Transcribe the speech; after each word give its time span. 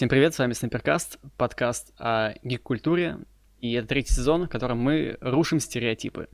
Всем 0.00 0.08
привет, 0.08 0.32
с 0.32 0.38
вами 0.38 0.54
Снайперкаст, 0.54 1.18
подкаст 1.36 1.92
о 1.98 2.32
гик-культуре, 2.42 3.18
и 3.60 3.74
это 3.74 3.88
третий 3.88 4.14
сезон, 4.14 4.46
в 4.46 4.48
котором 4.48 4.78
мы 4.78 5.18
рушим 5.20 5.60
стереотипы. 5.60 6.30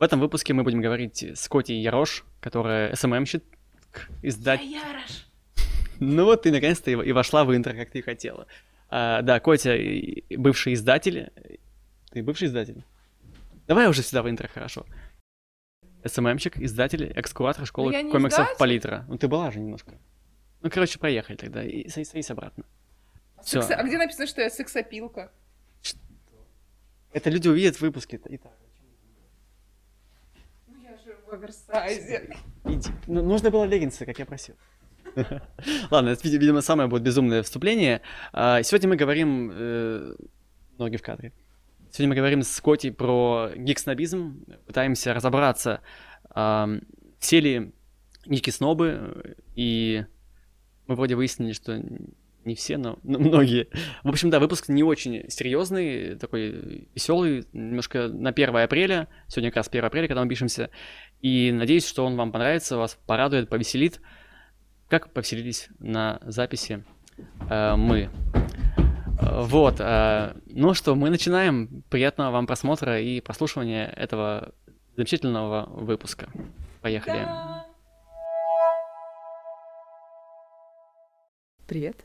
В 0.00 0.02
этом 0.02 0.18
выпуске 0.18 0.52
мы 0.52 0.64
будем 0.64 0.80
говорить 0.80 1.22
с 1.22 1.48
Котей 1.48 1.80
Ярош, 1.80 2.24
которая 2.40 2.92
СММщик, 2.96 3.44
издать... 4.20 4.62
Я 4.64 4.80
Ярош. 4.80 5.28
Ну 6.00 6.24
вот 6.24 6.42
ты 6.42 6.50
наконец-то 6.50 6.90
и 6.90 7.12
вошла 7.12 7.44
в 7.44 7.54
интро, 7.54 7.74
как 7.74 7.92
ты 7.92 8.02
хотела. 8.02 8.48
А, 8.88 9.22
да, 9.22 9.38
Котя 9.38 9.76
бывший 10.36 10.74
издатель. 10.74 11.30
Ты 12.10 12.20
бывший 12.20 12.48
издатель? 12.48 12.82
Давай 13.68 13.86
уже 13.88 14.02
сюда 14.02 14.24
в 14.24 14.28
интро, 14.28 14.48
хорошо. 14.48 14.86
СММщик, 16.04 16.58
издатель, 16.58 17.12
экскаватор 17.14 17.64
школы 17.64 17.92
комиксов 17.92 18.40
издатель. 18.40 18.58
Палитра. 18.58 19.04
Ну 19.06 19.18
ты 19.18 19.28
была 19.28 19.52
же 19.52 19.60
немножко. 19.60 20.00
Ну, 20.62 20.68
короче, 20.68 20.98
проехали 20.98 21.36
тогда 21.36 21.62
и 21.62 21.88
садись, 21.88 22.08
садись 22.08 22.30
обратно. 22.32 22.64
Секс- 23.44 23.70
А 23.70 23.82
где 23.82 23.98
написано, 23.98 24.26
что 24.26 24.40
я 24.42 24.50
сексопилка? 24.50 25.30
Это 27.12 27.30
люди 27.30 27.48
увидят 27.48 27.76
в 27.76 27.80
выпуске. 27.82 28.20
И 28.28 28.38
так. 28.38 28.52
Ну 30.66 30.74
я 30.82 30.96
же 30.96 31.16
в 31.26 31.32
оверсайзе. 31.32 32.36
Иди. 32.64 32.90
Ну, 33.06 33.22
нужно 33.22 33.50
было 33.50 33.64
леггинсы, 33.64 34.04
как 34.06 34.18
я 34.18 34.26
просил. 34.26 34.56
Ладно, 35.90 36.08
это, 36.08 36.22
види- 36.26 36.38
видимо, 36.38 36.60
самое 36.60 36.88
будет 36.88 37.02
безумное 37.02 37.42
вступление. 37.42 38.00
А, 38.32 38.62
Сегодня 38.62 38.88
мы 38.88 38.96
говорим... 38.96 39.50
э, 39.54 40.16
Ноги 40.78 40.96
в 40.96 41.02
кадре. 41.02 41.32
Сегодня 41.92 42.08
мы 42.08 42.14
говорим 42.16 42.42
с 42.42 42.60
Котей 42.60 42.90
про 42.90 43.50
гик-снобизм. 43.54 44.44
Пытаемся 44.66 45.14
разобраться, 45.14 45.82
ам, 46.30 46.80
все 47.20 47.38
ли 47.38 47.72
гики-снобы. 48.26 49.36
И 49.54 50.04
мы 50.88 50.96
вроде 50.96 51.14
выяснили, 51.14 51.52
что 51.52 51.80
не 52.44 52.54
все, 52.54 52.76
но, 52.76 52.98
но 53.02 53.18
многие. 53.18 53.68
В 54.02 54.08
общем, 54.08 54.30
да, 54.30 54.40
выпуск 54.40 54.68
не 54.68 54.82
очень 54.82 55.28
серьезный, 55.30 56.16
такой 56.16 56.88
веселый, 56.94 57.46
немножко 57.52 58.08
на 58.08 58.30
1 58.30 58.56
апреля. 58.56 59.08
Сегодня 59.28 59.50
как 59.50 59.56
раз 59.58 59.68
1 59.68 59.84
апреля, 59.84 60.08
когда 60.08 60.22
мы 60.22 60.28
пишемся. 60.28 60.70
И 61.20 61.52
надеюсь, 61.52 61.86
что 61.86 62.04
он 62.04 62.16
вам 62.16 62.32
понравится, 62.32 62.76
вас 62.76 62.98
порадует, 63.06 63.48
повеселит. 63.48 64.00
Как 64.88 65.12
повеселились 65.12 65.68
на 65.78 66.20
записи 66.22 66.84
э, 67.48 67.76
мы. 67.76 68.10
Вот. 69.20 69.76
э, 69.78 70.34
ну 70.46 70.74
что, 70.74 70.94
мы 70.94 71.10
начинаем. 71.10 71.82
Приятного 71.88 72.30
вам 72.30 72.46
просмотра 72.46 73.00
и 73.00 73.20
прослушивания 73.20 73.86
этого 73.86 74.52
замечательного 74.96 75.68
выпуска. 75.70 76.28
Поехали. 76.82 77.24
Да. 77.24 77.66
Привет. 81.66 82.04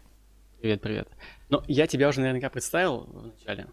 Привет, 0.62 0.82
привет. 0.82 1.08
Ну, 1.50 1.62
я 1.68 1.88
тебя 1.88 2.10
уже 2.10 2.20
наверняка 2.22 2.50
представил 2.50 3.06
в 3.08 3.28
начале. 3.28 3.68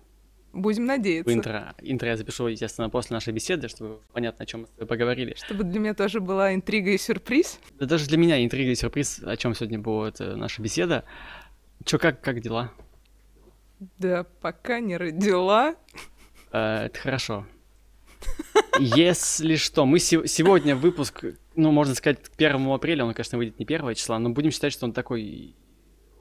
Будем 0.53 0.85
В 0.85 0.87
надеяться. 0.87 1.33
интро. 1.33 1.75
Интро 1.83 2.09
я 2.09 2.17
запишу, 2.17 2.47
естественно, 2.47 2.89
после 2.89 3.15
нашей 3.15 3.33
беседы, 3.33 3.69
чтобы 3.69 4.01
понятно, 4.13 4.45
о 4.45 4.47
чем 4.47 4.63
мы 4.63 4.67
с 4.69 4.71
тобой 4.71 4.87
поговорили. 4.87 5.35
Чтобы 5.35 5.65
для 5.65 5.81
меня 5.81 5.95
тоже 5.95 6.21
была 6.21 6.55
интрига 6.55 6.91
и 6.93 6.99
сюрприз. 6.99 7.59
Да 7.79 7.87
даже 7.87 8.07
для 8.07 8.17
меня 8.17 8.43
интрига 8.43 8.71
и 8.71 8.75
сюрприз, 8.75 9.23
о 9.25 9.37
чем 9.37 9.55
сегодня 9.55 9.79
будет 9.79 10.21
э, 10.21 10.35
наша 10.37 10.63
беседа. 10.63 11.05
Чё, 11.85 11.99
как, 11.99 12.21
как 12.23 12.41
дела? 12.41 12.73
Да 13.99 14.25
пока 14.41 14.81
не 14.81 14.97
родила. 14.97 15.75
Э, 16.53 16.87
это 16.87 16.99
хорошо. 16.99 17.47
Если 18.79 19.57
что, 19.57 19.85
мы 19.85 19.99
се- 19.99 20.27
сегодня 20.27 20.75
выпуск, 20.77 21.25
ну, 21.55 21.71
можно 21.73 21.95
сказать, 21.95 22.23
к 22.23 22.31
1 22.37 22.67
апреля, 22.73 23.05
он, 23.05 23.13
конечно, 23.13 23.37
выйдет 23.37 23.59
не 23.59 23.67
1 23.67 23.95
числа, 23.95 24.19
но 24.19 24.31
будем 24.31 24.51
считать, 24.53 24.73
что 24.73 24.87
он 24.87 24.93
такой 24.93 25.55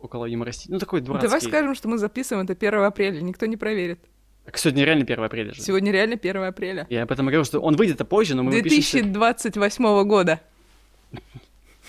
около 0.05 0.25
юмористический, 0.25 0.73
ну, 0.73 0.79
такой 0.79 1.01
дурацкий. 1.01 1.27
Давай 1.27 1.41
скажем, 1.41 1.75
что 1.75 1.87
мы 1.87 1.97
записываем 1.97 2.45
это 2.45 2.53
1 2.53 2.81
апреля, 2.83 3.21
никто 3.21 3.45
не 3.45 3.57
проверит. 3.57 3.99
Так 4.45 4.57
сегодня 4.57 4.85
реально 4.85 5.03
1 5.03 5.23
апреля 5.23 5.53
же. 5.53 5.61
Сегодня 5.61 5.91
реально 5.91 6.16
1 6.16 6.43
апреля. 6.43 6.88
Я 6.89 7.03
об 7.03 7.11
этом 7.11 7.25
говорю, 7.25 7.43
что 7.43 7.59
он 7.59 7.75
выйдет 7.75 8.07
позже, 8.07 8.35
но 8.35 8.44
мы 8.44 8.51
выпишемся... 8.51 9.03
2028 9.03 10.07
года. 10.07 10.39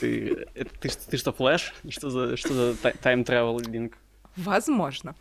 Ты, 0.01 0.47
это 0.55 0.71
ты, 0.81 0.91
ты 1.11 1.17
что, 1.17 1.33
Flash? 1.33 1.75
Что 1.89 2.11
за, 2.11 2.37
что 2.37 2.53
за 2.53 2.75
ti- 2.77 2.95
time 3.03 3.29
traveling? 3.29 3.95
Возможно. 4.37 5.15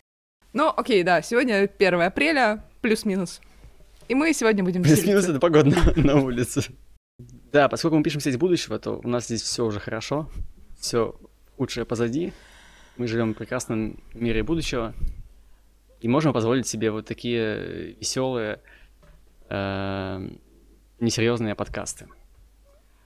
Ну, 0.54 0.70
окей, 0.76 1.04
да, 1.04 1.22
сегодня 1.22 1.70
1 1.78 2.02
апреля, 2.02 2.64
плюс-минус. 2.82 3.42
И 4.08 4.16
мы 4.16 4.34
сегодня 4.34 4.64
будем 4.64 4.84
Плюс-минус 4.84 5.28
это 5.28 5.40
погода 5.40 5.70
на, 5.70 5.94
на 5.96 6.22
улице. 6.22 6.64
Да, 7.52 7.70
поскольку 7.70 7.98
мы 7.98 8.04
пишемся 8.04 8.30
из 8.30 8.38
будущего, 8.38 8.78
то 8.80 9.00
у 9.04 9.08
нас 9.08 9.26
здесь 9.26 9.42
все 9.42 9.66
уже 9.66 9.80
хорошо, 9.80 10.30
все 10.78 11.16
худшее 11.58 11.86
позади. 11.86 12.34
Мы 12.98 13.08
живем 13.08 13.34
в 13.34 13.38
прекрасном 13.38 14.00
мире 14.14 14.44
будущего 14.44 14.94
и 16.02 16.08
можем 16.08 16.34
позволить 16.34 16.68
себе 16.68 16.92
вот 16.92 17.06
такие 17.06 17.94
веселые, 18.00 18.62
несерьезные 21.00 21.56
подкасты. 21.56 22.08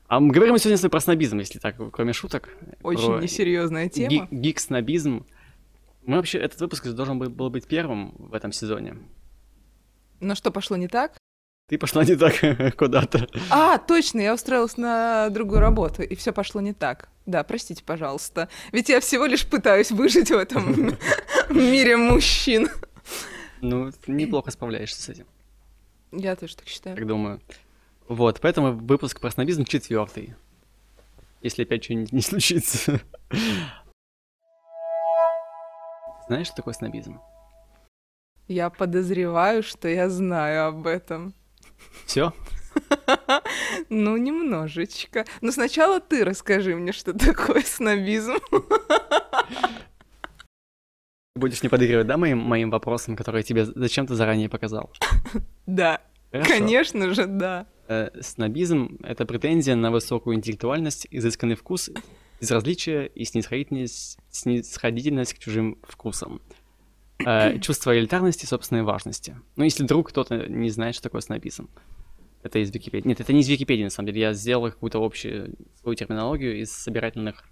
А 0.07 0.19
мы 0.19 0.31
говорим 0.33 0.53
мы 0.53 0.59
сегодня 0.59 0.89
про 0.89 0.99
снобизм, 0.99 1.37
если 1.39 1.59
так, 1.59 1.75
кроме 1.91 2.13
шуток. 2.13 2.49
Очень 2.81 3.07
про 3.13 3.21
несерьезная 3.21 3.89
тема. 3.89 4.09
ги- 4.09 4.27
Гик-снобизм. 4.31 5.25
Мы 6.05 6.15
вообще, 6.17 6.39
этот 6.39 6.59
выпуск 6.61 6.87
должен 6.87 7.19
был 7.19 7.49
быть 7.49 7.67
первым 7.67 8.15
в 8.17 8.33
этом 8.33 8.51
сезоне. 8.51 8.95
Но 10.19 10.33
что 10.35 10.51
пошло 10.51 10.77
не 10.77 10.87
так? 10.87 11.17
Ты 11.69 11.77
пошла 11.77 12.03
не 12.03 12.15
так 12.15 12.33
куда-то. 12.77 13.27
А, 13.51 13.77
точно, 13.77 14.21
я 14.21 14.33
устроилась 14.33 14.75
на 14.77 15.29
другую 15.29 15.59
работу, 15.61 16.01
и 16.01 16.15
все 16.15 16.33
пошло 16.33 16.61
не 16.61 16.73
так. 16.73 17.09
Да, 17.27 17.43
простите, 17.43 17.83
пожалуйста. 17.83 18.49
Ведь 18.71 18.89
я 18.89 18.99
всего 18.99 19.25
лишь 19.25 19.45
пытаюсь 19.45 19.91
выжить 19.91 20.31
в 20.31 20.35
этом 20.37 20.95
мире 21.49 21.95
мужчин. 21.95 22.69
Ну, 23.61 23.91
неплохо 24.07 24.49
справляешься 24.51 25.01
с 25.01 25.09
этим, 25.09 25.27
Я 26.11 26.35
тоже 26.35 26.55
так 26.55 26.67
считаю. 26.67 26.95
так 26.95 27.05
думаю. 27.05 27.39
Вот, 28.07 28.39
поэтому 28.41 28.71
выпуск 28.71 29.19
про 29.19 29.29
снобизм 29.29 29.63
четвертый. 29.65 30.33
Если 31.41 31.61
опять 31.63 31.83
что-нибудь 31.83 32.11
не 32.11 32.21
случится. 32.21 32.99
Знаешь, 36.27 36.47
что 36.47 36.55
такое 36.57 36.73
снобизм? 36.73 37.19
Я 38.47 38.71
подозреваю, 38.71 39.61
что 39.61 39.87
я 39.87 40.09
знаю 40.09 40.67
об 40.67 40.87
этом. 40.87 41.33
Все? 42.05 42.33
Ну, 43.89 44.17
немножечко. 44.17 45.25
Но 45.41 45.51
сначала 45.51 45.99
ты 45.99 46.23
расскажи 46.23 46.75
мне, 46.75 46.91
что 46.91 47.13
такое 47.13 47.61
снобизм. 47.61 48.35
Будешь 51.35 51.63
не 51.63 51.69
подыгрывать, 51.69 52.07
да, 52.07 52.17
моим, 52.17 52.39
моим 52.39 52.69
вопросам, 52.69 53.15
которые 53.15 53.39
я 53.41 53.43
тебе 53.43 53.65
зачем-то 53.65 54.15
заранее 54.15 54.49
показал? 54.49 54.91
Да, 55.65 56.01
Хорошо. 56.31 56.49
конечно 56.49 57.13
же, 57.13 57.25
да. 57.27 57.67
Э, 57.87 58.09
снобизм— 58.21 58.97
это 59.03 59.25
претензия 59.25 59.75
на 59.75 59.91
высокую 59.91 60.35
интеллектуальность, 60.35 61.07
изысканный 61.11 61.55
вкус, 61.55 61.91
безразличие 62.41 63.07
и 63.07 63.23
снисходительность, 63.23 64.17
снисходительность 64.29 65.35
к 65.35 65.37
чужим 65.39 65.77
вкусам. 65.83 66.41
Э, 67.25 67.59
чувство 67.59 67.97
элитарности 67.97 68.45
и 68.45 68.47
собственной 68.47 68.83
важности. 68.83 69.35
Ну, 69.55 69.63
если 69.63 69.83
вдруг 69.83 70.09
кто-то 70.09 70.47
не 70.47 70.69
знает, 70.69 70.95
что 70.95 71.03
такое 71.03 71.21
снобизм. 71.21 71.69
Это 72.43 72.59
из 72.59 72.71
Википедии. 72.71 73.07
Нет, 73.07 73.19
это 73.19 73.33
не 73.33 73.41
из 73.41 73.49
Википедии, 73.49 73.83
на 73.83 73.89
самом 73.89 74.07
деле. 74.07 74.21
Я 74.21 74.33
сделал 74.33 74.71
какую-то 74.71 75.03
общую 75.03 75.55
свою 75.81 75.95
терминологию 75.95 76.61
из 76.61 76.71
собирательных 76.71 77.43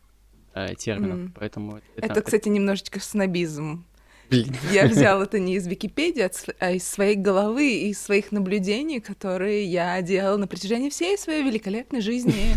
э, 0.53 0.75
терминов. 0.75 1.17
Мгм. 1.17 1.33
Поэтому 1.37 1.81
Это, 1.97 2.21
кстати, 2.21 2.47
немножечко 2.47 3.01
снобизм. 3.01 3.85
Блин. 4.29 4.55
Я 4.71 4.85
взял 4.87 5.21
это 5.21 5.39
не 5.39 5.55
из 5.55 5.67
Википедии, 5.67 6.21
а 6.21 6.31
а 6.59 6.71
из 6.71 6.87
своей 6.87 7.15
головы 7.15 7.69
и 7.69 7.89
из 7.89 8.01
своих 8.01 8.31
наблюдений, 8.31 9.01
которые 9.01 9.65
я 9.65 10.01
делала 10.01 10.37
на 10.37 10.47
протяжении 10.47 10.89
всей 10.89 11.17
своей 11.17 11.43
великолепной 11.43 11.99
жизни. 11.99 12.53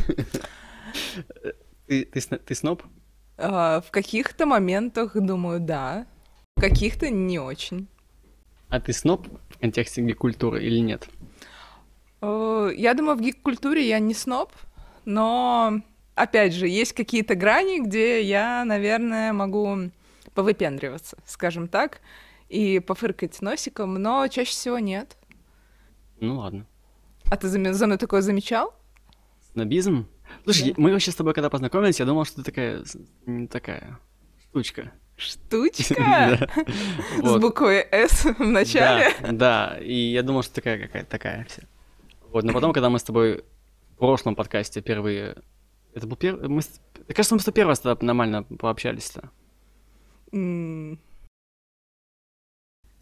Ты, 1.86 2.04
ты, 2.04 2.20
ты 2.20 2.54
сноб? 2.54 2.84
А, 3.36 3.80
В 3.80 3.90
каких-то 3.90 4.46
моментах, 4.46 5.16
думаю, 5.16 5.58
да. 5.58 6.06
Каких-то 6.60 7.08
не 7.10 7.38
очень. 7.38 7.88
А 8.68 8.80
ты 8.80 8.92
сноб 8.92 9.26
в 9.48 9.58
контексте 9.58 10.12
культуры 10.14 10.62
или 10.62 10.78
нет? 10.78 11.08
Э, 12.20 12.70
Я 12.76 12.94
думаю, 12.94 13.16
в 13.16 13.20
гик-культуре 13.20 13.88
я 13.88 13.98
не 13.98 14.14
сноб, 14.14 14.52
но, 15.04 15.80
опять 16.14 16.52
же, 16.54 16.68
есть 16.68 16.92
какие-то 16.92 17.34
грани, 17.34 17.80
где 17.80 18.22
я, 18.22 18.64
наверное, 18.64 19.32
могу 19.32 19.90
повыпендриваться, 20.34 21.16
скажем 21.26 21.66
так, 21.66 22.00
и 22.48 22.78
пофыркать 22.78 23.40
носиком, 23.42 23.94
но 23.94 24.26
чаще 24.28 24.50
всего 24.50 24.78
нет. 24.78 25.16
Ну 26.20 26.38
ладно. 26.38 26.66
А 27.30 27.36
ты 27.36 27.48
за 27.48 27.72
за 27.72 27.86
мной 27.86 27.98
такое 27.98 28.20
замечал? 28.20 28.74
Снобизм? 29.52 30.06
Слушай, 30.44 30.68
Да. 30.68 30.74
мы 30.76 30.92
вообще 30.92 31.10
с 31.10 31.16
тобой 31.16 31.32
когда 31.34 31.48
познакомились, 31.50 31.98
я 32.00 32.06
думал, 32.06 32.24
что 32.24 32.36
ты 32.36 32.42
такая, 32.44 32.84
такая 33.50 33.98
штучка. 34.42 34.92
Штучка 35.20 35.94
Да. 37.22 37.28
с 37.28 37.36
буквой 37.38 37.86
«С» 37.92 38.24
в 38.24 38.40
начале. 38.40 39.12
Да, 39.20 39.32
да, 39.32 39.78
и 39.80 39.92
я 39.94 40.22
думал, 40.22 40.42
что 40.42 40.54
такая 40.54 40.78
какая-то 40.86 41.10
такая 41.10 41.44
вся. 41.48 41.62
Вот, 42.32 42.44
но 42.44 42.52
потом, 42.52 42.72
когда 42.72 42.88
мы 42.90 42.98
с 42.98 43.02
тобой 43.02 43.44
в 43.96 43.98
прошлом 43.98 44.34
подкасте 44.34 44.80
впервые... 44.80 45.36
Это 45.94 46.06
был 46.06 46.16
первый... 46.16 46.48
Мы... 46.48 46.62
Кажется, 47.08 47.34
мы 47.34 47.40
с 47.40 47.44
тобой 47.44 47.56
первый 47.56 47.70
раз 47.70 47.80
тогда 47.80 48.06
нормально 48.06 48.44
пообщались-то. 48.44 49.30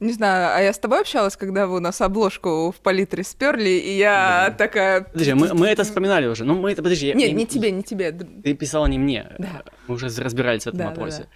Не 0.01 0.13
знаю, 0.13 0.57
а 0.57 0.61
я 0.63 0.73
с 0.73 0.79
тобой 0.79 1.01
общалась, 1.01 1.37
когда 1.37 1.67
вы 1.67 1.77
у 1.77 1.81
нас 1.81 2.01
обложку 2.01 2.71
в 2.71 2.77
палитре 2.77 3.25
сперли, 3.25 3.69
и 3.71 3.97
я 3.97 4.47
Да. 4.49 4.55
такая... 4.57 5.01
Подожди, 5.03 5.35
мы, 5.35 5.53
мы 5.55 5.67
это 5.67 5.83
вспоминали 5.83 6.27
уже. 6.29 6.45
Ну, 6.45 6.55
мы 6.55 6.71
это, 6.71 6.83
подожди. 6.85 7.09
я- 7.09 7.15
Не, 7.15 7.27
я- 7.27 7.33
не 7.33 7.47
тебе, 7.47 7.73
не 7.73 7.83
тебе. 7.83 8.13
Ты 8.13 8.55
писала 8.55 8.87
не 8.87 8.97
мне. 8.97 9.27
Да. 9.39 9.65
Мы 9.89 9.97
уже 9.97 10.07
разбирались 10.07 10.63
в 10.65 10.67
этом 10.69 10.79
Да, 10.79 10.85
да, 10.85 10.91
вопросе. 10.91 11.23
да. 11.23 11.29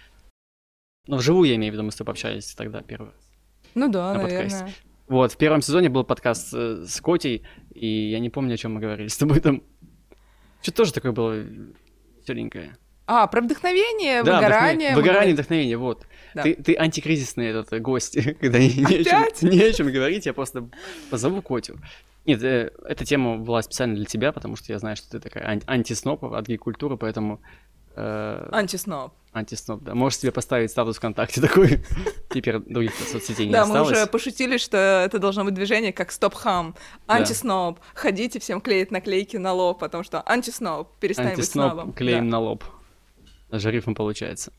Но 1.07 1.17
вживую 1.17 1.49
я 1.49 1.55
имею 1.55 1.71
в 1.71 1.75
виду, 1.75 1.83
мы 1.83 1.91
с 1.91 1.95
тобой 1.95 2.13
общались 2.13 2.53
тогда 2.55 2.81
первый 2.81 3.07
раз. 3.11 3.29
Ну 3.75 3.89
да, 3.89 4.13
На 4.13 4.19
подкасте. 4.21 4.55
наверное. 4.59 4.73
Вот, 5.07 5.31
в 5.33 5.37
первом 5.37 5.61
сезоне 5.61 5.89
был 5.89 6.05
подкаст 6.05 6.53
э, 6.53 6.85
с 6.87 7.01
Котей, 7.01 7.43
и 7.73 7.87
я 8.09 8.19
не 8.19 8.29
помню, 8.29 8.53
о 8.53 8.57
чем 8.57 8.75
мы 8.75 8.79
говорили 8.79 9.07
с 9.09 9.17
тобой 9.17 9.41
там. 9.41 9.61
Что-то 10.61 10.77
тоже 10.77 10.93
такое 10.93 11.11
было 11.11 11.43
веселенькое. 12.21 12.77
А, 13.05 13.27
про 13.27 13.41
вдохновение, 13.41 14.23
Да, 14.23 14.35
выгорание. 14.37 14.45
вдохновение, 14.91 14.95
выгорание, 14.95 15.33
вдохновение, 15.33 15.77
вот. 15.77 16.07
Да. 16.33 16.43
Ты, 16.43 16.55
ты 16.55 16.75
антикризисный 16.77 17.47
этот 17.47 17.73
э, 17.73 17.79
гость, 17.79 18.17
когда 18.39 18.59
не, 18.59 18.69
не 18.69 18.95
о 19.01 19.03
чем- 19.29 19.49
не 19.49 19.61
о 19.61 19.73
чем 19.73 19.91
говорить, 19.91 20.25
я 20.25 20.33
просто 20.33 20.69
позову 21.09 21.41
Котю. 21.41 21.79
Нет, 22.25 22.41
э, 22.43 22.71
эта 22.85 23.03
тема 23.03 23.37
была 23.39 23.61
специально 23.61 23.95
для 23.95 24.05
тебя, 24.05 24.31
потому 24.31 24.55
что 24.55 24.71
я 24.71 24.79
знаю, 24.79 24.95
что 24.95 25.11
ты 25.11 25.19
такая 25.19 25.45
ан- 25.45 25.63
антисноп 25.67 26.23
от 26.23 26.47
гей-культуры, 26.47 26.95
поэтому 26.95 27.41
э, 27.95 28.49
Антисноб. 28.51 29.13
антисноп, 29.33 29.83
да. 29.83 29.95
Можешь 29.95 30.19
себе 30.19 30.31
поставить 30.31 30.71
статус 30.71 30.97
ВКонтакте 30.97 31.41
такой. 31.41 31.83
Теперь 32.29 32.59
других 32.59 32.93
соцсетей 32.93 33.47
не 33.47 33.51
Да, 33.51 33.65
мы 33.65 33.79
осталось. 33.79 33.97
уже 33.97 34.07
пошутили, 34.07 34.57
что 34.57 34.77
это 34.77 35.19
должно 35.19 35.43
быть 35.43 35.53
движение 35.53 35.91
как 35.93 36.11
стоп-хам, 36.11 36.75
антисноб. 37.07 37.79
Ходите, 37.95 38.39
всем 38.39 38.61
клеить 38.61 38.91
наклейки 38.91 39.37
на 39.37 39.53
лоб, 39.53 39.79
потому 39.79 40.03
что 40.03 40.23
антисноб, 40.25 40.89
перестань 40.99 41.35
быть 41.35 41.45
снобом. 41.49 41.93
клеим 41.93 42.29
на 42.29 42.39
лоб. 42.39 42.63
Даже 43.49 43.71
рифм 43.71 43.93
получается. 43.93 44.51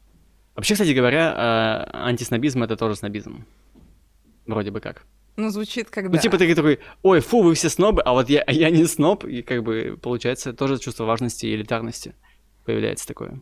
Вообще, 0.54 0.74
кстати 0.74 0.90
говоря, 0.92 1.86
э, 1.92 1.96
антиснобизм— 1.96 2.62
это 2.64 2.76
тоже 2.76 2.94
снобизм. 2.96 3.44
Вроде 4.46 4.70
бы 4.70 4.80
как. 4.80 5.02
Ну, 5.36 5.50
звучит 5.50 5.90
как 5.90 6.08
Ну, 6.10 6.18
типа 6.18 6.38
ты 6.38 6.54
такой, 6.54 6.78
ой, 7.02 7.18
фу, 7.20 7.42
вы 7.42 7.54
все 7.54 7.68
снобы, 7.68 8.02
а 8.02 8.12
вот 8.12 8.28
я, 8.28 8.42
а 8.42 8.52
я 8.52 8.70
не 8.70 8.84
сноб, 8.86 9.24
и 9.24 9.42
как 9.42 9.64
бы 9.64 9.98
получается 10.00 10.52
тоже 10.52 10.78
чувство 10.78 11.04
важности 11.04 11.46
и 11.46 11.54
элитарности 11.54 12.14
появляется 12.64 13.06
такое. 13.06 13.40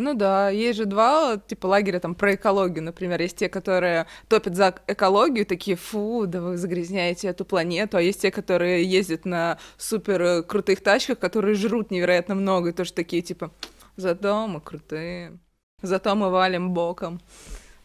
Ну 0.00 0.14
да, 0.14 0.48
есть 0.48 0.78
же 0.78 0.84
два 0.84 1.38
типа 1.38 1.66
лагеря 1.66 1.98
там 1.98 2.14
про 2.14 2.36
экологию, 2.36 2.84
например. 2.84 3.20
Есть 3.20 3.36
те, 3.36 3.48
которые 3.48 4.06
топят 4.28 4.54
за 4.54 4.72
экологию, 4.86 5.44
такие, 5.44 5.76
фу, 5.76 6.24
да 6.28 6.40
вы 6.40 6.56
загрязняете 6.56 7.26
эту 7.26 7.44
планету, 7.44 7.96
а 7.96 8.00
есть 8.00 8.22
те, 8.22 8.30
которые 8.30 8.84
ездят 8.84 9.24
на 9.24 9.58
супер 9.76 10.22
э, 10.22 10.42
крутых 10.44 10.84
тачках, 10.84 11.18
которые 11.18 11.56
жрут 11.56 11.90
невероятно 11.90 12.36
много, 12.36 12.68
и 12.68 12.72
тоже 12.72 12.92
такие, 12.92 13.22
типа, 13.22 13.50
зато 13.96 14.46
мы 14.46 14.60
крутые, 14.60 15.36
зато 15.82 16.14
мы 16.14 16.30
валим 16.30 16.70
боком. 16.70 17.20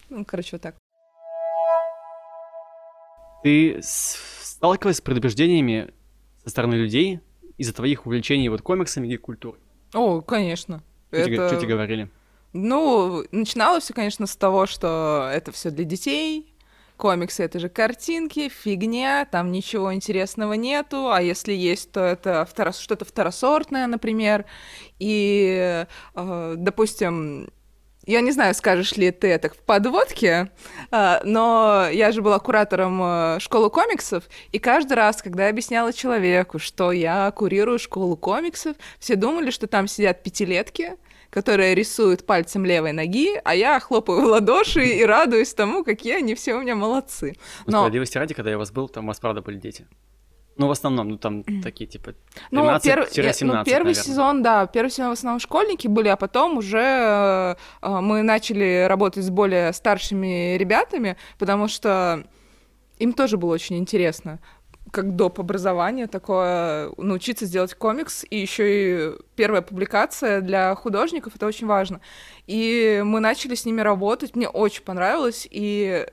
Ну, 0.09 0.23
короче, 0.23 0.49
вот 0.57 0.61
так. 0.61 0.75
Ты 3.41 3.79
сталкивалась 3.81 4.97
с 4.97 5.01
предубеждениями 5.01 5.95
со 6.43 6.51
стороны 6.51 6.75
людей 6.75 7.21
из-за 7.57 7.73
твоих 7.73 8.05
увлечений 8.05 8.49
вот 8.49 8.61
комиксами 8.61 9.07
и 9.07 9.17
культурой? 9.17 9.62
О, 9.93 10.21
конечно. 10.21 10.83
Что, 11.11 11.17
Это- 11.17 11.55
тебе 11.57 11.67
говорили? 11.69 12.09
Ну, 12.53 13.23
начиналось 13.31 13.83
все, 13.83 13.93
конечно, 13.93 14.27
с 14.27 14.35
того, 14.35 14.65
что 14.67 15.29
это 15.33 15.51
все 15.51 15.71
для 15.71 15.85
детей. 15.85 16.53
Комиксы 16.97 17.43
это 17.43 17.59
же 17.59 17.69
картинки, 17.69 18.49
фигня, 18.49 19.25
там 19.25 19.51
ничего 19.51 19.93
интересного 19.93 20.53
нету, 20.53 21.09
а 21.11 21.21
если 21.21 21.51
есть, 21.51 21.91
то 21.91 22.01
это 22.01 22.47
второ- 22.49 22.79
что-то 22.79 23.03
второсортное, 23.05 23.87
например. 23.87 24.45
И, 24.99 25.85
э, 26.15 26.53
допустим, 26.57 27.49
я 28.05 28.21
не 28.21 28.31
знаю, 28.31 28.53
скажешь 28.53 28.93
ли 28.97 29.11
ты 29.11 29.27
это 29.27 29.49
в 29.49 29.57
подводке, 29.57 30.51
а, 30.91 31.21
но 31.23 31.87
я 31.91 32.11
же 32.11 32.21
была 32.21 32.39
куратором 32.39 33.01
э, 33.01 33.39
школы 33.39 33.69
комиксов, 33.69 34.23
и 34.51 34.59
каждый 34.59 34.93
раз, 34.93 35.21
когда 35.21 35.45
я 35.45 35.49
объясняла 35.49 35.93
человеку, 35.93 36.59
что 36.59 36.91
я 36.91 37.31
курирую 37.31 37.79
школу 37.79 38.17
комиксов, 38.17 38.75
все 38.99 39.15
думали, 39.15 39.49
что 39.51 39.67
там 39.67 39.87
сидят 39.87 40.21
пятилетки, 40.23 40.97
которые 41.29 41.73
рисуют 41.73 42.25
пальцем 42.25 42.63
левой 42.65 42.91
ноги, 42.91 43.39
а 43.43 43.55
я 43.55 43.79
хлопаю 43.79 44.21
в 44.21 44.25
ладоши 44.25 44.85
и 44.85 45.03
радуюсь 45.03 45.53
тому, 45.53 45.83
какие 45.83 46.17
они 46.17 46.35
все 46.35 46.53
у 46.53 46.61
меня 46.61 46.75
молодцы. 46.75 47.35
Но- 47.65 47.79
Справедливости 47.79 48.17
ради, 48.17 48.33
когда 48.33 48.51
я 48.51 48.57
у 48.57 48.59
вас 48.59 48.71
был, 48.71 48.87
там 48.89 49.05
у 49.05 49.07
вас 49.07 49.19
правда 49.19 49.41
были 49.41 49.57
дети. 49.57 49.87
Ну, 50.57 50.67
в 50.67 50.71
основном, 50.71 51.09
ну, 51.09 51.17
там 51.17 51.43
такие, 51.63 51.87
типа, 51.87 52.13
Ну, 52.51 52.61
13-17, 52.63 52.83
перв- 52.83 53.09
я- 53.15 53.23
ну, 53.47 53.63
первый 53.63 53.65
наверное. 53.65 53.93
сезон, 53.93 54.43
да, 54.43 54.67
первый 54.67 54.89
сезон 54.91 55.09
в 55.09 55.13
основном 55.13 55.39
школьники 55.39 55.87
были, 55.87 56.09
а 56.09 56.15
потом 56.15 56.57
уже 56.57 56.77
э, 56.79 57.55
э, 57.81 57.99
мы 58.01 58.21
начали 58.21 58.85
работать 58.87 59.23
с 59.23 59.29
более 59.29 59.73
старшими 59.73 60.55
ребятами, 60.57 61.17
потому 61.39 61.67
что 61.67 62.23
им 62.99 63.13
тоже 63.13 63.37
было 63.37 63.53
очень 63.53 63.77
интересно 63.77 64.39
как 64.91 65.15
доп. 65.15 65.39
образование 65.39 66.05
такое, 66.05 66.91
научиться 66.97 67.45
сделать 67.47 67.73
комикс, 67.73 68.23
и 68.29 68.37
еще 68.37 68.63
и 68.67 69.11
первая 69.35 69.63
публикация 69.63 70.39
для 70.41 70.75
художников, 70.75 71.35
это 71.35 71.47
очень 71.47 71.65
важно. 71.65 71.99
И 72.45 73.01
мы 73.03 73.19
начали 73.19 73.55
с 73.55 73.65
ними 73.65 73.81
работать, 73.81 74.35
мне 74.35 74.47
очень 74.47 74.83
понравилось, 74.83 75.47
и 75.49 76.05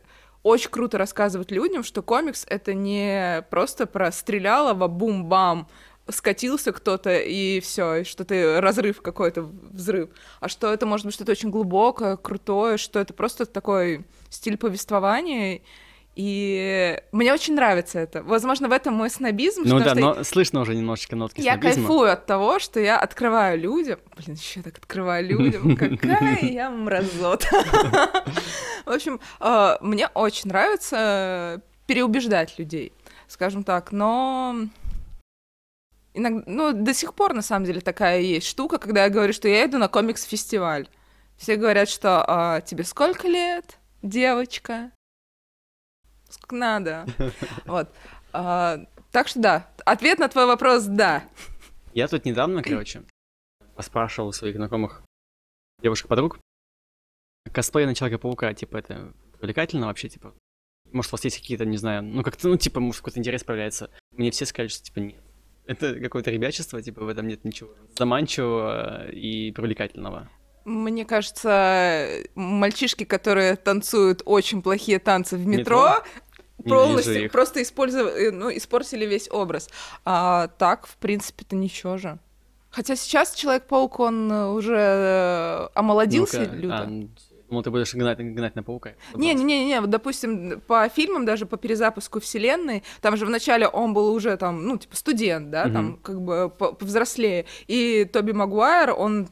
очень 0.43 0.71
круто 0.71 0.99
рассказывать 0.99 1.51
людям, 1.51 1.83
что 1.83 2.03
комикс— 2.03 2.45
это 2.49 2.75
не 2.75 3.45
просто 3.51 3.87
про 3.87 4.11
стрелялово, 4.11 4.89
бум-бам, 4.89 5.69
скатился 6.09 6.73
кто-то, 6.73 7.19
и 7.19 7.61
все, 7.61 7.97
и 7.97 8.05
что 8.05 8.25
ты 8.25 8.61
разрыв 8.61 9.03
какой-то, 9.03 9.43
взрыв. 9.43 10.11
А 10.41 10.49
что 10.49 10.73
это 10.73 10.87
может 10.87 11.07
быть 11.07 11.15
что-то 11.15 11.33
очень 11.33 11.51
глубокое, 11.51 12.17
крутое, 12.17 12.79
что 12.79 12.99
это 12.99 13.13
просто 13.15 13.47
такой 13.47 14.05
стиль 14.29 14.57
повествования. 14.57 15.63
И 16.17 17.01
мне 17.13 17.33
очень 17.33 17.55
нравится 17.55 17.99
это. 17.99 18.23
Возможно, 18.23 18.69
в 18.69 18.73
этом 18.73 18.95
мой 18.95 19.11
снобизм. 19.11 19.63
Ну 19.65 19.79
да, 19.79 19.91
что 19.91 20.01
но 20.01 20.25
слышно 20.25 20.61
уже 20.61 20.75
немножечко 20.75 21.17
нотки 21.17 21.41
я 21.41 21.53
снобизма. 21.53 21.75
кайфую 21.75 22.13
от 22.13 22.27
того, 22.27 22.59
что 22.59 22.81
я 22.81 22.99
открываю 22.99 23.59
людям. 23.59 24.01
Блин, 24.17 24.37
еще 24.37 24.61
так 24.63 24.79
открываю 24.79 25.27
людям. 25.27 25.77
Какая 25.97 26.45
я 26.45 26.71
мразота. 26.71 27.49
В 28.85 28.91
общем, 28.91 29.21
э, 29.41 29.77
мне 29.81 30.09
очень 30.09 30.49
нравится 30.49 31.63
переубеждать 31.87 32.59
людей, 32.59 32.93
скажем 33.29 33.63
так, 33.65 33.93
но 33.93 34.57
иногда, 36.15 36.43
ну, 36.47 36.73
до 36.73 36.95
сих 36.95 37.15
пор, 37.15 37.35
на 37.35 37.43
самом 37.43 37.67
деле, 37.67 37.81
такая 37.81 38.21
есть 38.21 38.47
штука, 38.47 38.79
когда 38.79 39.05
я 39.05 39.11
говорю, 39.11 39.33
что 39.33 39.49
я 39.49 39.65
иду 39.65 39.79
на 39.79 39.89
комикс-фестиваль. 39.89 40.89
Все 41.37 41.57
говорят, 41.57 41.89
что 41.89 42.25
«А, 42.27 42.61
тебе 42.61 42.85
сколько 42.85 43.27
лет, 43.27 43.79
девочка? 44.03 44.91
Сколько 46.31 46.55
надо? 46.57 47.07
Вот. 47.67 47.89
А, 48.33 48.79
так 49.11 49.29
что 49.29 49.41
да, 49.41 49.71
ответ 49.85 50.19
на 50.19 50.29
твой 50.29 50.47
вопрос— 50.47 50.85
да. 50.87 51.25
Я 51.93 52.07
тут 52.07 52.25
недавно, 52.25 52.63
короче, 52.63 53.03
поспрашивал 53.75 54.29
у 54.29 54.33
своих 54.33 54.57
знакомых 54.57 55.03
девушек-подруг, 55.83 56.39
косплей 57.53 57.87
на 57.87 57.95
Человека-паука, 57.95 58.55
типа, 58.55 58.77
это 58.77 59.13
привлекательно 59.39 59.87
вообще, 59.87 60.09
типа? 60.09 60.35
Может, 60.93 61.13
у 61.13 61.15
вас 61.15 61.25
есть 61.25 61.39
какие-то, 61.39 61.65
не 61.65 61.77
знаю, 61.77 62.03
ну, 62.03 62.23
как-то, 62.23 62.49
ну, 62.49 62.57
типа, 62.57 62.81
может, 62.81 63.01
какой-то 63.01 63.19
интерес 63.19 63.45
появляется. 63.45 63.91
Мне 64.13 64.31
все 64.31 64.45
сказали, 64.47 64.69
что, 64.69 64.85
типа, 64.85 64.99
нет. 65.01 65.23
Это 65.67 65.95
какое-то 66.01 66.31
ребячество, 66.31 66.83
типа, 66.83 67.05
в 67.05 67.09
этом 67.09 67.29
нет 67.29 67.45
ничего 67.45 67.71
заманчивого 67.97 69.09
и 69.11 69.53
привлекательного. 69.53 70.29
Мне 70.65 71.05
кажется, 71.05 72.07
мальчишки, 72.35 73.05
которые 73.05 73.57
танцуют 73.57 74.23
очень 74.25 74.63
плохие 74.63 74.99
танцы 74.99 75.37
в 75.37 75.47
метро, 75.47 76.03
Не 76.59 76.69
полностью 76.71 77.31
просто 77.31 77.63
использовали, 77.63 78.31
ну, 78.31 78.51
испортили 78.55 79.07
весь 79.07 79.29
образ. 79.31 79.69
А 80.05 80.49
так, 80.59 80.87
в 80.87 80.97
принципе-то 80.99 81.57
ничего 81.57 81.97
же. 81.97 82.19
Хотя 82.71 82.95
сейчас 82.95 83.35
Человек-паук, 83.35 83.99
он 83.99 84.31
э, 84.31 84.47
уже 84.47 84.77
э, 84.79 85.69
омолодился 85.75 86.41
Ну-ка, 86.41 86.55
люто. 86.55 86.77
а, 86.79 86.87
думал, 87.49 87.63
ты 87.65 87.71
будешь 87.73 87.93
гнать, 87.95 88.19
гнать 88.19 88.55
на 88.55 88.63
паука. 88.63 88.93
Не-не-не, 89.15 89.81
вот, 89.81 89.91
допустим, 89.91 90.61
по 90.69 90.89
фильмам, 90.89 91.25
даже 91.25 91.47
по 91.47 91.57
перезапуску 91.57 92.21
вселенной, 92.21 92.85
там 93.01 93.17
же 93.17 93.27
вначале 93.27 93.67
он 93.67 93.93
был 93.93 94.15
уже 94.15 94.37
там, 94.37 94.65
ну, 94.65 94.79
типа, 94.79 94.95
студент, 94.95 95.51
да, 95.51 95.65
там, 95.65 95.85
Мгм. 95.87 95.97
как 95.99 96.21
бы 96.21 96.49
по- 96.49 96.73
повзрослее. 96.73 97.47
И 97.67 98.05
Тоби 98.05 98.31
Магуайр, 98.31 98.95
он 98.97 99.29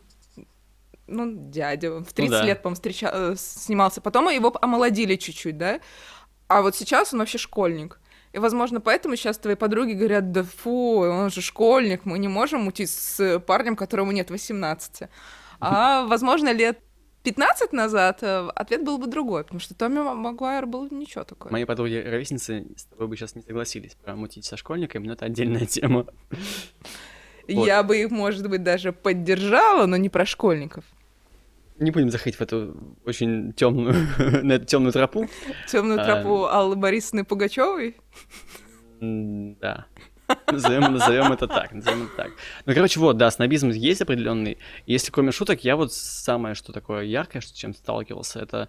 ну, 1.09 1.51
дядя, 1.51 1.97
он 1.97 2.05
в 2.05 2.13
30 2.13 2.31
да. 2.31 2.45
лет, 2.45 2.63
по-моему, 2.63 2.77
встреча... 2.77 3.11
э, 3.13 3.35
снимался. 3.37 4.01
Потом 4.01 4.29
его 4.29 4.55
омолодили 4.61 5.17
чуть-чуть, 5.17 5.59
да? 5.59 5.81
А 6.47 6.63
вот 6.63 6.77
сейчас 6.77 7.13
он 7.13 7.21
вообще 7.21 7.39
школьник. 7.39 8.01
И, 8.33 8.39
возможно, 8.39 8.81
поэтому 8.81 9.17
сейчас 9.17 9.39
твои 9.39 9.55
подруги 9.55 9.93
говорят, 9.93 10.33
да 10.33 10.43
фу, 10.43 11.01
он 11.01 11.31
же 11.31 11.41
школьник, 11.41 12.05
мы 12.05 12.19
не 12.19 12.29
можем 12.29 12.63
мутить 12.63 12.91
с 12.91 13.41
парнем, 13.41 13.75
которому 13.75 14.13
нет 14.13 14.31
18. 14.31 15.09
А, 15.61 16.07
возможно, 16.07 16.53
лет 16.53 16.79
15 17.25 17.73
назад 17.73 18.23
э, 18.23 18.49
ответ 18.55 18.85
был 18.85 18.99
бы 18.99 19.07
другой, 19.07 19.45
потому 19.45 19.61
что 19.61 19.75
Томми 19.75 20.01
Ма- 20.01 20.15
Магуайр 20.15 20.67
был 20.67 20.89
ничего 20.91 21.25
такое. 21.25 21.51
Мои 21.51 21.65
подруги-ровесницы 21.65 22.67
с 22.77 22.85
тобой 22.85 23.09
бы 23.09 23.17
сейчас 23.17 23.35
не 23.35 23.43
согласились 23.43 23.95
промутить 23.97 24.45
со 24.45 24.57
школьниками, 24.57 25.07
но 25.07 25.15
это 25.15 25.25
отдельная 25.25 25.67
тема. 25.67 26.07
вот. 27.49 27.67
Я 27.67 27.83
бы 27.83 27.99
их, 27.99 28.11
может 28.11 28.49
быть, 28.49 28.63
даже 28.63 28.93
поддержала, 28.93 29.87
но 29.87 29.97
не 29.97 30.09
про 30.09 30.25
школьников. 30.27 30.85
Не 31.79 31.91
будем 31.91 32.11
заходить 32.11 32.39
в 32.39 32.43
эту 32.43 32.97
очень 33.05 33.53
темную, 33.53 33.95
на 34.43 34.53
эту 34.55 34.67
темную 34.67 34.93
тропу. 34.93 35.29
Темную 35.67 36.05
тропу 36.05 36.45
Аллы 36.45 36.77
Борисовны 36.77 37.25
Пугачевой? 37.25 37.97
Да. 39.01 39.87
Назовем, 40.51 40.93
назовем 40.93 41.33
это 41.33 41.47
так, 41.47 41.73
назовем 41.73 42.05
это 42.05 42.17
так. 42.17 42.33
Ну, 42.67 42.75
короче, 42.75 43.01
вот, 43.01 43.17
да, 43.17 43.31
снобизм 43.31 43.71
есть 43.71 44.03
определенный. 44.03 44.59
Если 44.87 45.11
кроме 45.11 45.33
шуток, 45.33 45.65
я 45.65 45.77
вот 45.77 45.93
самое, 45.93 46.55
что 46.55 46.73
такое 46.73 47.05
яркое, 47.05 47.41
что 47.41 47.57
чем 47.57 47.75
сталкивался, 47.75 48.41
это 48.41 48.69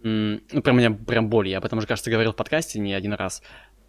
ну, 0.00 0.62
прям 0.62 0.78
меня 0.78 0.90
прям 0.90 1.28
боль. 1.28 1.48
Я 1.48 1.58
об 1.58 1.64
этом 1.64 1.78
уже, 1.78 1.86
кажется, 1.86 2.10
говорил 2.10 2.32
в 2.32 2.36
подкасте 2.36 2.78
не 2.78 2.94
один 2.94 3.12
раз, 3.12 3.42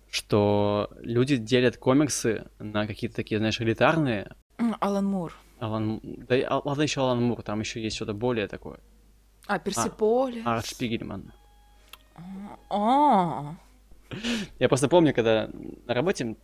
что 0.09 0.89
люди 0.99 1.37
делят 1.37 1.77
комиксы 1.77 2.47
на 2.57 2.87
какие-то 2.87 3.15
такие, 3.15 3.37
знаешь, 3.37 3.61
элитарные. 3.61 4.35
Алан 4.79 5.05
Мур. 5.05 5.33
Алан, 5.59 5.99
да, 6.03 6.61
ладно, 6.63 6.81
еще 6.83 7.01
Алан 7.01 7.21
Мур, 7.21 7.41
там 7.41 7.59
еще 7.59 7.81
есть 7.81 7.95
что-то 7.95 8.13
более 8.13 8.47
такое. 8.47 8.79
А, 9.45 9.59
Персиполис. 9.59 10.43
А, 10.45 10.55
Арт 10.55 10.67
Шпигельман. 10.67 11.33
А. 12.69 13.55
Я 14.59 14.69
просто 14.69 14.87
помню, 14.87 15.13
когда 15.13 15.49
на 15.85 15.93
работе, 15.93 16.35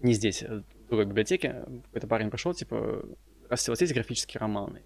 не 0.00 0.12
здесь, 0.12 0.42
а 0.42 0.62
в 0.62 0.88
другой 0.88 1.06
библиотеке, 1.06 1.64
какой-то 1.86 2.06
парень 2.06 2.30
пришел, 2.30 2.54
типа, 2.54 3.04
раз 3.48 3.68
у 3.68 3.72
вас 3.72 3.80
есть 3.80 3.94
графические 3.94 4.40
романы. 4.40 4.82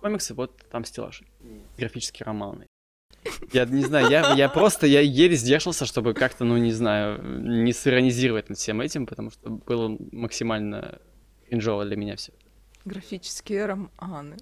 Комиксы, 0.00 0.34
вот 0.34 0.62
там 0.70 0.84
стеллаж. 0.84 1.22
Графические 1.78 2.24
романы. 2.26 2.66
Я 3.52 3.64
не 3.64 3.82
знаю, 3.82 4.10
я, 4.10 4.34
я 4.34 4.48
просто, 4.48 4.86
я 4.86 5.00
еле 5.00 5.36
сдержался, 5.36 5.86
чтобы 5.86 6.14
как-то, 6.14 6.44
ну, 6.44 6.56
не 6.56 6.72
знаю, 6.72 7.22
не 7.22 7.72
сиронизировать 7.72 8.48
над 8.48 8.58
всем 8.58 8.80
этим, 8.80 9.06
потому 9.06 9.30
что 9.30 9.50
было 9.50 9.96
максимально 10.12 11.00
кринжово 11.48 11.84
для 11.84 11.96
меня 11.96 12.16
все. 12.16 12.32
Графические 12.86 13.66
романы. 13.66 14.36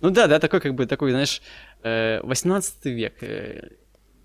Ну 0.00 0.10
да, 0.10 0.26
да, 0.26 0.38
такой, 0.38 0.60
как 0.60 0.74
бы, 0.74 0.84
такой, 0.86 1.12
знаешь, 1.12 1.40
18 1.82 2.74
э, 2.84 2.90
век. 2.90 3.22
Э, 3.22 3.70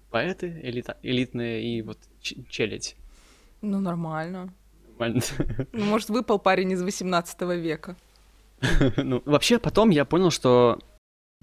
поэты 0.09 0.59
элита, 0.63 0.97
элитные 1.03 1.63
и 1.63 1.81
вот 1.81 1.97
челядь. 2.49 2.95
Ну, 3.61 3.79
нормально. 3.79 4.53
Нормально. 4.97 5.21
Ну, 5.71 5.85
может, 5.85 6.09
выпал 6.09 6.39
парень 6.39 6.71
из 6.71 6.81
18 6.81 7.41
века. 7.41 7.95
ну, 8.97 9.21
вообще, 9.25 9.59
потом 9.59 9.91
я 9.91 10.03
понял, 10.03 10.31
что 10.31 10.79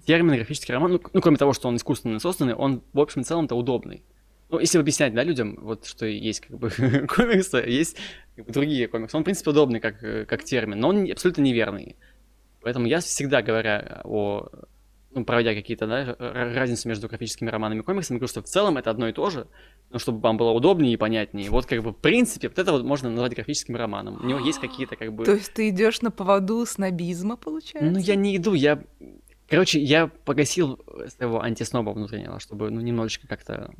термин 0.05 0.35
графический 0.35 0.73
роман, 0.73 0.91
ну, 0.91 1.01
ну, 1.13 1.21
кроме 1.21 1.37
того, 1.37 1.53
что 1.53 1.67
он 1.67 1.77
искусственно 1.77 2.19
созданный, 2.19 2.53
он, 2.53 2.83
в 2.93 2.99
общем 2.99 3.23
целом-то 3.23 3.55
удобный. 3.55 4.03
Ну, 4.49 4.59
если 4.59 4.77
объяснять, 4.77 5.13
да, 5.13 5.23
людям, 5.23 5.57
вот, 5.61 5.85
что 5.85 6.05
есть, 6.05 6.41
как 6.41 6.57
бы, 6.57 6.69
комиксы, 7.07 7.57
есть 7.57 7.97
как 8.35 8.45
бы, 8.45 8.51
другие 8.51 8.87
комиксы. 8.87 9.17
Он, 9.17 9.23
в 9.23 9.25
принципе, 9.25 9.49
удобный 9.49 9.79
как, 9.79 9.99
как 10.27 10.43
термин, 10.43 10.79
но 10.79 10.89
он 10.89 11.11
абсолютно 11.11 11.41
неверный. 11.41 11.95
Поэтому 12.67 12.85
я 12.85 12.99
всегда, 12.99 13.41
говоря 13.41 14.01
о, 14.03 14.45
ну, 15.11 15.23
проводя 15.23 15.53
какие-то, 15.53 15.87
да, 15.87 16.17
разницу 16.19 16.89
между 16.89 17.07
графическими 17.07 17.49
романами 17.49 17.79
и 17.79 17.81
комиксами, 17.81 18.17
говорю, 18.17 18.27
что 18.27 18.41
в 18.41 18.45
целом 18.45 18.77
это 18.77 18.91
одно 18.91 19.07
и 19.07 19.13
то 19.13 19.29
же, 19.29 19.47
но 19.89 19.99
чтобы 19.99 20.19
вам 20.19 20.35
было 20.35 20.51
удобнее 20.51 20.91
и 20.91 20.97
понятнее. 20.97 21.49
Вот, 21.49 21.65
как 21.65 21.81
бы, 21.81 21.91
в 21.91 21.95
принципе, 21.95 22.49
вот 22.49 22.59
это 22.59 22.73
вот 22.73 22.83
можно 22.83 23.09
назвать 23.09 23.35
графическим 23.35 23.77
романом. 23.77 24.19
У 24.21 24.27
него 24.27 24.39
есть 24.39 24.59
какие-то, 24.59 24.97
как 24.97 25.13
бы... 25.13 25.23
То 25.23 25.35
есть 25.35 25.53
ты 25.53 25.69
идешь 25.69 26.01
на 26.01 26.11
поводу 26.11 26.65
снобизма, 26.65 27.37
получается? 27.37 27.89
Ну, 27.89 27.99
я 27.99 28.15
не 28.15 28.35
иду, 28.35 28.53
я 28.53 28.83
Короче, 29.49 29.79
я 29.79 30.07
погасил 30.07 30.83
своего 31.07 31.41
антисноба 31.41 31.91
внутреннего, 31.91 32.41
чтобы, 32.41 32.69
ну, 32.69 32.81
немножечко 32.81 33.29
как-то... 33.29 33.73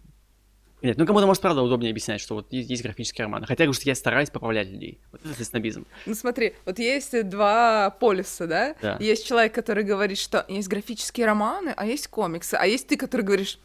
Нет, 0.82 0.98
ну 0.98 1.08
кому-то, 1.08 1.26
может, 1.26 1.42
правда 1.42 1.64
удобнее 1.64 1.90
объяснять, 1.90 2.22
что 2.22 2.36
вот 2.36 2.54
есть, 2.54 2.70
есть 2.70 2.84
графические 2.84 3.26
романы. 3.26 3.48
Хотя, 3.48 3.72
что 3.74 3.84
я 3.86 3.96
стараюсь 3.96 4.30
поправлять 4.30 4.68
людей. 4.68 5.00
Вот 5.12 5.22
это 5.26 5.44
снобизм. 5.44 5.88
Ну 6.06 6.14
смотри, 6.14 6.54
вот 6.66 6.78
есть 6.78 7.28
два 7.30 7.90
полюса, 7.90 8.46
да? 8.46 8.76
Да. 8.82 8.98
Есть 9.00 9.26
человек, 9.26 9.56
который 9.56 9.84
говорит, 9.84 10.20
что 10.20 10.46
есть 10.48 10.68
графические 10.68 11.26
романы, 11.26 11.74
а 11.76 11.86
есть 11.86 12.08
комиксы. 12.08 12.54
А 12.54 12.68
есть 12.68 12.88
ты, 12.88 12.96
который 12.96 13.24
говоришь, 13.24 13.60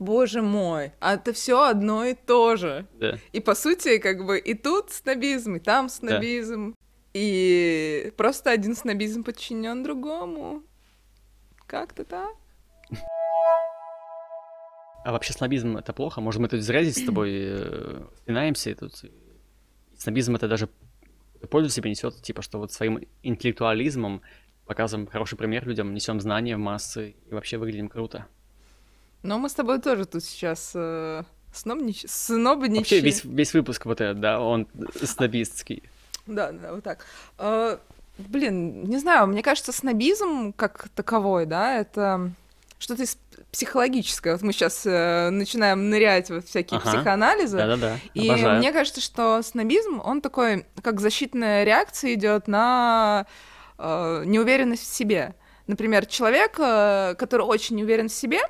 боже 0.00 0.42
мой, 0.42 0.92
а 0.98 1.14
это 1.14 1.32
все 1.32 1.62
одно 1.62 2.04
и 2.04 2.14
то 2.14 2.56
же. 2.56 2.86
Да. 2.94 3.16
И 3.32 3.38
по 3.38 3.54
сути, 3.54 3.98
как 3.98 4.24
бы 4.26 4.38
и 4.38 4.54
тут 4.54 4.90
снобизм, 4.90 5.56
и 5.56 5.60
там 5.60 5.88
снобизм. 5.88 6.70
Да. 6.70 6.76
И 7.12 8.12
просто 8.16 8.50
один 8.50 8.74
снобизм 8.74 9.22
подчинен 9.22 9.84
другому. 9.84 10.62
Как-то 11.66 12.04
так. 12.04 12.34
А 15.04 15.12
вообще 15.12 15.32
снобизм 15.32 15.76
это 15.76 15.92
плохо? 15.92 16.20
Может, 16.20 16.40
мы 16.40 16.48
тут 16.48 16.60
зря 16.60 16.82
здесь 16.82 17.02
с 17.02 17.06
тобой 17.06 17.30
э, 17.32 18.02
спинаемся, 18.22 18.70
и 18.70 18.74
тут 18.74 19.04
снобизм 19.96 20.36
это 20.36 20.48
даже 20.48 20.68
пользу 21.50 21.70
себе 21.70 21.90
несет, 21.90 22.20
типа, 22.22 22.42
что 22.42 22.58
вот 22.58 22.72
своим 22.72 23.00
интеллектуализмом 23.22 24.20
показываем 24.66 25.06
хороший 25.06 25.36
пример 25.38 25.66
людям, 25.66 25.94
несем 25.94 26.20
знания 26.20 26.56
в 26.56 26.60
массы 26.60 27.14
и 27.30 27.34
вообще 27.34 27.56
выглядим 27.56 27.88
круто. 27.88 28.26
Но 29.22 29.38
мы 29.38 29.48
с 29.48 29.54
тобой 29.54 29.80
тоже 29.80 30.04
тут 30.04 30.22
сейчас 30.22 30.72
э, 30.74 31.22
снобнич... 31.52 32.04
снобничаем. 32.06 32.78
Вообще 32.78 33.00
весь, 33.00 33.24
весь 33.24 33.54
выпуск 33.54 33.86
вот 33.86 34.00
этот, 34.00 34.20
да, 34.20 34.40
он 34.40 34.68
снобистский. 35.02 35.82
Да, 36.26 36.52
да, 36.52 36.74
вот 36.74 36.84
так. 36.84 37.04
Э, 37.38 37.78
Блин, 38.28 38.84
не 38.84 38.98
знаю, 38.98 39.26
мне 39.26 39.42
кажется, 39.42 39.72
снобизм 39.72 40.52
как 40.52 40.88
таковой, 40.94 41.46
да, 41.46 41.78
это 41.78 42.32
что-то 42.80 43.02
из 43.02 43.18
психологическое. 43.52 44.32
Вот 44.32 44.42
мы 44.42 44.52
сейчас 44.52 44.82
э, 44.86 45.28
начинаем 45.30 45.90
нырять 45.90 46.30
в 46.30 46.40
всякие 46.40 46.80
ага. 46.80 46.90
психоанализы. 46.90 47.58
Да-да-да. 47.58 47.98
И 48.14 48.28
Обожаю. 48.28 48.58
мне 48.58 48.72
кажется, 48.72 49.00
что 49.00 49.42
снобизм, 49.42 50.00
он 50.02 50.22
такой, 50.22 50.66
как 50.82 50.98
защитная 50.98 51.64
реакция 51.64 52.14
идет 52.14 52.48
на 52.48 53.26
э, 53.78 54.22
неуверенность 54.24 54.84
в 54.84 54.94
себе. 54.94 55.34
Например, 55.66 56.06
человек, 56.06 56.58
э, 56.58 57.14
который 57.18 57.42
очень 57.42 57.76
не 57.76 57.84
уверен 57.84 58.08
в 58.08 58.12
себе, 58.12 58.40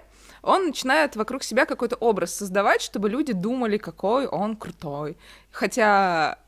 он 0.42 0.66
начинает 0.68 1.16
вокруг 1.16 1.42
себя 1.42 1.66
какой-то 1.66 1.96
образ 1.96 2.34
создавать, 2.34 2.82
чтобы 2.82 3.10
люди 3.10 3.32
думали, 3.32 3.78
какой 3.78 4.26
он 4.26 4.56
крутой. 4.56 5.18
Хотя 5.50 6.38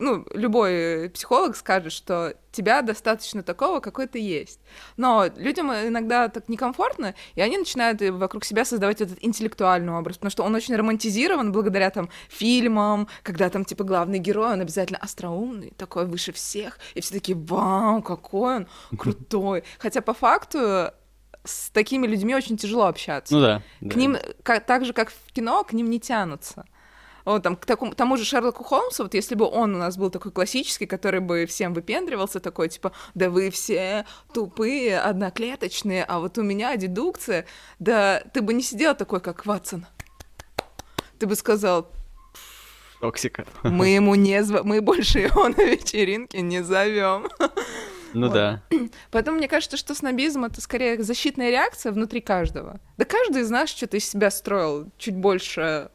ну, 0.00 0.26
любой 0.32 1.10
психолог 1.10 1.54
скажет, 1.54 1.92
что 1.92 2.34
тебя 2.50 2.82
достаточно 2.82 3.42
такого, 3.42 3.80
какой 3.80 4.06
ты 4.06 4.18
есть. 4.18 4.58
Но 4.96 5.26
людям 5.36 5.70
иногда 5.70 6.28
так 6.28 6.48
некомфортно, 6.48 7.14
и 7.34 7.40
они 7.40 7.58
начинают 7.58 8.00
вокруг 8.00 8.44
себя 8.44 8.64
создавать 8.64 9.00
этот 9.00 9.18
интеллектуальный 9.20 9.92
образ, 9.92 10.16
потому 10.16 10.30
что 10.30 10.42
он 10.42 10.54
очень 10.54 10.74
романтизирован 10.74 11.52
благодаря 11.52 11.90
там 11.90 12.08
фильмам, 12.28 13.08
когда 13.22 13.50
там 13.50 13.64
типа 13.64 13.84
главный 13.84 14.18
герой, 14.18 14.54
он 14.54 14.60
обязательно 14.60 14.98
остроумный, 14.98 15.74
такой 15.76 16.06
выше 16.06 16.32
всех, 16.32 16.78
и 16.94 17.00
все 17.00 17.12
такие, 17.12 17.36
вау, 17.36 18.02
какой 18.02 18.56
он 18.56 18.66
крутой. 18.98 19.64
Хотя 19.78 20.00
по 20.00 20.14
факту 20.14 20.90
с 21.44 21.70
такими 21.70 22.06
людьми 22.06 22.34
очень 22.34 22.56
тяжело 22.56 22.86
общаться. 22.86 23.34
Ну 23.34 23.40
да. 23.40 23.62
К 23.80 23.94
да. 23.94 24.00
ним, 24.00 24.16
как, 24.42 24.64
так 24.64 24.84
же, 24.84 24.92
как 24.94 25.10
в 25.10 25.32
кино, 25.32 25.62
к 25.62 25.72
ним 25.72 25.90
не 25.90 26.00
тянутся 26.00 26.64
вот, 27.24 27.42
там, 27.42 27.56
к 27.56 27.66
такому, 27.66 27.94
тому 27.94 28.16
же 28.16 28.24
Шерлоку 28.24 28.64
Холмсу, 28.64 29.04
вот 29.04 29.14
если 29.14 29.34
бы 29.34 29.46
он 29.46 29.74
у 29.74 29.78
нас 29.78 29.96
был 29.96 30.10
такой 30.10 30.32
классический, 30.32 30.86
который 30.86 31.20
бы 31.20 31.46
всем 31.46 31.74
выпендривался, 31.74 32.40
такой, 32.40 32.68
типа, 32.68 32.92
да 33.14 33.30
вы 33.30 33.50
все 33.50 34.06
тупые, 34.32 35.00
одноклеточные, 35.00 36.04
а 36.04 36.20
вот 36.20 36.38
у 36.38 36.42
меня 36.42 36.76
дедукция, 36.76 37.46
да 37.78 38.22
ты 38.32 38.42
бы 38.42 38.54
не 38.54 38.62
сидел 38.62 38.94
такой, 38.94 39.20
как 39.20 39.46
Ватсон. 39.46 39.86
Ты 41.18 41.26
бы 41.26 41.34
сказал, 41.36 41.90
Токсика. 43.00 43.46
Мы 43.62 43.88
ему 43.88 44.14
не 44.14 44.42
зв... 44.42 44.62
мы 44.62 44.82
больше 44.82 45.20
его 45.20 45.48
на 45.48 45.62
вечеринке 45.62 46.42
не 46.42 46.62
зовем. 46.62 47.28
Ну 48.12 48.26
вот. 48.26 48.34
да. 48.34 48.62
Поэтому 49.10 49.38
мне 49.38 49.48
кажется, 49.48 49.76
что 49.76 49.94
снобизм 49.94 50.44
это 50.44 50.60
скорее 50.60 51.02
защитная 51.02 51.50
реакция 51.50 51.92
внутри 51.92 52.20
каждого. 52.20 52.80
Да 52.96 53.04
каждый 53.04 53.42
из 53.42 53.50
нас 53.50 53.70
что-то 53.70 53.96
из 53.96 54.08
себя 54.08 54.30
строил 54.30 54.90
чуть 54.98 55.16
больше 55.16 55.90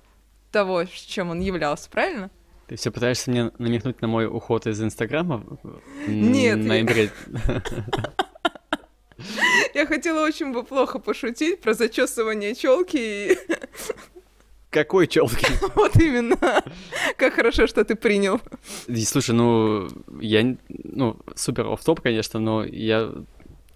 того, 0.56 0.86
чем 0.86 1.32
он 1.32 1.42
являлся, 1.42 1.90
правильно? 1.90 2.32
Ты 2.68 2.78
все 2.78 2.90
пытаешься 2.90 3.30
мне 3.30 3.52
намекнуть 3.58 4.02
на 4.02 4.08
мой 4.08 4.26
уход 4.26 4.68
из 4.68 4.82
Инстаграма? 4.82 5.44
Нет. 6.08 6.60
На 6.60 6.64
ноябре. 6.64 7.12
Я 9.74 9.86
хотела 9.86 10.26
очень 10.26 10.54
бы 10.54 10.64
плохо 10.64 11.00
пошутить 11.00 11.60
про 11.60 11.74
зачесывание 11.74 12.56
челки. 12.56 13.38
Какой 14.70 15.08
челки? 15.08 15.46
Вот 15.76 15.98
именно. 15.98 16.38
Как 17.18 17.34
хорошо, 17.34 17.68
что 17.68 17.84
ты 17.84 17.96
принял. 17.96 18.40
Слушай, 19.06 19.36
ну, 19.36 19.90
я, 20.22 20.56
ну, 20.70 21.18
супер 21.36 21.68
оф 21.68 21.84
топ 21.84 22.00
конечно, 22.00 22.40
но 22.40 22.64
я 22.64 23.12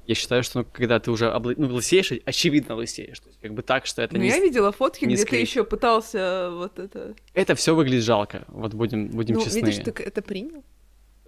я 0.10 0.16
считаю, 0.16 0.42
что 0.42 0.60
ну, 0.60 0.66
когда 0.66 1.00
ты 1.00 1.12
уже 1.12 1.30
обла... 1.30 1.54
ну, 1.56 1.72
лысеешь, 1.72 2.12
очевидно 2.26 2.74
лысеешь. 2.74 3.20
То 3.20 3.28
есть, 3.28 3.40
как 3.40 3.54
бы 3.54 3.62
так, 3.62 3.86
что 3.86 4.02
это 4.02 4.16
ну, 4.16 4.24
не 4.24 4.30
я 4.30 4.40
видела 4.40 4.72
фотки, 4.72 5.06
не 5.06 5.14
где 5.14 5.22
скрыть. 5.22 5.40
ты 5.40 5.42
еще 5.46 5.64
пытался 5.64 6.50
вот 6.52 6.80
это... 6.80 7.14
Это 7.36 7.54
все 7.54 7.76
выглядит 7.76 8.04
жалко, 8.04 8.44
вот 8.48 8.74
будем, 8.74 9.10
будем 9.10 9.36
ну, 9.36 9.44
честны. 9.44 9.60
видишь, 9.60 9.84
ты 9.84 9.92
это 10.02 10.24
принял? 10.24 10.64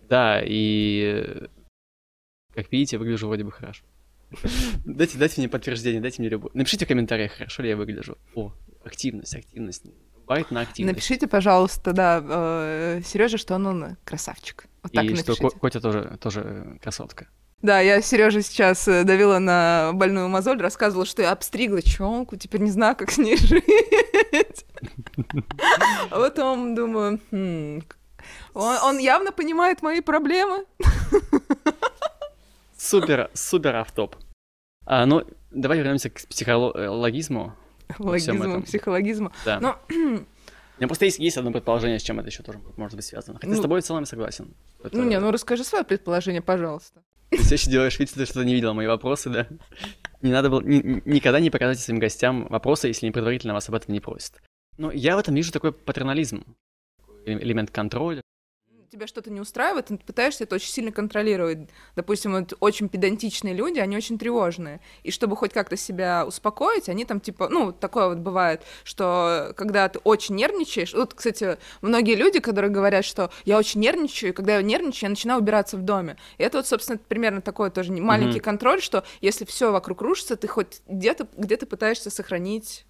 Да, 0.10 0.42
и 0.44 1.48
как 2.56 2.72
видите, 2.72 2.98
выгляжу 2.98 3.28
вроде 3.28 3.44
бы 3.44 3.52
хорошо. 3.52 3.84
Дайте, 4.86 5.20
дайте 5.20 5.42
мне 5.42 5.48
подтверждение, 5.48 6.02
дайте 6.02 6.20
мне 6.20 6.30
любое. 6.30 6.50
Напишите 6.56 6.86
в 6.86 6.88
комментариях, 6.88 7.34
хорошо 7.34 7.62
ли 7.62 7.70
я 7.70 7.78
выгляжу. 7.78 8.18
О, 8.34 8.52
активность, 8.84 9.36
активность. 9.36 9.84
Байт 10.26 10.50
на 10.50 10.62
активность. 10.62 10.96
Напишите, 10.96 11.28
пожалуйста, 11.28 11.94
да, 11.94 12.24
э, 12.24 13.02
Сережа, 13.06 13.38
что 13.38 13.56
он, 13.56 13.68
он 13.68 13.98
красавчик. 14.06 14.66
Вот 14.82 14.92
так 14.92 15.04
и 15.04 15.10
напишите. 15.10 15.34
что 15.34 15.50
Котя 15.52 15.82
тоже, 15.82 16.18
тоже 16.20 16.80
красотка. 16.82 17.28
Да, 17.62 17.80
я 17.80 18.02
Сереже 18.02 18.42
сейчас 18.42 18.88
э, 18.88 19.04
давила 19.04 19.38
на 19.40 19.92
больную 19.94 20.28
мозоль, 20.30 20.60
рассказывала, 20.60 21.06
что 21.06 21.22
я 21.22 21.32
обстригла 21.32 21.82
челку, 21.82 22.36
теперь 22.36 22.62
не 22.62 22.72
знаю, 22.72 22.96
как 22.96 23.12
с 23.12 23.18
ней 23.20 23.38
жить. 23.38 24.66
А 26.10 26.20
потом 26.20 26.74
думаю, 26.74 27.20
«Хм, 27.32 27.82
он, 28.54 28.98
явно 28.98 29.32
понимает 29.32 29.82
мои 29.84 30.02
проблемы. 30.02 30.66
Супер, 32.78 33.30
супер 33.34 33.76
автоп. 33.76 34.16
А, 34.86 35.06
ну, 35.06 35.24
давай 35.52 35.78
вернемся 35.78 36.10
к 36.10 36.16
психологизму. 36.28 37.54
Логизму, 38.00 38.64
психологизму. 38.64 39.32
Да. 39.46 39.60
Ну, 39.60 39.76
У 39.90 39.94
меня 40.80 40.88
просто 40.88 41.06
есть, 41.06 41.20
есть 41.20 41.38
одно 41.38 41.52
предположение, 41.52 42.00
с 42.00 42.02
чем 42.04 42.20
это 42.20 42.30
еще 42.30 42.42
тоже 42.42 42.60
может 42.78 42.96
быть 42.96 43.06
связано. 43.06 43.38
Хотя 43.40 43.54
с 43.54 43.58
Ну- 43.58 43.62
тобой 43.62 43.82
в 43.82 43.84
целом 43.84 44.06
согласен. 44.06 44.56
Это- 44.84 44.98
ну 44.98 45.04
не, 45.04 45.20
ну 45.20 45.30
расскажи 45.30 45.64
свое 45.64 45.84
предположение, 45.84 46.42
пожалуйста. 46.42 47.02
Ты 47.32 47.38
все 47.38 47.56
еще 47.56 47.72
делаешь 47.72 47.98
вид, 47.98 48.10
что 48.10 48.20
ты 48.20 48.26
что-то 48.26 48.44
не 48.46 48.54
видел 48.54 48.74
мои 48.74 48.88
вопросы, 48.88 49.30
да? 49.30 49.48
Не 50.22 50.32
надо 50.32 50.50
было... 50.50 50.62
ни- 50.62 50.82
ни- 50.82 51.02
никогда 51.06 51.40
не 51.40 51.50
показывайте 51.50 51.82
своим 51.82 52.00
гостям 52.00 52.48
вопросы, 52.48 52.88
если 52.88 53.06
они 53.06 53.14
предварительно 53.14 53.54
вас 53.54 53.70
об 53.70 53.76
этом 53.76 53.94
не 53.94 54.02
просят. 54.02 54.42
Но 54.78 54.92
я 54.92 55.16
в 55.16 55.20
этом 55.20 55.34
вижу 55.34 55.52
такой 55.52 55.72
патернализм. 55.72 56.44
Элемент 57.26 57.72
контроля. 57.72 58.22
Тебя 58.92 59.08
что-то 59.08 59.32
не 59.32 59.40
устраивает, 59.40 59.86
ты 59.86 59.98
пытаешься 59.98 60.44
это 60.44 60.56
очень 60.56 60.70
сильно 60.70 60.92
контролировать. 60.92 61.60
Допустим, 61.96 62.34
вот 62.34 62.54
очень 62.60 62.90
педантичные 62.90 63.54
люди, 63.54 63.80
они 63.80 63.96
очень 63.96 64.20
тревожные. 64.20 64.82
И 65.04 65.12
чтобы 65.12 65.38
хоть 65.38 65.54
как-то 65.54 65.78
себя 65.78 66.26
успокоить, 66.28 66.90
они 66.90 67.06
там 67.06 67.22
типа, 67.22 67.48
ну, 67.48 67.72
такое 67.72 68.10
вот 68.10 68.18
бывает, 68.18 68.64
что 68.84 69.54
когда 69.56 69.88
ты 69.88 70.00
очень 70.00 70.36
нервничаешь, 70.36 70.94
вот, 70.94 71.14
кстати, 71.14 71.58
многие 71.82 72.16
люди, 72.16 72.42
которые 72.42 72.70
говорят, 72.70 73.06
что 73.06 73.32
я 73.46 73.58
очень 73.58 73.80
нервничаю, 73.80 74.32
и 74.32 74.34
когда 74.34 74.58
я 74.58 74.62
нервничаю, 74.62 75.04
я 75.04 75.10
начинаю 75.12 75.40
убираться 75.40 75.78
в 75.78 75.84
доме. 75.84 76.18
И 76.38 76.44
это 76.44 76.58
вот, 76.58 76.68
собственно, 76.68 76.98
примерно 76.98 77.40
такой 77.40 77.72
тоже 77.72 77.94
маленький 77.94 78.40
Мгм. 78.40 78.44
контроль, 78.44 78.82
что 78.82 79.06
если 79.22 79.46
все 79.46 79.72
вокруг 79.72 80.02
рушится, 80.02 80.36
ты 80.36 80.50
хоть 80.50 80.82
где-то 80.90 81.30
где 81.38 81.56
пытаешься 81.56 82.10
сохранить 82.10 82.86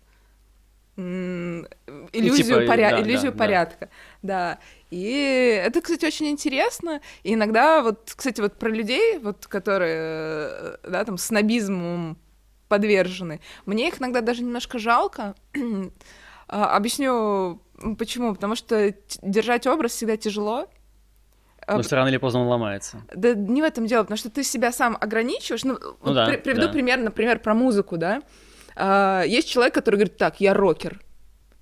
иллюзию, 2.14 2.62
типа, 2.62 2.72
поря- 2.74 2.92
да, 2.92 3.02
иллюзию 3.02 3.32
да, 3.32 3.38
да. 3.38 3.38
порядка. 3.38 3.90
Да. 4.22 4.60
И 4.90 5.62
это, 5.66 5.82
кстати, 5.82 6.06
очень 6.06 6.28
интересно. 6.28 7.02
И 7.24 7.34
иногда, 7.34 7.82
вот, 7.82 8.14
кстати, 8.16 8.42
вот 8.42 8.54
про 8.58 8.70
людей, 8.70 9.20
вот, 9.20 9.48
которые, 9.48 9.98
э, 10.00 10.78
да, 10.84 11.04
там, 11.06 11.18
снобизмом 11.18 12.18
подвержены, 12.68 13.40
мне 13.66 13.88
их 13.88 14.00
иногда 14.00 14.22
даже 14.22 14.44
немножко 14.44 14.80
жалко. 14.80 15.36
А, 16.48 16.76
Объясню, 16.76 17.62
почему. 17.98 18.34
Потому 18.36 18.56
что 18.56 18.94
держать 19.22 19.68
образ 19.68 19.92
всегда 19.94 20.18
тяжело. 20.18 20.68
А, 21.66 21.78
Но 21.78 21.84
рано 21.92 22.10
или 22.10 22.18
поздно 22.18 22.42
он 22.42 22.48
ломается. 22.48 23.04
да 23.16 23.34
не 23.36 23.62
в 23.62 23.66
этом 23.66 23.86
дело, 23.86 24.04
потому 24.04 24.18
что 24.18 24.30
ты 24.30 24.44
себя 24.44 24.72
сам 24.72 24.98
ограничиваешь. 25.00 25.64
Ну, 25.64 25.78
вот 26.02 26.14
да, 26.16 26.26
при- 26.26 26.38
приведу 26.38 26.68
да. 26.68 26.74
пример, 26.74 27.00
например, 27.00 27.40
про 27.40 27.54
музыку, 27.54 27.98
да. 27.98 28.22
А, 28.76 29.24
есть 29.24 29.50
человек, 29.50 29.74
который 29.74 29.96
говорит, 29.96 30.18
так, 30.18 30.40
я 30.42 30.54
рокер, 30.54 31.02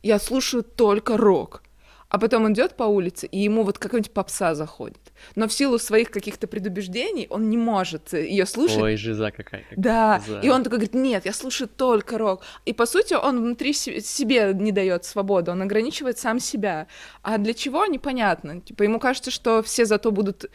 я 0.04 0.20
слушаю 0.20 0.64
только 0.64 1.18
рок. 1.18 1.64
А 2.12 2.18
потом 2.18 2.46
он 2.46 2.54
идет 2.54 2.76
по 2.76 2.86
улице, 2.86 3.28
и 3.28 3.38
ему 3.38 3.62
вот 3.62 3.78
какая-нибудь 3.78 4.12
попса 4.14 4.56
заходит. 4.56 4.98
Но 5.36 5.48
в 5.48 5.54
силу 5.54 5.78
своих 5.78 6.10
каких-то 6.10 6.48
предубеждений 6.48 7.28
он 7.30 7.52
не 7.52 7.58
может 7.58 8.14
ее 8.14 8.48
слушать. 8.48 8.80
Ой, 8.82 8.96
жиза 8.98 9.30
какая. 9.30 9.64
как- 9.70 9.78
Да, 9.80 10.20
за- 10.28 10.40
и 10.40 10.50
он 10.50 10.64
такой 10.64 10.80
говорит, 10.80 10.96
нет, 10.96 11.26
я 11.26 11.34
слушаю 11.34 11.68
только 11.68 12.18
рок. 12.18 12.42
И 12.66 12.74
по 12.74 12.88
сути 12.88 13.14
он 13.14 13.40
внутри 13.44 13.74
се- 13.74 14.02
себе 14.02 14.54
не 14.56 14.72
дает 14.72 15.06
свободу, 15.06 15.52
он 15.52 15.62
ограничивает 15.62 16.18
сам 16.18 16.40
себя. 16.40 16.88
А 17.22 17.38
для 17.38 17.54
чего, 17.54 17.86
непонятно. 17.86 18.60
Типа 18.62 18.82
ему 18.82 19.00
кажется, 19.00 19.30
что 19.30 19.62
все 19.62 19.86
зато 19.86 20.10
будут, 20.12 20.46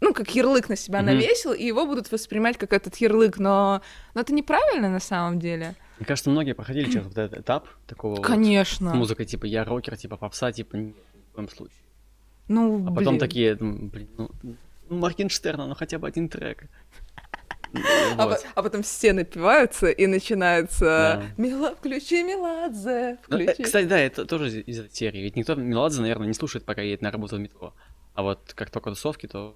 ну, 0.00 0.12
как 0.12 0.34
ярлык 0.34 0.68
на 0.68 0.74
себя 0.74 0.98
Мгм. 0.98 1.06
навесил, 1.06 1.52
и 1.52 1.62
его 1.64 1.86
будут 1.86 2.10
воспринимать 2.10 2.58
как 2.58 2.72
этот 2.72 2.96
ярлык, 2.96 3.38
но, 3.38 3.82
но 4.14 4.20
это 4.22 4.32
неправильно 4.34 4.88
на 4.88 5.00
самом 5.00 5.38
деле. 5.38 5.76
Мне 5.98 6.06
кажется, 6.06 6.30
многие 6.30 6.52
проходили 6.54 6.90
через 6.90 7.06
вот 7.06 7.18
этот 7.18 7.40
этап 7.40 7.68
такого 7.86 8.16
вот 8.16 8.24
Конечно. 8.24 8.90
с 8.92 8.94
музыкой, 8.94 9.26
типа 9.26 9.46
я 9.46 9.64
рокер, 9.64 9.96
типа 9.96 10.16
попса, 10.16 10.52
типа 10.52 10.76
ни 10.76 10.94
в 11.32 11.34
коем 11.34 11.48
случае. 11.48 11.82
Ну, 12.48 12.84
А 12.86 12.90
потом 12.92 13.14
блин. 13.14 13.18
такие, 13.18 13.50
м, 13.60 13.88
блин, 13.88 14.08
ну, 14.16 14.30
ну 14.42 14.56
Моргенштерна, 14.96 15.66
ну 15.66 15.74
хотя 15.74 15.98
бы 15.98 16.06
один 16.08 16.28
трек. 16.28 16.64
А, 18.16 18.26
Вот. 18.26 18.40
по- 18.42 18.48
а 18.54 18.62
потом 18.62 18.82
все 18.82 19.12
напиваются, 19.12 19.88
и 19.88 20.06
начинается 20.06 20.84
Да. 20.84 21.22
«Мила, 21.36 21.74
включи 21.74 22.22
Меладзе, 22.22 23.18
Ну, 23.28 23.36
э, 23.38 23.44
включи». 23.44 23.62
Кстати, 23.62 23.84
да, 23.86 23.98
это 23.98 24.24
тоже 24.24 24.48
из- 24.48 24.66
из 24.66 24.78
этой 24.80 24.94
серии. 24.94 25.20
Ведь 25.20 25.36
никто 25.36 25.54
Меладзе, 25.54 26.00
наверное, 26.00 26.28
не 26.28 26.32
слушает, 26.32 26.64
пока 26.64 26.80
едет 26.80 27.02
на 27.02 27.10
работу 27.10 27.36
в 27.36 27.40
метро. 27.40 27.74
А 28.14 28.22
вот 28.22 28.52
как 28.54 28.70
только 28.70 28.88
тусовки, 28.90 29.26
то 29.26 29.54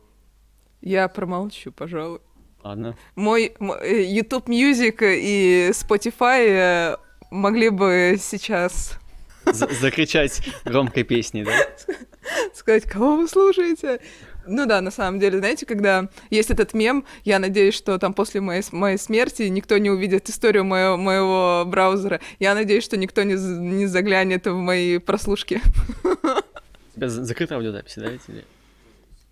Я 0.83 1.09
промолчу, 1.09 1.73
пожалуй. 1.73 2.21
Ладно. 2.64 2.96
Мой 3.16 3.55
э, 3.61 4.03
YouTube 4.03 4.48
Music 4.48 4.96
и 5.03 5.70
Spotify 5.72 6.46
э, 6.48 6.96
могли 7.31 7.68
бы 7.70 8.16
сейчас 8.20 8.98
За- 9.46 9.68
закричать 9.72 10.42
громкой 10.64 11.03
песней, 11.05 11.44
да? 11.44 11.53
сказать, 12.55 12.85
кого 12.85 13.16
вы 13.16 13.29
слушаете. 13.29 14.01
Ну 14.44 14.66
да, 14.66 14.81
на 14.81 14.90
самом 14.90 15.20
деле, 15.20 15.38
знаете, 15.38 15.66
когда 15.66 16.09
есть 16.31 16.51
этот 16.51 16.75
мем, 16.75 17.05
я 17.25 17.38
надеюсь, 17.38 17.75
что 17.75 17.96
там 17.98 18.12
после 18.12 18.40
моей, 18.40 18.62
моей 18.72 18.98
смерти 18.98 19.42
никто 19.44 19.79
не 19.79 19.88
увидит 19.88 20.29
историю 20.29 20.64
моего, 20.64 20.96
моего 20.96 21.62
браузера. 21.64 22.20
Я 22.40 22.55
надеюсь, 22.55 22.83
что 22.85 22.96
никто 22.96 23.22
не, 23.22 23.35
не 23.35 23.87
заглянет 23.87 24.46
в 24.46 24.55
мои 24.57 24.98
прослушки. 24.98 25.61
У 26.03 26.96
тебя 26.96 27.09
за- 27.09 27.25
закрыта 27.25 27.55
аудиозапись, 27.55 27.94
да? 27.96 28.11
или? 28.11 28.44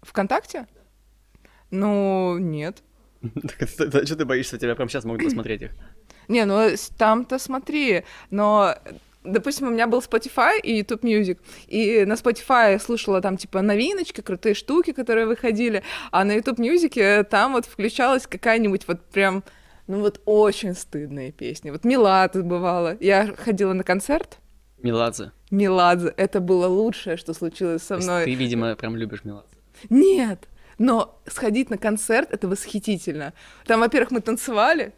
ВКонтакте? 0.02 0.66
Ну, 1.72 2.38
нет. 2.38 2.78
Так 3.58 3.68
Что 3.68 4.16
ты 4.16 4.24
боишься, 4.24 4.58
тебя 4.58 4.74
прямо 4.74 4.90
сейчас 4.90 5.04
могут 5.04 5.24
посмотреть 5.24 5.62
их? 5.62 5.70
Не, 6.28 6.44
ну 6.44 6.68
там-то 6.96 7.38
смотри, 7.38 8.04
но 8.30 8.74
допустим, 9.24 9.68
у 9.68 9.70
меня 9.70 9.86
был 9.86 10.00
Spotify 10.00 10.60
и 10.62 10.78
YouTube 10.78 11.04
Music, 11.04 11.38
и 11.66 12.04
на 12.04 12.14
Spotify 12.14 12.72
я 12.72 12.78
слушала 12.78 13.20
там 13.20 13.36
типа 13.36 13.60
новиночки, 13.60 14.20
крутые 14.20 14.54
штуки, 14.54 14.92
которые 14.92 15.26
выходили, 15.26 15.82
а 16.10 16.24
на 16.24 16.32
YouTube 16.32 16.58
Music 16.58 17.24
там 17.24 17.52
вот 17.52 17.66
включалась 17.66 18.26
какая-нибудь 18.26 18.86
вот 18.88 19.04
прям, 19.06 19.44
ну 19.86 20.00
вот 20.00 20.20
очень 20.24 20.74
стыдная 20.74 21.32
песня. 21.32 21.72
Вот 21.72 21.84
Меладзе 21.84 22.42
бывало. 22.42 22.96
Я 23.00 23.34
ходила 23.36 23.72
на 23.72 23.84
концерт 23.84 24.38
Меладзе. 24.82 25.32
Меладзе. 25.50 26.14
Это 26.16 26.40
было 26.40 26.66
лучшее, 26.66 27.16
что 27.16 27.34
случилось 27.34 27.82
со 27.82 27.98
мной. 27.98 28.24
Ты, 28.24 28.34
видимо, 28.34 28.74
прям 28.76 28.96
любишь 28.96 29.24
Меладзе. 29.24 29.56
Нет, 29.90 30.48
но 30.80 31.20
сходить 31.26 31.68
на 31.68 31.76
концерт— 31.76 32.28
это 32.32 32.48
восхитительно. 32.48 33.34
Там, 33.66 33.80
во-первых, 33.80 34.12
мы 34.12 34.20
танцевали, 34.22 34.94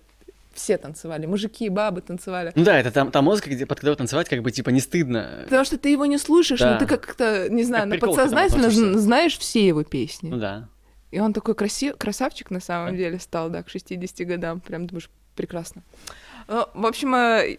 все 0.55 0.79
танцевали, 0.79 1.27
мужики 1.27 1.67
и 1.67 1.69
бабы 1.69 2.03
танцевали. 2.03 2.53
Ну 2.55 2.63
да, 2.63 2.79
это 2.79 2.93
там, 2.93 3.11
та 3.11 3.21
музыка, 3.21 3.51
где, 3.51 3.67
под 3.67 3.81
которую 3.81 3.97
танцевать 3.97 4.29
как 4.29 4.43
бы 4.43 4.53
типа 4.53 4.71
не 4.71 4.79
стыдно. 4.79 5.41
Потому 5.45 5.65
что 5.65 5.79
ты 5.79 5.89
его 5.89 6.07
не 6.07 6.19
слушаешь, 6.19 6.61
но 6.61 6.75
Да. 6.75 6.79
ты 6.79 6.87
как-то, 6.87 7.49
не 7.51 7.65
знаю, 7.65 7.89
на 7.89 7.97
прикол 7.97 8.15
к 8.15 8.19
этому 8.19 8.31
подсознательно 8.31 8.99
знаешь 8.99 9.37
все 9.37 9.67
его 9.67 9.83
песни. 9.83 10.31
Ну 10.31 10.37
да. 10.37 10.69
И 11.11 11.19
он 11.19 11.33
такой 11.33 11.57
краси... 11.57 11.91
красавчик 11.91 12.53
на 12.53 12.61
самом 12.61 12.97
деле 12.97 13.19
стал, 13.19 13.51
да, 13.51 13.65
к 13.65 13.69
60 13.69 14.25
годам. 14.25 14.61
Прям 14.61 14.87
думаешь, 14.87 15.11
прекрасно. 15.35 15.83
Ну, 16.47 16.65
в 16.75 16.87
общем, 16.87 17.13
э, 17.17 17.59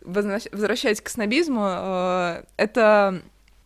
возвращаясь 0.00 1.02
к 1.02 1.08
снобизму, 1.10 1.66
э, 1.68 2.44
это 2.56 3.20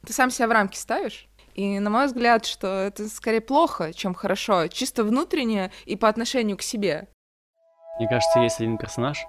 ты 0.04 0.12
сам 0.12 0.30
себя 0.30 0.48
в 0.48 0.50
рамки 0.50 0.76
ставишь. 0.76 1.28
И, 1.56 1.78
на 1.78 1.88
мой 1.88 2.06
взгляд, 2.06 2.44
что 2.44 2.66
это 2.66 3.08
скорее 3.08 3.40
плохо, 3.40 3.94
чем 3.94 4.12
хорошо, 4.12 4.68
чисто 4.68 5.04
внутренне 5.04 5.72
и 5.86 5.96
по 5.96 6.06
отношению 6.06 6.58
к 6.58 6.62
себе. 6.62 7.08
Мне 7.98 8.08
кажется, 8.08 8.40
есть 8.40 8.60
один 8.60 8.76
персонаж, 8.76 9.24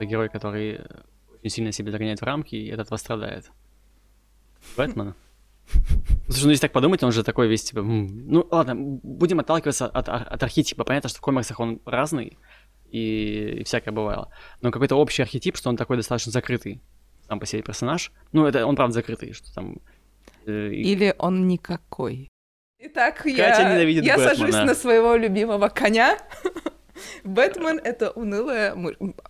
герой, 0.00 0.30
который 0.30 0.76
э, 0.76 0.84
очень 1.40 1.50
сильно 1.50 1.72
себя 1.72 1.92
загоняет 1.92 2.20
в 2.20 2.24
рамки, 2.24 2.54
и 2.54 2.70
от 2.70 2.80
этого 2.80 2.96
страдает. 2.96 3.50
Бэтмен. 4.78 5.14
Слушай, 6.28 6.44
ну 6.44 6.50
если 6.50 6.62
так 6.62 6.72
подумать, 6.72 7.02
он 7.02 7.12
же 7.12 7.22
такой 7.22 7.46
весь, 7.46 7.64
типа, 7.64 7.82
ну 7.82 8.48
ладно, 8.50 8.74
будем 8.74 9.40
отталкиваться 9.40 9.86
от, 9.86 10.08
от 10.08 10.42
архетипа. 10.42 10.84
Понятно, 10.84 11.10
что 11.10 11.18
в 11.18 11.22
комиксах 11.22 11.60
он 11.60 11.82
разный, 11.84 12.38
и, 12.90 13.58
и 13.60 13.64
всякое 13.64 13.92
бывало. 13.92 14.32
Но 14.62 14.70
какой-то 14.70 14.96
общий 14.96 15.20
архетип, 15.20 15.58
что 15.58 15.68
он 15.68 15.76
такой 15.76 15.98
достаточно 15.98 16.32
закрытый 16.32 16.80
сам 17.28 17.38
по 17.38 17.44
себе 17.44 17.60
персонаж. 17.60 18.12
Ну, 18.32 18.46
это 18.46 18.64
он 18.64 18.76
правда 18.76 18.94
закрытый, 18.94 19.34
что 19.34 19.52
там... 19.54 19.76
э, 20.46 20.70
Или 20.72 21.14
он 21.18 21.48
никакой. 21.48 22.28
Итак, 22.82 23.16
Катя 23.18 23.30
я, 23.30 23.72
ненавидит 23.74 24.04
я 24.04 24.16
Бэтмена. 24.16 24.34
сажусь 24.36 24.54
на 24.54 24.74
своего 24.74 25.14
любимого 25.16 25.68
коня. 25.68 26.18
Бэтмен— 27.24 27.78
это 27.84 28.10
унылая... 28.10 28.74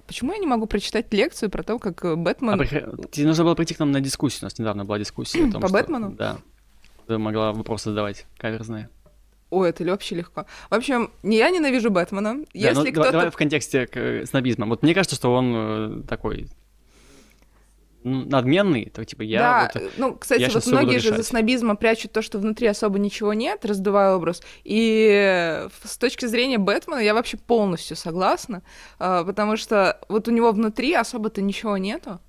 Почему 0.07 0.33
я 0.33 0.38
не 0.38 0.46
могу 0.46 0.66
прочитать 0.66 1.12
лекцию 1.12 1.51
про 1.51 1.62
то, 1.62 1.79
как 1.79 2.05
э, 2.05 2.12
А 2.12 2.16
Бэтмен... 2.16 2.59
приход- 2.59 3.11
Тебе 3.11 3.27
нужно 3.27 3.44
было 3.44 3.55
прийти 3.55 3.75
к 3.75 3.79
нам 3.79 3.92
на 3.92 4.01
дискуссию. 4.01 4.42
У 4.42 4.46
нас 4.46 4.59
недавно 4.59 4.85
была 4.85 4.99
дискуссия 4.99 5.44
о 5.44 5.51
том, 5.53 5.61
По 5.61 5.68
что- 5.68 5.77
Бэтмену? 5.77 6.11
Да. 6.12 6.38
Ты 7.07 7.18
могла 7.18 7.53
вопросы 7.53 7.90
задавать 7.90 8.27
каверзные. 8.38 8.88
Ой, 9.51 9.68
это 9.70 9.83
вообще 9.85 10.14
легко. 10.16 10.46
В 10.68 10.75
общем, 10.75 11.11
не 11.25 11.37
я 11.38 11.51
ненавижу 11.51 11.90
Бэтмена. 11.90 12.35
Да, 12.35 12.38
ну, 12.38 12.46
Если 12.55 12.73
давай- 12.75 12.92
кто-то... 12.92 13.12
давай 13.12 13.31
в 13.31 13.37
контексте 13.37 13.87
к 13.87 13.96
э, 13.96 14.27
снобизма. 14.27 14.66
Вот 14.66 14.83
мне 14.83 14.94
кажется, 14.94 15.16
что 15.16 15.33
он 15.35 16.05
такой 16.09 16.42
ну, 16.42 16.49
надменный, 18.05 18.91
то 18.95 19.05
типа 19.05 19.23
я 19.23 19.39
да, 19.41 19.71
вот... 19.75 19.93
ну, 19.97 20.15
кстати, 20.17 20.51
вот 20.53 20.67
многие 20.67 20.99
же 20.99 21.15
за 21.15 21.23
снобизмом 21.23 21.77
прячут 21.77 22.13
то, 22.13 22.23
что 22.23 22.39
внутри 22.39 22.67
особо 22.67 22.99
ничего 22.99 23.35
нет, 23.35 23.65
раздувая 23.65 24.15
образ. 24.15 24.43
И 24.65 25.67
в- 25.81 25.89
с 25.89 25.99
точки 25.99 26.27
зрения 26.27 26.59
Бэтмена 26.59 27.01
я 27.01 27.15
вообще 27.15 27.37
полностью 27.37 27.97
согласна, 27.97 28.63
а, 28.99 29.25
потому 29.25 29.57
что 29.57 30.01
вот 30.09 30.29
у 30.29 30.31
него 30.31 30.53
внутри 30.53 30.95
особо-то 30.95 31.43
ничего 31.43 31.77
нету. 31.77 32.21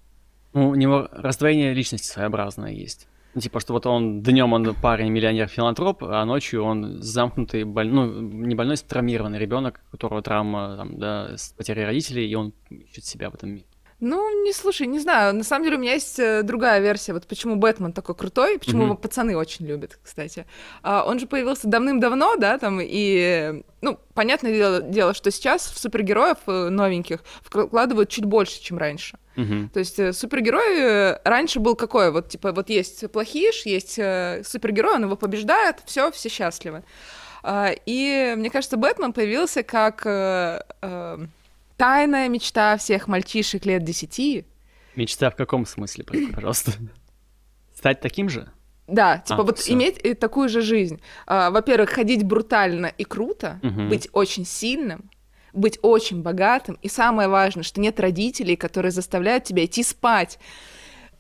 Ну, 0.54 0.70
у 0.70 0.76
него 0.76 1.08
раздвоение 1.12 1.74
личности 1.74 2.08
своеобразное 2.08 2.72
есть. 2.72 3.08
Ну, 3.34 3.40
типа, 3.40 3.62
что 3.62 3.72
вот 3.72 3.86
он 3.86 4.22
днем 4.22 4.52
он 4.52 4.76
парень, 4.76 5.10
миллионер, 5.10 5.48
филантроп, 5.48 6.04
а 6.04 6.26
ночью 6.26 6.64
он 6.64 7.02
замкнутый, 7.02 7.64
боль... 7.64 7.88
ну, 7.88 8.20
не 8.22 8.56
больной, 8.56 8.76
травмированный 8.76 9.40
ребенок, 9.40 9.80
у 9.88 9.92
которого 9.92 10.22
травма, 10.22 10.76
там, 10.76 11.00
да, 11.00 11.38
с 11.38 11.54
потерей 11.54 11.86
родителей, 11.86 12.30
и 12.30 12.36
он 12.36 12.54
ищет 12.70 13.06
себя 13.06 13.30
в 13.30 13.36
этом 13.36 13.52
мире. 13.52 13.66
Ну, 14.04 14.44
не 14.44 14.52
слушай, 14.52 14.88
не 14.88 15.00
знаю. 15.00 15.36
На 15.36 15.44
самом 15.44 15.64
деле 15.64 15.78
у 15.78 15.80
меня 15.80 15.94
есть 15.94 16.18
э, 16.18 16.42
другая 16.42 16.80
версия. 16.80 17.14
Вот 17.14 17.28
почему 17.28 17.56
Бэтмен 17.56 17.94
такой 17.94 18.16
крутой, 18.16 18.58
почему 18.58 18.80
Мгм. 18.82 18.86
его 18.86 18.96
пацаны 18.96 19.38
очень 19.38 19.68
любят, 19.68 20.00
кстати. 20.04 20.48
А, 20.82 21.04
он 21.06 21.20
же 21.20 21.28
появился 21.28 21.68
давным-давно, 21.68 22.36
да, 22.36 22.58
там, 22.58 22.80
и, 22.82 23.64
ну, 23.82 24.00
понятное 24.16 24.52
дело, 24.54 24.82
дело, 24.82 25.14
что 25.14 25.30
сейчас 25.30 25.68
в 25.70 25.78
супергероев 25.78 26.38
э, 26.48 26.70
новеньких 26.70 27.20
вкладывают 27.44 28.10
чуть 28.10 28.26
больше, 28.26 28.60
чем 28.60 28.80
раньше. 28.80 29.20
Мгм. 29.36 29.70
То 29.70 29.80
есть 29.80 30.00
э, 30.00 30.14
супергерой 30.14 31.18
раньше 31.24 31.60
был 31.60 31.76
какой? 31.76 32.12
Вот, 32.12 32.28
типа, 32.30 32.54
вот 32.54 32.70
есть 32.70 33.10
плохиш, 33.12 33.68
есть 33.68 34.00
супергерой, 34.48 34.96
он 34.96 35.04
его 35.04 35.16
побеждает, 35.16 35.76
все, 35.86 36.10
все 36.12 36.28
счастливы. 36.28 36.84
А, 37.44 37.72
И 37.86 38.34
мне 38.36 38.50
кажется, 38.50 38.78
Бэтмен 38.78 39.14
появился 39.14 39.62
как 39.62 40.02
тайная 41.82 42.30
мечта 42.30 42.78
всех 42.78 43.08
мальчишек 43.08 43.66
лет 43.66 43.84
10. 43.84 44.46
Мечта 44.96 45.32
в 45.32 45.36
каком 45.36 45.66
смысле, 45.66 46.04
пожалуйста? 46.36 46.74
Стать 47.76 48.02
таким 48.02 48.30
же? 48.30 48.52
Да, 48.86 49.18
типа 49.18 49.42
А, 49.42 49.44
вот 49.44 49.58
всё. 49.58 49.74
иметь 49.74 49.98
э, 50.04 50.14
такую 50.14 50.48
же 50.48 50.62
жизнь. 50.62 51.02
А, 51.26 51.50
Во-первых, 51.50 51.90
ходить 51.90 52.24
брутально 52.24 52.86
и 52.86 53.04
круто, 53.04 53.60
Мгм. 53.64 53.90
быть 53.90 54.10
очень 54.14 54.46
сильным, 54.46 55.10
быть 55.54 55.80
очень 55.82 56.22
богатым, 56.22 56.78
и 56.84 56.88
самое 56.88 57.28
важное, 57.30 57.64
что 57.64 57.82
нет 57.82 58.00
родителей, 58.00 58.56
которые 58.56 58.92
заставляют 58.92 59.46
тебя 59.46 59.66
идти 59.66 59.82
спать. 59.82 60.38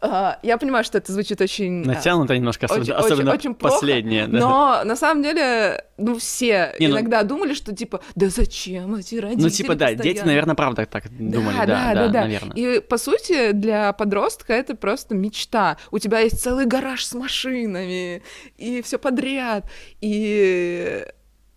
А, 0.04 0.40
Я 0.42 0.58
понимаю, 0.58 0.84
что 0.84 0.98
это 0.98 1.12
звучит 1.12 1.40
очень... 1.42 1.84
а, 1.84 1.88
Натянуто 1.88 2.36
немножко, 2.36 2.66
особенно, 2.66 2.82
очень, 2.82 2.94
особенно 2.94 3.34
очень, 3.34 3.54
плохо, 3.54 3.76
последнее. 3.76 4.26
да. 4.28 4.40
Но 4.40 4.82
на 4.84 4.96
самом 4.96 5.22
деле, 5.22 5.86
ну, 5.98 6.18
все 6.18 6.74
Не, 6.80 6.88
ну- 6.88 6.96
иногда 6.96 7.22
думали, 7.22 7.54
что 7.54 7.76
типа, 7.76 8.02
да 8.16 8.30
зачем 8.30 8.96
эти 8.96 9.16
родители 9.16 9.44
Ну, 9.44 9.50
типа, 9.50 9.76
да, 9.76 9.90
дети, 9.90 9.98
постоянно?» 9.98 10.26
наверное, 10.26 10.56
правда 10.56 10.86
так 10.88 11.04
думали, 11.16 11.56
да, 11.56 11.66
да, 11.66 11.94
да, 11.94 11.94
да, 11.94 12.08
да. 12.08 12.22
наверное. 12.22 12.56
И 12.56 12.80
по 12.80 12.98
сути 12.98 13.52
для 13.52 13.94
подростка 13.94 14.54
это 14.54 14.76
просто 14.76 15.14
мечта. 15.14 15.78
У 15.92 16.00
тебя 16.00 16.20
есть 16.20 16.42
целый 16.42 16.66
гараж 16.66 17.06
с 17.06 17.14
машинами 17.14 18.24
и 18.58 18.82
все 18.82 18.98
подряд. 18.98 19.66
И 20.02 21.06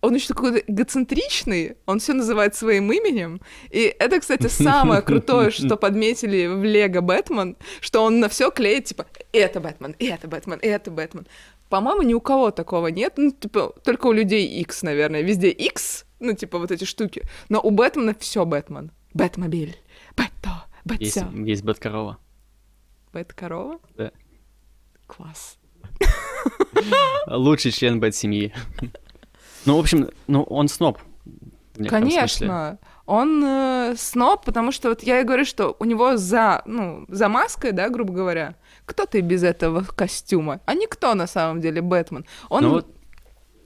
он 0.05 0.15
еще 0.15 0.27
такой 0.27 0.63
эгоцентричный, 0.67 1.77
он 1.85 1.99
все 1.99 2.13
называет 2.13 2.55
своим 2.55 2.91
именем. 2.91 3.41
И 3.69 3.95
это, 3.99 4.19
кстати, 4.19 4.47
самое 4.47 5.01
крутое, 5.01 5.51
что 5.51 5.77
подметили 5.77 6.47
в 6.47 6.63
Лего 6.63 7.01
Бэтмен, 7.01 7.57
что 7.81 8.03
он 8.03 8.19
на 8.19 8.29
все 8.29 8.51
клеит, 8.51 8.85
типа, 8.85 9.05
это 9.31 9.59
Бэтмен, 9.59 9.95
это 9.99 10.27
Бэтмен, 10.27 10.59
это 10.61 10.91
Бэтмен. 10.91 11.27
По-моему, 11.69 12.03
ни 12.03 12.13
у 12.13 12.21
кого 12.21 12.51
такого 12.51 12.87
нет. 12.87 13.13
Ну, 13.17 13.31
типа, 13.31 13.73
только 13.83 14.05
у 14.07 14.11
людей 14.11 14.47
X, 14.61 14.83
наверное. 14.83 15.21
Везде 15.21 15.49
X, 15.49 16.05
ну, 16.19 16.33
типа, 16.33 16.59
вот 16.59 16.71
эти 16.71 16.83
штуки. 16.83 17.23
Но 17.49 17.59
у 17.59 17.71
Бэтмена 17.71 18.15
все 18.19 18.45
Бэтмен. 18.45 18.91
Бэтмобиль, 19.13 19.75
Бэтто, 20.15 20.65
Есть, 20.99 21.17
Бэтсё. 21.17 21.43
есть 21.43 21.63
бэт-корова. 21.63 22.17
Бэт-корова? 23.13 23.79
Да. 23.97 24.11
Класс. 25.07 25.57
Лучший 27.27 27.71
член 27.71 27.99
бэт-семьи. 27.99 28.53
Ну, 29.65 29.77
в 29.77 29.79
общем, 29.79 30.09
ну, 30.27 30.43
он 30.43 30.67
сноб. 30.67 30.99
Конечно. 31.89 32.79
Он 33.05 33.43
э, 33.43 33.95
сноб, 33.97 34.45
потому 34.45 34.71
что 34.71 34.89
вот 34.89 35.03
я 35.03 35.21
и 35.21 35.23
говорю, 35.23 35.45
что 35.45 35.75
у 35.79 35.85
него 35.85 36.17
за, 36.17 36.63
ну, 36.65 37.05
за 37.07 37.29
маской, 37.29 37.71
да, 37.71 37.89
грубо 37.89 38.13
говоря, 38.13 38.55
кто 38.85 39.05
ты 39.05 39.21
без 39.21 39.43
этого 39.43 39.83
костюма? 39.95 40.61
А 40.65 40.73
никто 40.73 41.13
на 41.13 41.27
самом 41.27 41.61
деле 41.61 41.81
Бэтмен. 41.81 42.25
Он 42.49 42.63
Ну 42.63 42.69
вот, 42.69 42.87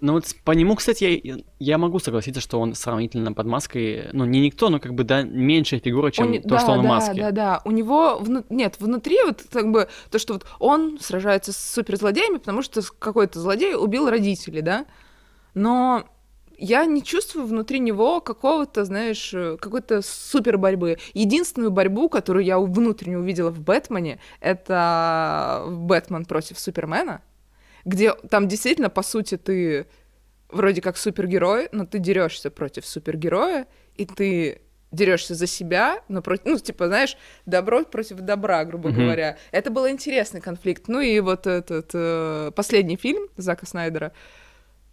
ну 0.01 0.13
вот 0.13 0.25
по 0.43 0.51
нему, 0.51 0.75
кстати, 0.75 1.21
я, 1.23 1.37
я 1.59 1.77
могу 1.77 1.99
согласиться, 1.99 2.41
что 2.41 2.59
он 2.59 2.73
сравнительно 2.75 3.33
под 3.33 3.47
маской, 3.47 4.09
ну 4.11 4.25
не 4.25 4.39
никто, 4.41 4.69
но 4.69 4.79
как 4.79 4.93
бы 4.93 5.03
да, 5.03 5.23
меньшая 5.23 5.79
фигура, 5.79 6.11
чем 6.11 6.31
У 6.31 6.41
то, 6.41 6.49
да, 6.49 6.59
что 6.59 6.71
он 6.71 6.79
в 6.79 6.83
да, 6.83 6.89
маске. 6.89 7.21
Да, 7.21 7.31
да, 7.31 7.61
У 7.63 7.71
него 7.71 8.17
вну- 8.19 8.45
нет 8.49 8.75
внутри 8.79 9.17
вот 9.25 9.45
как 9.51 9.71
бы 9.71 9.87
то, 10.09 10.19
что 10.19 10.33
вот 10.33 10.45
он 10.59 10.99
сражается 10.99 11.53
с 11.53 11.57
суперзлодеями, 11.57 12.37
потому 12.37 12.61
что 12.61 12.81
какой-то 12.99 13.39
злодей 13.39 13.75
убил 13.75 14.09
родителей, 14.09 14.61
да. 14.61 14.85
Но 15.53 16.05
я 16.57 16.85
не 16.85 17.01
чувствую 17.03 17.45
внутри 17.47 17.79
него 17.79 18.19
какого-то, 18.21 18.83
знаешь, 18.85 19.33
э, 19.33 19.57
какой-то 19.59 20.01
супер 20.01 20.57
борьбы. 20.57 20.97
Единственную 21.13 21.71
борьбу, 21.71 22.09
которую 22.09 22.43
я 22.45 22.59
внутренне 22.59 23.17
увидела 23.17 23.49
в 23.49 23.59
Бэтмене, 23.61 24.19
это 24.41 25.65
Бэтмен 25.67 26.25
против 26.25 26.59
Супермена, 26.59 27.21
где 27.85 28.13
там 28.13 28.47
действительно, 28.47 28.89
по 28.89 29.03
сути, 29.03 29.37
ты 29.37 29.87
вроде 30.49 30.81
как 30.81 30.97
супергерой, 30.97 31.69
но 31.71 31.85
ты 31.85 31.99
дерешься 31.99 32.49
против 32.51 32.85
супергероя, 32.85 33.67
и 33.95 34.05
ты 34.05 34.61
дерешься 34.91 35.35
за 35.35 35.45
себя, 35.45 36.01
но 36.07 36.21
против, 36.21 36.45
ну, 36.45 36.57
типа, 36.57 36.87
знаешь, 36.87 37.15
добро 37.45 37.83
против 37.85 38.17
добра, 38.21 38.65
грубо 38.65 38.89
Мгм. 38.89 39.01
говоря. 39.03 39.37
Это 39.51 39.69
был 39.69 39.87
интересный 39.87 40.41
конфликт. 40.41 40.87
Ну 40.87 40.99
и 40.99 41.19
вот 41.19 41.45
этот 41.45 41.91
э, 41.93 42.51
последний 42.55 42.95
фильм 42.97 43.27
Зака 43.37 43.67
Снайдера, 43.67 44.13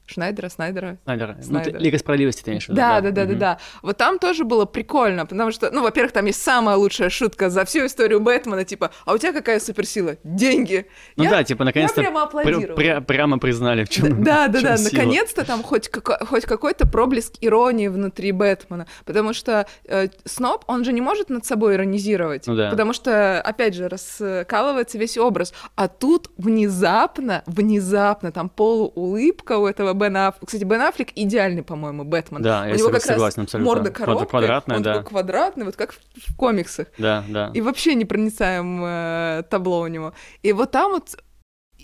Шнайдера, 0.06 0.48
Снайдера, 0.48 0.98
Снайдера. 1.04 1.36
Ну, 1.48 1.60
ты-. 1.62 1.70
Лига 1.72 1.98
справедливости, 1.98 2.42
ты 2.42 2.50
имеешь 2.52 2.66
в 2.66 2.68
виду? 2.68 2.76
да, 2.76 3.00
да, 3.00 3.10
да, 3.10 3.24
да, 3.24 3.30
Мгм. 3.30 3.38
да. 3.38 3.58
Вот 3.82 3.96
там 3.96 4.18
тоже 4.18 4.44
было 4.44 4.64
прикольно, 4.64 5.26
потому 5.26 5.50
что, 5.50 5.70
ну, 5.72 5.82
во-первых, 5.82 6.12
там 6.12 6.24
есть 6.26 6.40
самая 6.42 6.76
лучшая 6.76 7.10
шутка 7.10 7.50
за 7.50 7.64
всю 7.64 7.86
историю 7.86 8.20
Бэтмена, 8.20 8.64
типа, 8.64 8.90
а 9.04 9.12
у 9.14 9.18
тебя 9.18 9.32
какая 9.32 9.58
суперсила? 9.60 10.16
Деньги. 10.24 10.86
Ну 11.16 11.24
Я- 11.24 11.30
да, 11.30 11.44
типа, 11.44 11.64
наконец-то 11.64 12.00
прямо 12.00 12.26
пр- 12.26 12.40
аплодировала. 12.40 12.78
пря- 12.78 13.00
прямо 13.02 13.38
признали, 13.38 13.84
в 13.84 13.88
чем 13.88 14.22
Да, 14.22 14.48
да, 14.48 14.60
да, 14.60 14.76
наконец-то 14.82 15.44
там 15.44 15.62
хоть, 15.62 15.88
како- 15.88 16.24
хоть 16.24 16.44
какой-то 16.44 16.86
проблеск 16.86 17.34
иронии 17.40 17.88
внутри 17.88 18.32
Бэтмена, 18.32 18.86
потому 19.04 19.32
что 19.32 19.66
э, 19.86 20.08
Сноб, 20.24 20.64
он 20.68 20.84
же 20.84 20.92
не 20.92 21.00
может 21.00 21.30
над 21.30 21.44
собой 21.44 21.74
иронизировать, 21.74 22.46
Ну 22.46 22.54
да. 22.54 22.70
потому 22.70 22.92
что, 22.92 23.40
опять 23.40 23.74
же, 23.74 23.88
раскалывается 23.88 24.98
весь 24.98 25.18
образ, 25.18 25.52
а 25.74 25.88
тут 25.88 26.30
внезапно, 26.36 27.42
внезапно 27.46 28.30
там 28.32 28.48
полуулыбка 28.48 29.58
у 29.58 29.66
этого 29.66 29.92
Бена 29.96 30.28
Аффлека. 30.28 30.46
Кстати, 30.46 30.64
Бен 30.64 30.80
Аффлек 30.80 31.08
идеальный, 31.14 31.62
по-моему, 31.62 32.04
Бэтмен. 32.04 32.42
Да, 32.42 32.62
у 32.62 32.68
я 32.68 32.76
него 32.76 32.90
как 32.90 33.02
согласен 33.02 33.40
раз 33.40 33.46
абсолютно. 33.46 33.74
морда 33.74 33.90
коробка, 33.90 34.26
квадратная, 34.26 34.76
он 34.76 34.82
да. 34.82 34.94
такой 34.94 35.08
квадратный, 35.08 35.64
вот 35.64 35.76
как 35.76 35.92
в, 35.92 35.98
в 36.32 36.36
комиксах. 36.36 36.88
Да, 36.98 37.24
да. 37.28 37.50
И 37.54 37.60
вообще 37.60 37.94
непроницаемое 37.94 39.42
табло 39.44 39.80
у 39.80 39.86
него. 39.86 40.12
И 40.42 40.52
вот 40.52 40.70
там 40.70 40.92
вот 40.92 41.16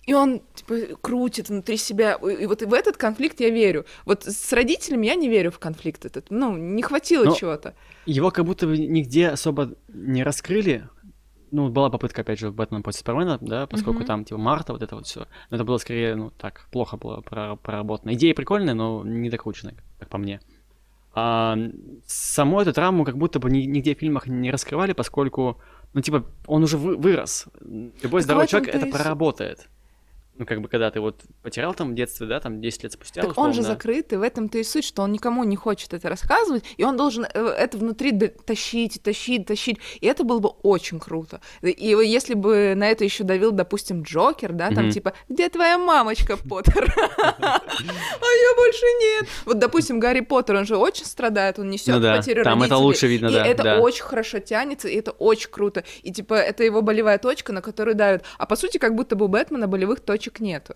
и 0.04 0.14
он 0.14 0.42
типа 0.54 0.96
крутит 1.00 1.48
внутри 1.48 1.76
себя. 1.76 2.14
И 2.14 2.46
вот 2.46 2.62
в 2.62 2.74
этот 2.74 2.96
конфликт 2.96 3.40
я 3.40 3.50
верю. 3.50 3.86
Вот 4.04 4.24
с 4.24 4.52
родителями 4.52 5.06
я 5.06 5.14
не 5.14 5.28
верю 5.28 5.52
в 5.52 5.58
конфликт 5.58 6.04
этот. 6.04 6.26
Ну, 6.30 6.56
не 6.56 6.82
хватило 6.82 7.24
Ну, 7.24 7.34
чего-то. 7.36 7.74
Его 8.04 8.30
как 8.32 8.44
будто 8.44 8.66
бы 8.66 8.76
нигде 8.76 9.28
особо 9.28 9.74
не 9.88 10.24
раскрыли. 10.24 10.88
Ну, 11.52 11.68
была 11.68 11.90
попытка, 11.90 12.22
опять 12.22 12.38
же, 12.38 12.48
в 12.48 12.54
Бэтмен 12.54 12.82
против 12.82 13.00
Супермена, 13.00 13.36
да, 13.42 13.66
поскольку 13.66 13.98
Мгм. 13.98 14.06
там, 14.06 14.24
типа, 14.24 14.38
Марта, 14.40 14.72
вот 14.72 14.82
это 14.82 14.96
вот 14.96 15.06
все. 15.06 15.26
Но 15.50 15.56
это 15.56 15.64
было 15.64 15.76
скорее, 15.76 16.16
ну, 16.16 16.30
так, 16.30 16.66
плохо 16.72 16.96
было 16.96 17.20
про- 17.20 17.56
проработано. 17.56 18.14
Идея 18.14 18.34
прикольная, 18.34 18.72
но 18.74 19.04
не 19.04 19.28
докрученная, 19.28 19.74
как 19.98 20.08
по 20.08 20.16
мне. 20.16 20.40
А, 21.14 21.58
саму 22.06 22.58
эту 22.60 22.72
травму 22.72 23.04
как 23.04 23.18
будто 23.18 23.38
бы 23.38 23.50
ни- 23.50 23.66
нигде 23.66 23.94
в 23.94 23.98
фильмах 23.98 24.26
не 24.26 24.50
раскрывали, 24.50 24.94
поскольку, 24.94 25.60
ну, 25.92 26.00
типа, 26.00 26.24
он 26.46 26.62
уже 26.62 26.78
вы- 26.78 26.96
вырос. 26.96 27.46
Любой 27.60 28.20
Так 28.20 28.22
здоровый 28.22 28.46
человек 28.48 28.74
это 28.74 28.86
проработает. 28.86 29.68
Ну, 30.38 30.46
как 30.46 30.62
бы, 30.62 30.68
когда 30.68 30.90
ты 30.90 30.98
вот 31.00 31.20
потерял 31.42 31.74
там 31.74 31.90
в 31.92 31.94
детстве, 31.94 32.26
да, 32.26 32.40
там 32.40 32.60
10 32.62 32.84
лет 32.84 32.92
спустя, 32.92 33.20
Так 33.20 33.36
он 33.36 33.52
же 33.52 33.60
условно. 33.60 33.62
закрытый, 33.74 34.16
в 34.18 34.22
этом-то 34.22 34.56
и 34.58 34.64
суть, 34.64 34.84
что 34.84 35.02
он 35.02 35.12
никому 35.12 35.44
не 35.44 35.56
хочет 35.56 35.92
это 35.92 36.08
рассказывать, 36.08 36.64
и 36.78 36.84
он 36.84 36.96
должен 36.96 37.24
э, 37.26 37.28
это 37.58 37.76
внутри 37.76 38.12
тащить, 38.12 39.02
тащить, 39.02 39.46
тащить. 39.46 39.78
И 40.00 40.06
это 40.06 40.24
было 40.24 40.38
бы 40.38 40.48
очень 40.48 40.98
круто. 41.00 41.42
И 41.60 41.88
если 41.88 42.32
бы 42.32 42.72
на 42.74 42.88
это 42.88 43.04
еще 43.04 43.24
давил, 43.24 43.52
допустим, 43.52 44.02
Джокер, 44.02 44.52
да, 44.52 44.70
там 44.70 44.84
Мгм. 44.84 44.92
типа, 44.92 45.12
где 45.28 45.50
твоя 45.50 45.76
мамочка, 45.76 46.38
Поттер? 46.38 46.92
А 47.38 47.60
я 47.60 48.56
больше 48.56 48.86
нет. 49.00 49.28
Вот, 49.44 49.58
допустим, 49.58 50.00
Гарри 50.00 50.20
Поттер, 50.20 50.56
он 50.56 50.64
же 50.64 50.76
очень 50.78 51.04
страдает, 51.04 51.58
он 51.58 51.68
несет 51.68 51.94
Ну 51.94 52.00
потерю 52.00 52.42
там 52.44 52.62
это 52.62 52.70
родителей. 52.70 52.84
лучше 52.86 53.06
видно, 53.06 53.26
и 53.28 53.32
да, 53.32 53.46
это 53.46 53.62
да. 53.62 53.80
очень 53.80 54.02
хорошо 54.02 54.38
тянется, 54.38 54.88
и 54.88 54.96
это 54.96 55.10
очень 55.10 55.50
круто. 55.50 55.84
И 56.02 56.10
типа 56.10 56.34
это 56.34 56.64
его 56.64 56.80
болевая 56.80 57.18
точка, 57.18 57.52
на 57.52 57.60
которую 57.60 57.94
давят. 57.94 58.24
А 58.38 58.46
по 58.46 58.56
сути, 58.56 58.78
как 58.78 58.94
будто 58.94 59.14
бы 59.14 59.26
у 59.26 59.28
Бэтмена 59.28 59.68
болевых 59.68 60.00
точек 60.00 60.21
нету. 60.40 60.74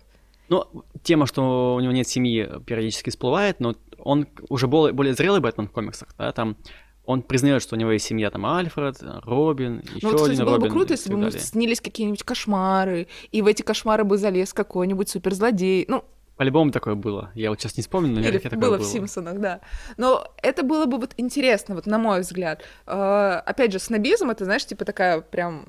Ну, 0.49 0.65
тема, 1.03 1.25
что 1.25 1.75
у 1.75 1.79
него 1.79 1.91
нет 1.91 2.07
семьи, 2.07 2.49
периодически 2.65 3.09
всплывает, 3.09 3.59
но 3.59 3.75
он 3.97 4.27
уже 4.49 4.67
более, 4.67 4.93
более 4.93 5.13
зрелый 5.13 5.41
Бэтмен 5.41 5.67
в 5.67 5.71
комиксах, 5.71 6.09
да, 6.17 6.31
там 6.31 6.55
он 7.07 7.21
признает, 7.21 7.61
что 7.61 7.75
у 7.75 7.79
него 7.79 7.91
есть 7.91 8.05
семья, 8.05 8.29
там, 8.29 8.45
Альфред, 8.45 8.97
Робин, 9.01 9.79
еще 9.95 9.99
Ну 10.07 10.09
вот, 10.11 10.15
кстати, 10.17 10.33
один 10.33 10.45
было 10.45 10.57
бы 10.57 10.69
круто, 10.69 10.93
если 10.93 11.11
бы 11.11 11.19
ему 11.19 11.31
снились 11.31 11.79
какие-нибудь 11.79 12.23
кошмары, 12.23 13.07
и 13.31 13.41
в 13.41 13.47
эти 13.47 13.61
кошмары 13.61 14.03
бы 14.03 14.17
залез 14.17 14.53
какой-нибудь 14.53 15.07
суперзлодей. 15.07 15.85
Ну, 15.87 16.03
По-любому 16.35 16.71
такое 16.71 16.95
было. 16.95 17.31
Я 17.33 17.49
вот 17.49 17.61
сейчас 17.61 17.77
не 17.77 17.81
вспомню, 17.81 18.13
но 18.13 18.19
Или 18.19 18.39
такое 18.39 18.59
было 18.59 18.77
было. 18.77 18.85
в 18.85 18.85
Симпсонах, 18.85 19.39
да. 19.39 19.61
Но 19.95 20.27
это 20.43 20.63
было 20.63 20.85
бы 20.85 20.97
вот 20.97 21.13
интересно, 21.15 21.75
вот 21.75 21.85
на 21.85 21.97
мой 21.97 22.19
взгляд. 22.19 22.61
Э, 22.85 23.41
Опять 23.45 23.71
же, 23.71 23.79
снобизм— 23.79 24.29
это, 24.31 24.43
знаешь, 24.43 24.65
типа 24.65 24.83
такая 24.83 25.21
прям 25.21 25.67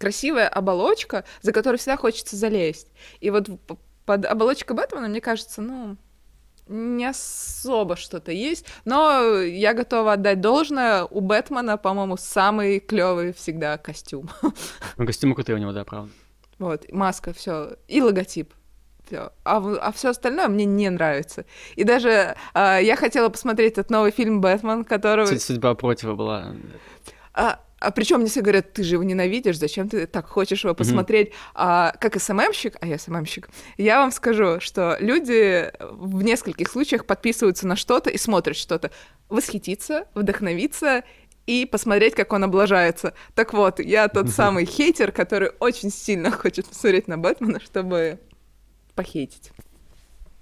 красивая 0.00 0.48
оболочка, 0.48 1.24
за 1.42 1.52
которой 1.52 1.76
всегда 1.76 1.96
хочется 1.98 2.34
залезть. 2.34 2.88
И 3.20 3.30
вот 3.30 3.48
под 4.06 4.24
оболочкой 4.24 4.74
Бэтмена, 4.76 5.08
мне 5.08 5.20
кажется, 5.20 5.60
ну, 5.60 5.96
не 6.66 7.04
особо 7.04 7.96
что-то 7.96 8.32
есть, 8.32 8.64
но 8.84 9.38
я 9.40 9.74
готова 9.74 10.14
отдать 10.14 10.40
должное. 10.40 11.04
У 11.04 11.20
Бэтмена, 11.20 11.76
по-моему, 11.76 12.16
самый 12.16 12.80
клевый 12.80 13.32
всегда 13.32 13.76
костюм. 13.76 14.30
Ну, 14.96 15.06
костюмы 15.06 15.34
крутые 15.34 15.56
у 15.56 15.58
него, 15.58 15.72
да, 15.72 15.84
правда. 15.84 16.10
Вот, 16.58 16.90
маска, 16.92 17.32
все, 17.32 17.76
и 17.88 18.02
логотип. 18.02 18.52
Всё. 19.06 19.32
А, 19.44 19.92
все 19.92 20.10
остальное 20.10 20.46
мне 20.48 20.64
не 20.66 20.88
нравится. 20.90 21.44
И 21.74 21.84
даже 21.84 22.36
а, 22.54 22.78
я 22.78 22.96
хотела 22.96 23.28
посмотреть 23.28 23.72
этот 23.72 23.90
новый 23.90 24.12
фильм 24.12 24.40
Бэтмен, 24.40 24.84
которого. 24.84 25.26
Судь- 25.26 25.42
Судьба 25.42 25.74
против 25.74 26.14
была. 26.16 26.54
А, 27.32 27.58
а 27.80 27.90
причем 27.90 28.20
мне 28.20 28.28
все 28.28 28.42
говорят, 28.42 28.74
ты 28.74 28.82
же 28.84 28.96
его 28.96 29.02
ненавидишь, 29.02 29.58
зачем 29.58 29.88
ты 29.88 30.06
так 30.06 30.26
хочешь 30.26 30.64
его 30.64 30.74
посмотреть? 30.74 31.32
А, 31.54 31.92
как 31.98 32.20
СММщик, 32.20 32.76
а 32.80 32.86
я 32.86 32.98
СММщик, 32.98 33.48
я 33.78 34.00
вам 34.00 34.12
скажу, 34.12 34.60
что 34.60 34.98
люди 35.00 35.72
в 35.80 36.22
нескольких 36.22 36.68
случаях 36.68 37.06
подписываются 37.06 37.66
на 37.66 37.76
что-то 37.76 38.10
и 38.10 38.18
смотрят 38.18 38.56
что-то. 38.56 38.90
Восхититься, 39.30 40.06
вдохновиться 40.14 41.04
и 41.46 41.64
посмотреть, 41.64 42.14
как 42.14 42.32
он 42.34 42.44
облажается. 42.44 43.14
Так 43.34 43.54
вот, 43.54 43.80
я 43.80 44.08
тот 44.08 44.28
самый 44.28 44.66
хейтер, 44.66 45.10
который 45.10 45.52
очень 45.58 45.90
сильно 45.90 46.30
хочет 46.32 46.66
посмотреть 46.66 47.08
на 47.08 47.16
Бэтмена, 47.16 47.60
чтобы 47.60 48.20
похейтить. 48.94 49.52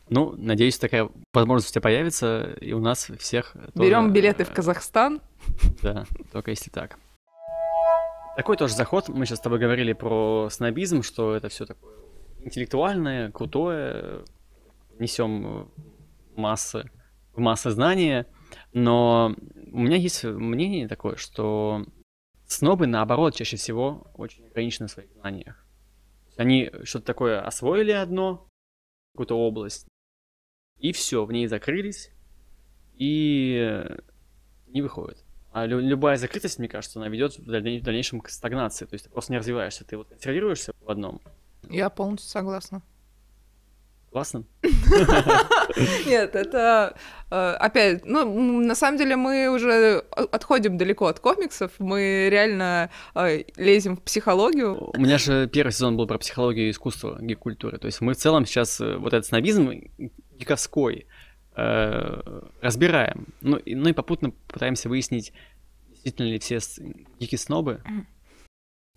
Ну, 0.09 0.35
надеюсь, 0.37 0.79
такая 0.79 1.09
возможность 1.33 1.70
у 1.70 1.72
тебя 1.72 1.83
появится, 1.83 2.57
и 2.61 2.72
у 2.72 2.81
нас 2.81 3.09
всех 3.18 3.53
тоже, 3.53 3.70
Берем 3.74 4.12
билеты 4.12 4.44
в 4.44 4.51
э, 4.51 4.55
Казахстан. 4.55 5.20
Да, 5.83 6.07
только 6.33 6.51
если 6.51 6.70
так. 6.70 6.98
Такой 8.38 8.57
тоже 8.57 8.74
заход. 8.74 9.09
Мы 9.09 9.27
сейчас 9.27 9.40
с 9.40 9.42
тобой 9.42 9.59
говорили 9.59 9.92
про 9.94 10.48
снобизм, 10.48 11.03
что 11.03 11.35
это 11.35 11.48
все 11.48 11.66
такое 11.66 11.92
интеллектуальное, 12.38 13.33
крутое, 13.33 14.24
несем 15.01 15.72
массы, 16.37 16.88
в 17.33 17.40
массы 17.40 17.70
знания. 17.72 18.29
Но 18.72 19.35
у 19.72 19.79
меня 19.81 19.96
есть 19.96 20.22
мнение 20.22 20.87
такое, 20.87 21.16
что 21.16 21.85
снобы, 22.46 22.87
наоборот, 22.87 23.35
чаще 23.35 23.57
всего 23.57 24.07
очень 24.14 24.46
ограничены 24.46 24.87
в 24.87 24.92
своих 24.92 25.11
знаниях. 25.14 25.66
Они 26.37 26.70
что-то 26.85 27.07
такое 27.07 27.44
освоили 27.44 27.90
одно, 27.90 28.46
какую-то 29.14 29.37
область, 29.37 29.88
и 30.77 30.92
все, 30.92 31.24
в 31.24 31.33
ней 31.33 31.48
закрылись, 31.48 32.12
и 32.94 33.85
не 34.68 34.81
выходят. 34.81 35.28
А 35.59 35.66
лю- 35.66 35.81
любая 35.81 36.16
закрытость, 36.16 36.61
мне 36.61 36.68
кажется, 36.68 37.01
она 37.01 37.09
ведет 37.09 37.37
в, 37.37 37.51
дальней- 37.51 37.81
в 37.81 37.83
дальнейшем 37.83 38.21
к 38.21 38.29
стагнации. 38.29 38.85
То 38.85 38.94
есть 38.94 39.07
ты 39.07 39.11
просто 39.11 39.33
не 39.33 39.38
развиваешься, 39.38 39.85
ты 39.85 39.97
вот 39.97 40.09
консервируешься 40.09 40.73
в 40.81 40.90
одном. 40.90 41.21
Я 41.68 41.90
полностью 41.90 42.31
согласна. 42.31 42.81
Классно? 44.12 44.44
Нет, 46.07 46.35
это 46.35 46.97
э, 47.31 47.51
опять, 47.59 48.07
ну, 48.07 48.61
на 48.61 48.75
самом 48.75 48.99
деле 48.99 49.16
мы 49.16 49.49
уже 49.49 49.99
отходим 50.11 50.79
далеко 50.79 51.07
от 51.07 51.21
комиксов, 51.21 51.73
мы 51.79 52.29
реально 52.31 52.90
э, 53.14 53.42
лезем 53.57 53.97
в 53.97 54.03
психологию. 54.03 54.92
У 54.94 55.01
меня 55.01 55.18
же 55.18 55.47
первый 55.49 55.73
сезон 55.73 55.97
был 55.97 56.07
про 56.07 56.18
психологию 56.18 56.68
и 56.68 56.71
искусство, 56.71 57.18
гик-культуры. 57.21 57.79
То 57.79 57.87
есть 57.87 58.01
мы 58.01 58.14
в 58.14 58.16
целом 58.16 58.47
сейчас 58.47 58.81
э, 58.81 58.97
вот 58.97 59.12
этот 59.12 59.27
снобизм 59.27 59.73
гиковской 60.38 61.07
разбираем. 62.61 63.27
Ну 63.40 63.57
и, 63.57 63.75
ну 63.75 63.88
и 63.88 63.92
попутно 63.92 64.31
пытаемся 64.49 64.88
выяснить, 64.88 65.33
действительно 65.90 66.27
ли 66.27 66.38
все 66.38 66.61
с- 66.61 66.81
гики-снобы. 67.18 67.83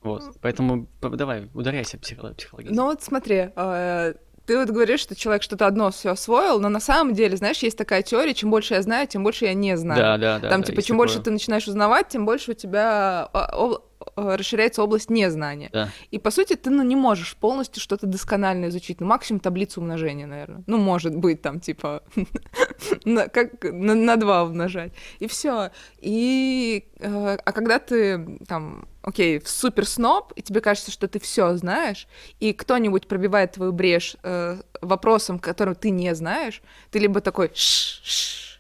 Вот. 0.03 0.23
Поэтому 0.41 0.87
давай, 1.01 1.49
ударяйся 1.53 1.97
психоло- 1.97 2.33
психологически. 2.33 2.75
Ну 2.75 2.85
вот 2.85 3.03
смотри, 3.03 3.49
э, 3.55 4.13
ты 4.47 4.57
вот 4.57 4.69
говоришь, 4.69 4.99
что 4.99 5.15
человек 5.15 5.43
что-то 5.43 5.67
одно 5.67 5.91
все 5.91 6.09
освоил, 6.09 6.59
но 6.59 6.69
на 6.69 6.79
самом 6.79 7.13
деле, 7.13 7.37
знаешь, 7.37 7.59
есть 7.59 7.77
такая 7.77 8.01
теория, 8.01 8.33
чем 8.33 8.49
больше 8.49 8.73
я 8.73 8.81
знаю, 8.81 9.07
тем 9.07 9.23
больше 9.23 9.45
я 9.45 9.53
не 9.53 9.77
знаю. 9.77 9.99
да, 10.01 10.17
да, 10.17 10.39
да. 10.39 10.49
Там, 10.49 10.61
да, 10.61 10.67
типа, 10.67 10.81
чем 10.81 10.97
больше 10.97 11.15
такое. 11.15 11.25
ты 11.25 11.31
начинаешь 11.31 11.67
узнавать, 11.67 12.07
тем 12.09 12.25
больше 12.25 12.51
у 12.51 12.53
тебя 12.55 13.29
а, 13.31 13.77
расширяется 14.15 14.83
область 14.83 15.09
незнания. 15.09 15.69
Да. 15.71 15.89
И, 16.11 16.19
по 16.19 16.31
сути, 16.31 16.55
ты, 16.55 16.69
ну, 16.69 16.83
не 16.83 16.95
можешь 16.95 17.35
полностью 17.35 17.81
что-то 17.81 18.07
досконально 18.07 18.69
изучить. 18.69 19.01
Ну, 19.01 19.07
максимум 19.07 19.39
таблицу 19.39 19.81
умножения, 19.81 20.27
наверное. 20.27 20.63
Ну, 20.67 20.77
может 20.77 21.15
быть, 21.15 21.41
там, 21.41 21.59
типа, 21.59 22.03
на, 23.05 23.27
как 23.27 23.63
на, 23.63 23.95
на 23.95 24.15
два 24.17 24.43
умножать. 24.43 24.93
И 25.19 25.27
все. 25.27 25.71
И, 25.99 26.85
э, 26.99 27.37
а 27.43 27.51
когда 27.51 27.79
ты, 27.79 28.39
там, 28.47 28.87
окей, 29.01 29.39
в 29.39 29.49
супер 29.49 29.85
сноб, 29.85 30.33
и 30.35 30.41
тебе 30.41 30.61
кажется, 30.61 30.91
что 30.91 31.07
ты 31.07 31.19
все 31.19 31.55
знаешь, 31.55 32.07
и 32.39 32.53
кто-нибудь 32.53 33.07
пробивает 33.07 33.53
твою 33.53 33.71
брешь 33.71 34.15
э, 34.23 34.61
вопросом, 34.81 35.39
который 35.39 35.75
ты 35.75 35.89
не 35.89 36.13
знаешь, 36.15 36.61
ты 36.91 36.99
либо 36.99 37.21
такой 37.21 37.51
«Ш-ш-ш», 37.53 38.59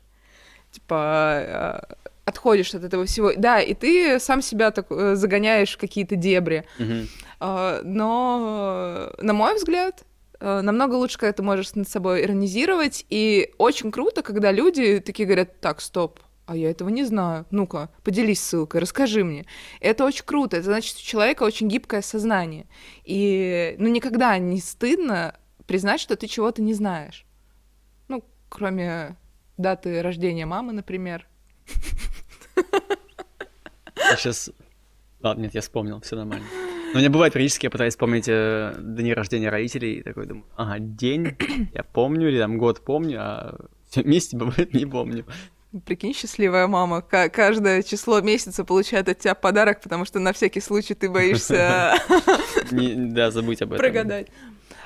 типа 0.71 1.83
э, 1.87 1.93
отходишь 2.25 2.73
от 2.73 2.83
этого 2.83 3.05
всего. 3.05 3.33
Да, 3.35 3.59
и 3.59 3.73
ты 3.73 4.19
сам 4.19 4.41
себя 4.41 4.71
так 4.71 4.87
э, 4.89 5.15
загоняешь 5.15 5.73
в 5.73 5.77
какие-то 5.77 6.15
дебри. 6.15 6.65
А, 7.39 7.81
Но, 7.83 9.11
на 9.19 9.33
мой 9.33 9.55
взгляд, 9.55 10.05
э, 10.39 10.61
намного 10.61 10.95
лучше, 10.95 11.17
когда 11.17 11.33
ты 11.33 11.43
можешь 11.43 11.73
над 11.75 11.87
собой 11.89 12.23
иронизировать. 12.23 13.05
И 13.09 13.53
очень 13.57 13.91
круто, 13.91 14.21
когда 14.21 14.51
люди 14.51 14.99
такие 14.99 15.25
говорят, 15.25 15.59
так, 15.59 15.81
стоп, 15.81 16.19
а 16.45 16.55
я 16.55 16.69
этого 16.69 16.89
не 16.89 17.03
знаю. 17.05 17.45
Ну-ка, 17.49 17.89
поделись 18.03 18.41
ссылкой, 18.41 18.81
расскажи 18.81 19.23
мне. 19.23 19.45
Это 19.79 20.05
очень 20.05 20.25
круто. 20.25 20.57
Это 20.57 20.65
значит, 20.65 20.97
у 20.97 21.01
человека 21.01 21.43
очень 21.43 21.67
гибкое 21.67 22.01
сознание. 22.01 22.67
И 23.03 23.75
ну, 23.77 23.87
никогда 23.87 24.37
не 24.37 24.59
стыдно 24.59 25.35
признать, 25.65 26.01
что 26.01 26.15
ты 26.15 26.27
чего-то 26.27 26.61
не 26.61 26.73
знаешь. 26.73 27.25
Ну, 28.07 28.23
кроме 28.49 29.15
даты 29.57 30.01
рождения 30.01 30.45
мамы, 30.45 30.73
например. 30.73 31.27
Я 33.97 34.15
сейчас... 34.17 34.51
Ладно, 35.21 35.43
нет, 35.43 35.53
я 35.53 35.61
вспомнил, 35.61 36.01
все 36.01 36.15
нормально. 36.15 36.45
Но 36.93 36.97
у 36.97 36.97
меня 36.97 37.09
бывает 37.09 37.31
периодически, 37.33 37.67
я 37.67 37.69
пытаюсь 37.69 37.93
вспомнить 37.93 38.25
э, 38.27 38.75
дни 38.79 39.13
рождения 39.13 39.49
родителей, 39.49 39.99
и 39.99 40.01
такой 40.03 40.25
думаю, 40.25 40.45
ага, 40.57 40.79
день 40.79 41.37
я 41.73 41.83
помню, 41.83 42.27
или 42.29 42.39
там 42.39 42.57
год 42.57 42.83
помню, 42.83 43.19
а 43.21 43.55
все 43.89 44.01
вместе 44.01 44.35
бывает 44.35 44.73
не 44.73 44.85
помню. 44.85 45.25
Прикинь, 45.85 46.13
счастливая 46.13 46.67
мама. 46.67 47.01
Ка- 47.01 47.29
каждое 47.29 47.81
число 47.81 48.19
месяца 48.19 48.65
получает 48.65 49.07
от 49.07 49.19
тебя 49.19 49.35
подарок, 49.35 49.79
потому 49.81 50.03
что 50.03 50.19
на 50.19 50.33
всякий 50.33 50.59
случай 50.59 50.95
ты 50.95 51.09
боишься 51.09 51.93
да, 52.71 53.31
забыть 53.31 53.61
об 53.61 53.71
этом. 53.73 53.77
прогадать. 53.85 54.27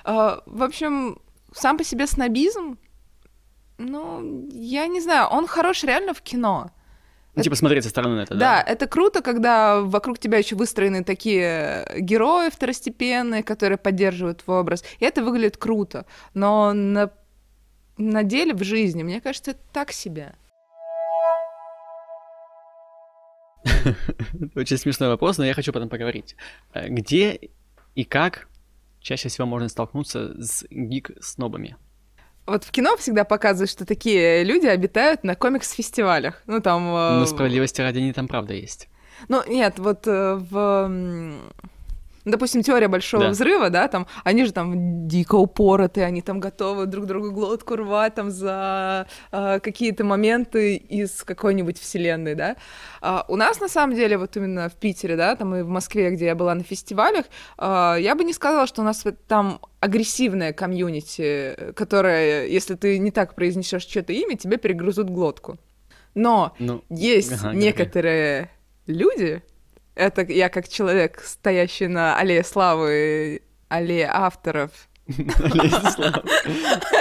А, 0.04 0.44
В 0.46 0.62
общем, 0.62 1.18
сам 1.54 1.80
по 1.80 1.84
себе 1.84 2.06
снобизм, 2.06 2.78
ну, 3.78 4.48
я 4.52 4.88
не 4.88 5.02
знаю, 5.02 5.28
он 5.28 5.48
хорош 5.48 5.84
реально 5.84 6.14
в 6.14 6.22
кино. 6.22 6.72
Ну, 7.36 7.44
типа 7.44 7.56
смотреть 7.58 7.84
со 7.84 7.90
стороны 7.90 8.16
на 8.16 8.22
это, 8.22 8.34
Да, 8.36 8.64
да? 8.64 8.72
это 8.72 8.88
круто, 8.88 9.22
когда 9.22 9.82
вокруг 9.82 10.20
тебя 10.20 10.38
еще 10.38 10.56
выстроены 10.56 11.04
такие 11.04 11.86
герои 11.98 12.50
второстепенные, 12.50 13.44
которые 13.44 13.78
поддерживают 13.78 14.44
твой 14.44 14.60
образ. 14.60 14.86
И 15.00 15.06
это 15.06 15.22
выглядит 15.22 15.58
круто. 15.58 16.06
Но 16.34 16.72
на, 16.72 17.12
на 17.98 18.24
деле 18.24 18.54
в 18.54 18.64
жизни, 18.64 19.04
мне 19.04 19.20
кажется, 19.20 19.52
это 19.52 19.60
так 19.74 19.92
себе. 19.92 20.36
Очень 24.56 24.78
смешной 24.78 25.10
вопрос, 25.10 25.38
но 25.38 25.46
я 25.46 25.54
хочу 25.54 25.74
потом 25.74 25.90
поговорить. 25.90 26.36
Э, 26.74 26.88
Где 26.88 27.40
и 27.96 28.04
как 28.06 28.48
чаще 29.02 29.28
всего 29.30 29.46
можно 29.48 29.68
столкнуться 29.70 30.42
с 30.42 30.66
гик-снобами? 30.70 31.76
Вот 32.46 32.64
в 32.64 32.72
кино 32.72 32.96
всегда 32.98 33.24
показывают, 33.24 33.72
что 33.72 33.86
такие 33.86 34.44
люди 34.44 34.68
обитают 34.68 35.24
на 35.24 35.36
комикс-фестивалях. 35.36 36.44
Ну, 36.46 36.60
там... 36.62 36.88
э, 36.96 37.20
Но 37.20 37.26
справедливости 37.26 37.82
ради 37.82 37.98
они 38.00 38.14
там 38.14 38.28
правда 38.28 38.54
есть. 38.54 38.88
Ну, 39.30 39.42
нет, 39.48 39.80
вот 39.80 40.06
э, 40.08 40.36
в... 40.36 41.40
Допустим, 42.26 42.64
теория 42.64 42.88
большого 42.88 43.26
Да. 43.26 43.30
взрыва, 43.30 43.70
да, 43.70 43.88
там, 43.88 44.08
они 44.24 44.46
же 44.46 44.52
там 44.52 45.08
дико 45.08 45.36
упороты, 45.36 46.02
они 46.02 46.22
там 46.22 46.40
готовы 46.40 46.88
друг 46.88 47.06
другу 47.06 47.32
глотку 47.32 47.76
рвать 47.76 48.16
там 48.16 48.32
за 48.32 49.08
э, 49.32 49.60
какие-то 49.60 50.04
моменты 50.04 50.76
из 50.76 51.24
какой-нибудь 51.24 51.80
вселенной, 51.80 52.34
да. 52.36 52.56
А 53.02 53.26
у 53.28 53.36
нас, 53.36 53.60
на 53.62 53.68
самом 53.68 53.96
деле, 53.96 54.18
вот 54.18 54.36
именно 54.38 54.70
в 54.70 54.74
Питере, 54.74 55.16
да, 55.16 55.36
там 55.36 55.56
и 55.56 55.62
в 55.62 55.68
Москве, 55.70 56.10
где 56.10 56.26
я 56.26 56.36
была 56.36 56.56
на 56.56 56.64
фестивалях, 56.64 57.26
э, 57.60 57.98
я 58.00 58.16
бы 58.16 58.24
не 58.24 58.34
сказала, 58.34 58.66
что 58.66 58.82
у 58.82 58.86
нас 58.86 59.04
там 59.28 59.60
агрессивная 59.80 60.52
комьюнити, 60.52 61.74
которая, 61.76 62.48
если 62.48 62.74
ты 62.74 62.98
не 62.98 63.12
так 63.12 63.36
произнесешь 63.36 63.84
что-то 63.84 64.14
имя, 64.14 64.36
тебе 64.36 64.58
перегрызут 64.58 65.10
глотку. 65.12 65.58
Но 66.16 66.56
Ну, 66.60 66.84
есть 66.90 67.34
Ага, 67.34 67.54
некоторые 67.54 68.50
люди, 68.88 69.44
это 69.96 70.22
я 70.24 70.50
как 70.50 70.68
человек, 70.68 71.22
стоящий 71.26 71.88
на 71.88 72.18
аллее 72.18 72.44
славы, 72.44 73.42
аллее 73.70 74.10
авторов. 74.12 74.72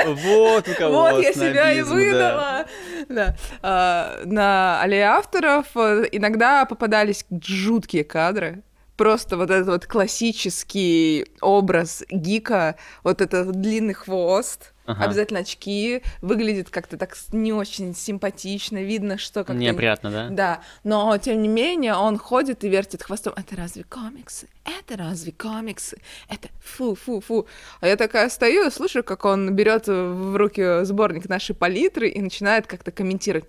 Вот 0.06 0.68
у 0.68 0.74
кого 0.74 0.92
Вот 0.92 1.22
я 1.22 1.32
себя 1.32 1.72
и 1.72 1.80
выдала. 1.80 2.66
Да. 3.08 3.34
А, 3.62 4.20
на 4.26 4.80
аллее 4.82 5.04
авторов 5.04 5.66
э, 5.74 6.04
иногда 6.12 6.66
попадались 6.66 7.24
жуткие 7.42 8.04
кадры. 8.04 8.62
Просто 8.96 9.38
вот 9.38 9.50
этот 9.50 9.68
вот 9.68 9.86
классический 9.86 11.26
образ 11.40 12.04
гика, 12.10 12.76
вот 13.02 13.22
этот 13.22 13.52
длинный 13.52 13.94
хвост, 13.94 14.73
Ага. 14.86 15.04
обязательно 15.04 15.40
очки, 15.40 16.02
выглядит 16.20 16.68
как-то 16.68 16.98
так 16.98 17.16
не 17.32 17.54
очень 17.54 17.94
симпатично, 17.94 18.82
видно, 18.82 19.16
что 19.16 19.40
как-то... 19.40 19.54
Неприятно, 19.54 20.10
да? 20.10 20.28
Да, 20.28 20.62
но 20.82 21.16
тем 21.16 21.40
не 21.40 21.48
менее 21.48 21.94
он 21.94 22.18
ходит 22.18 22.64
и 22.64 22.68
вертит 22.68 23.02
хвостом. 23.02 23.32
Это 23.34 23.56
разве 23.56 23.84
комиксы? 23.84 24.46
Это 24.64 24.98
разве 24.98 25.32
комиксы? 25.32 25.96
Это 26.28 26.48
фу-фу-фу. 26.60 27.46
А 27.80 27.88
я 27.88 27.96
такая 27.96 28.28
стою 28.28 28.66
и 28.66 28.70
слушаю, 28.70 29.04
как 29.04 29.24
он 29.24 29.54
берет 29.54 29.88
в 29.88 30.36
руки 30.36 30.84
сборник 30.84 31.30
нашей 31.30 31.54
палитры 31.54 32.08
и 32.10 32.20
начинает 32.20 32.66
как-то 32.66 32.90
комментировать. 32.90 33.48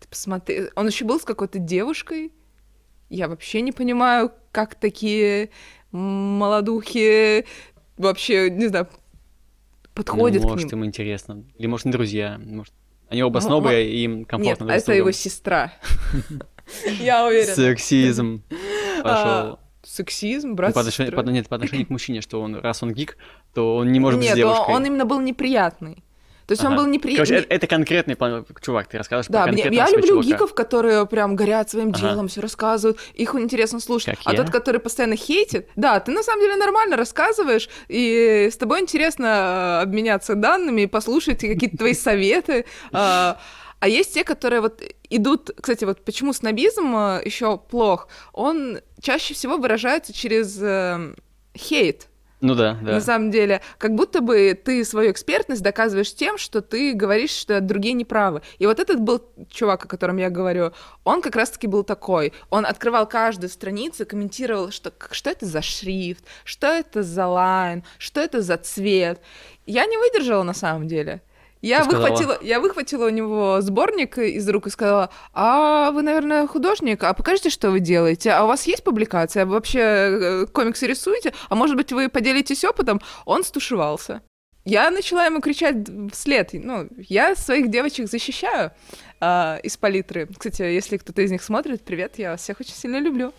Ты 0.00 0.08
посмотри, 0.08 0.68
он 0.74 0.88
еще 0.88 1.06
был 1.06 1.18
с 1.18 1.24
какой-то 1.24 1.58
девушкой. 1.58 2.32
Я 3.08 3.28
вообще 3.28 3.62
не 3.62 3.72
понимаю, 3.72 4.30
как 4.52 4.74
такие 4.74 5.50
молодухи 5.90 7.46
вообще, 7.96 8.50
не 8.50 8.66
знаю, 8.66 8.88
подходят 9.96 10.42
ну, 10.42 10.48
к 10.48 10.50
может, 10.52 10.70
ним. 10.72 10.80
им 10.82 10.86
интересно. 10.86 11.44
Или, 11.58 11.66
может, 11.66 11.86
не 11.86 11.92
друзья. 11.92 12.38
Может, 12.44 12.72
они 13.08 13.22
оба 13.22 13.34
Мо- 13.34 13.40
снобы, 13.40 13.68
мо- 13.70 13.74
и 13.74 13.96
им 14.04 14.18
Нет, 14.20 14.28
комфортно 14.28 14.66
друг 14.66 14.78
с 14.78 14.82
это 14.82 14.92
его 14.92 15.10
сестра. 15.10 15.72
Я 17.00 17.26
уверена. 17.26 17.54
Сексизм 17.54 18.42
А, 19.02 19.02
пошел. 19.02 19.58
Сексизм, 19.82 20.48
Ну, 20.50 20.54
брат 20.56 20.74
по 20.74 20.80
с 20.80 20.82
отношению, 20.82 21.14
по- 21.14 21.20
нет, 21.30 21.48
по 21.48 21.54
отношению 21.56 21.86
к 21.86 21.90
мужчине, 21.90 22.20
что 22.20 22.40
он, 22.42 22.56
раз 22.56 22.82
он 22.82 22.92
гик, 22.92 23.16
то 23.54 23.76
он 23.76 23.92
не 23.92 24.00
может 24.00 24.18
быть 24.18 24.28
Нет, 24.28 24.36
с 24.36 24.42
он, 24.42 24.50
девушкой. 24.52 24.74
он 24.74 24.84
именно 24.86 25.04
был 25.04 25.20
неприятный. 25.20 26.02
То 26.46 26.52
есть 26.52 26.62
он 26.64 26.74
Ага. 26.74 26.82
был 26.82 26.86
неприятный. 26.86 27.26
Короче, 27.26 27.44
это, 27.44 27.54
это 27.54 27.66
конкретный 27.66 28.14
план- 28.14 28.46
чувак, 28.60 28.86
ты 28.86 28.98
расскажешь 28.98 29.26
Да, 29.28 29.44
про 29.44 29.52
мне- 29.52 29.68
я 29.72 29.90
люблю 29.90 30.06
чувака. 30.22 30.26
гиков, 30.28 30.54
которые 30.54 31.04
прям 31.06 31.34
горят 31.34 31.70
своим 31.70 31.88
Ага. 31.88 31.98
делом, 32.00 32.28
все 32.28 32.40
рассказывают, 32.40 32.98
их 33.14 33.34
интересно 33.34 33.80
слушать. 33.80 34.16
Как 34.16 34.26
а 34.26 34.32
я? 34.32 34.36
тот, 34.42 34.50
который 34.52 34.80
постоянно 34.80 35.16
хейтит, 35.16 35.68
да, 35.74 35.98
ты 35.98 36.12
на 36.12 36.22
самом 36.22 36.42
деле 36.42 36.56
нормально 36.56 36.96
рассказываешь, 36.96 37.68
и 37.88 38.48
с 38.52 38.56
тобой 38.56 38.80
интересно 38.80 39.80
э, 39.80 39.82
обменяться 39.82 40.34
данными, 40.36 40.86
послушать 40.86 41.40
какие-то 41.40 41.78
твои 41.78 41.94
советы. 41.94 42.64
А 42.92 43.38
а 43.78 43.88
есть 43.88 44.14
те, 44.14 44.24
которые 44.24 44.62
вот 44.62 44.82
идут, 45.10 45.50
кстати, 45.60 45.84
вот 45.84 46.02
почему 46.02 46.32
снобизм 46.32 46.94
еще 47.24 47.58
плох, 47.58 48.08
он 48.32 48.78
чаще 49.02 49.34
всего 49.34 49.58
выражается 49.58 50.14
через 50.14 50.58
э, 50.62 51.14
хейт. 51.56 52.06
Ну 52.40 52.54
да, 52.54 52.78
да. 52.82 52.92
На 52.92 53.00
самом 53.00 53.30
деле, 53.30 53.62
как 53.78 53.94
будто 53.94 54.20
бы 54.20 54.58
ты 54.62 54.84
свою 54.84 55.10
экспертность 55.10 55.62
доказываешь 55.62 56.14
тем, 56.14 56.36
что 56.36 56.60
ты 56.60 56.92
говоришь, 56.92 57.30
что 57.30 57.60
другие 57.62 57.94
неправы. 57.94 58.42
И 58.58 58.66
вот 58.66 58.78
этот 58.78 59.00
был 59.00 59.22
чувак, 59.50 59.86
о 59.86 59.88
котором 59.88 60.18
я 60.18 60.28
говорю, 60.28 60.72
он 61.04 61.22
как 61.22 61.34
раз-таки 61.34 61.66
был 61.66 61.82
такой. 61.82 62.34
Он 62.50 62.66
открывал 62.66 63.08
каждую 63.08 63.48
страницу, 63.48 64.04
комментировал, 64.04 64.70
что, 64.70 64.92
что 65.10 65.30
это 65.30 65.46
за 65.46 65.62
шрифт, 65.62 66.24
что 66.44 66.66
это 66.66 67.02
за 67.02 67.26
лайн, 67.26 67.84
что 67.98 68.20
это 68.20 68.42
за 68.42 68.58
цвет. 68.58 69.20
Я 69.64 69.86
не 69.86 69.96
выдержала 69.96 70.42
на 70.42 70.54
самом 70.54 70.86
деле. 70.88 71.22
Я 71.66 71.84
сказала? 71.84 72.02
выхватила, 72.08 72.38
я 72.42 72.60
выхватила 72.60 73.06
у 73.06 73.10
него 73.10 73.60
сборник 73.60 74.18
из 74.18 74.48
рук 74.48 74.66
и 74.66 74.70
сказала, 74.70 75.10
а 75.32 75.90
вы, 75.90 76.02
наверное, 76.02 76.46
художник, 76.46 77.02
а 77.04 77.12
покажите, 77.14 77.50
что 77.50 77.70
вы 77.70 77.80
делаете, 77.80 78.30
а 78.30 78.44
у 78.44 78.46
вас 78.46 78.66
есть 78.66 78.84
публикация, 78.84 79.44
вы 79.46 79.52
вообще 79.54 79.78
э, 79.80 80.46
комиксы 80.52 80.86
рисуете, 80.86 81.32
а 81.48 81.54
может 81.54 81.76
быть, 81.76 81.92
вы 81.92 82.08
поделитесь 82.08 82.64
опытом? 82.64 83.00
Он 83.24 83.42
стушевался. 83.44 84.22
Я 84.64 84.90
начала 84.90 85.24
ему 85.26 85.40
кричать 85.40 85.76
вслед, 86.12 86.50
ну, 86.52 86.88
я 87.08 87.36
своих 87.36 87.70
девочек 87.70 88.08
защищаю 88.08 88.72
а, 89.20 89.60
из 89.62 89.76
палитры. 89.76 90.26
Кстати, 90.36 90.62
если 90.62 90.96
кто-то 90.96 91.22
из 91.22 91.30
них 91.30 91.42
смотрит, 91.42 91.82
привет, 91.84 92.18
я 92.18 92.32
вас 92.32 92.40
всех 92.42 92.58
очень 92.60 92.74
сильно 92.74 92.98
люблю. 92.98 93.32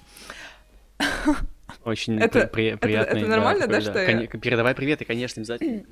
Очень 1.83 2.19
Это- 2.19 2.47
при- 2.47 2.67
это- 2.69 2.77
приятный. 2.77 3.21
это 3.21 3.29
нормально, 3.29 3.67
такой, 3.67 3.75
да, 3.75 3.81
что 3.81 3.99
я- 3.99 4.05
Коне- 4.05 4.27
Передавай 4.39 4.73
привет, 4.73 5.01
и, 5.01 5.05
конечно, 5.05 5.41
обязательно. 5.41 5.83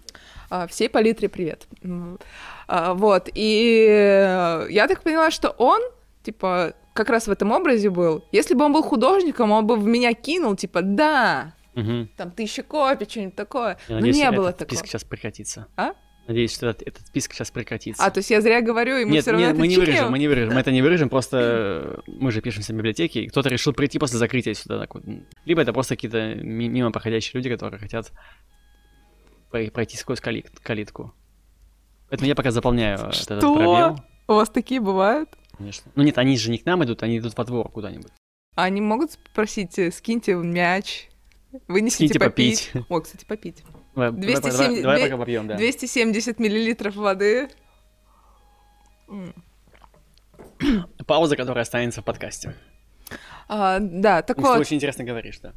А, 0.49 0.67
всей 0.67 0.89
палитре 0.89 1.29
привет. 1.29 1.67
М, 1.83 2.19
а, 2.67 2.93
вот, 2.93 3.29
и 3.33 3.85
э, 3.89 4.67
я 4.69 4.87
так 4.87 5.01
поняла, 5.03 5.31
что 5.31 5.49
он, 5.49 5.81
типа, 6.23 6.73
как 6.93 7.09
раз 7.09 7.27
в 7.27 7.31
этом 7.31 7.51
образе 7.51 7.89
был. 7.89 8.23
Если 8.31 8.53
бы 8.53 8.65
он 8.65 8.73
был 8.73 8.83
художником, 8.83 9.51
он 9.51 9.65
бы 9.67 9.75
в 9.75 9.85
меня 9.85 10.13
кинул, 10.13 10.55
типа, 10.55 10.81
да, 10.81 11.53
Мгм. 11.73 12.09
там, 12.15 12.31
тысяча 12.31 12.63
копий, 12.63 13.05
что-нибудь 13.09 13.35
такое. 13.35 13.77
Я 13.87 13.95
Но 13.95 13.95
надеюсь, 13.95 14.17
не 14.17 14.31
было 14.31 14.51
такого. 14.51 14.67
список 14.69 14.87
сейчас 14.87 15.03
прекратится. 15.03 15.67
А? 15.75 15.91
Надеюсь, 16.27 16.53
что 16.55 16.67
этот, 16.67 16.87
этот 16.87 17.05
список 17.07 17.33
сейчас 17.33 17.51
прекратится. 17.51 18.03
А, 18.03 18.09
то 18.09 18.17
есть 18.19 18.31
я 18.31 18.41
зря 18.41 18.61
говорю, 18.61 18.97
и 18.97 19.05
мы 19.05 19.11
Нет, 19.11 19.21
все 19.23 19.31
равно 19.31 19.45
нет, 19.45 19.53
это 19.53 19.59
мы 19.59 19.67
не 19.67 19.75
чикаем? 19.75 19.89
вырежем, 19.91 20.11
мы 20.11 20.19
не 20.19 20.27
вырежем, 20.27 20.53
мы 20.55 20.59
это 20.61 20.71
не 20.71 20.81
вырежем, 20.81 21.09
просто 21.09 21.37
э, 21.37 21.99
мы 22.07 22.31
же 22.31 22.41
пишемся 22.41 22.73
в 22.73 22.75
библиотеке, 22.77 23.21
и 23.23 23.27
кто-то 23.27 23.49
решил 23.49 23.73
прийти 23.73 23.99
после 23.99 24.17
закрытия 24.17 24.53
сюда. 24.55 24.79
так 24.79 24.95
вот. 24.95 25.03
Либо 25.45 25.61
это 25.61 25.71
просто 25.73 25.95
какие-то 25.95 26.33
ми- 26.35 26.67
мимо 26.69 26.91
проходящие 26.91 27.33
люди, 27.35 27.49
которые 27.49 27.79
хотят 27.79 28.11
пройти 29.49 29.97
сквозь 29.97 30.19
кали- 30.19 30.45
калитку. 30.63 31.13
Поэтому 32.09 32.27
я 32.27 32.35
пока 32.35 32.51
заполняю 32.51 32.97
э, 32.99 33.01
этот 33.09 33.15
Что? 33.15 33.55
пробел. 33.55 33.99
У 34.27 34.33
вас 34.33 34.49
такие 34.49 34.79
бывают? 34.81 35.29
Конечно. 35.57 35.91
Ну 35.95 36.03
нет, 36.03 36.17
они 36.17 36.37
же 36.37 36.51
не 36.51 36.57
к 36.57 36.65
нам 36.65 36.83
идут, 36.83 37.03
они 37.03 37.19
идут 37.19 37.37
во 37.37 37.43
двор 37.45 37.69
куда-нибудь. 37.71 38.11
А 38.55 38.63
они 38.63 38.81
могут 38.81 39.11
спросить, 39.11 39.77
э, 39.79 39.91
скиньте 39.91 40.33
мяч, 40.35 41.09
вынесите 41.67 42.07
Скиньте 42.07 42.19
попить. 42.19 42.69
попить. 42.73 42.85
О, 42.89 42.99
кстати, 43.01 43.25
попить. 43.25 43.63
Давай, 43.95 44.11
давай, 44.11 44.21
270 44.25 44.57
давай, 44.59 44.81
давай 44.81 45.01
пока 45.03 45.17
попьем, 45.17 45.47
да. 45.47 45.55
270 45.55 46.39
миллилитров 46.39 46.95
воды. 46.95 47.49
Пауза, 51.07 51.35
которая 51.35 51.63
останется 51.63 52.01
в 52.01 52.05
подкасте. 52.05 52.55
А, 53.47 53.79
да, 53.79 54.21
так 54.21 54.37
Потому 54.37 54.47
что 54.47 54.57
вот. 54.57 54.61
очень 54.61 54.77
интересно 54.77 55.03
говоришь, 55.03 55.39
да. 55.39 55.53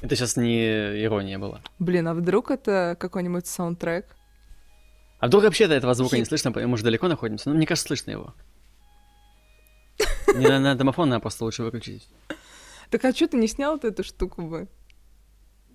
Это 0.00 0.16
сейчас 0.16 0.36
не 0.36 1.02
ирония 1.04 1.38
была. 1.38 1.60
Блин, 1.78 2.08
а 2.08 2.14
вдруг 2.14 2.50
это 2.50 2.96
какой-нибудь 2.98 3.46
саундтрек? 3.46 4.06
А 5.18 5.26
вдруг 5.26 5.44
вообще 5.44 5.68
до 5.68 5.74
этого 5.74 5.92
звука 5.94 6.16
не 6.16 6.22
Хит. 6.22 6.28
слышно, 6.28 6.50
мы 6.66 6.76
же 6.78 6.84
далеко 6.84 7.08
находимся? 7.08 7.50
Ну, 7.50 7.56
мне 7.56 7.66
кажется, 7.66 7.88
слышно 7.88 8.10
его. 8.12 8.34
Не 10.34 10.58
на, 10.58 10.74
домофон 10.74 11.08
надо 11.10 11.20
просто 11.20 11.44
лучше 11.44 11.62
выключить. 11.62 12.08
Так 12.88 13.04
а 13.04 13.12
что 13.12 13.28
ты 13.28 13.36
не 13.36 13.46
снял 13.48 13.72
вот 13.72 13.84
эту 13.84 14.02
штуку 14.02 14.42
бы? 14.42 14.68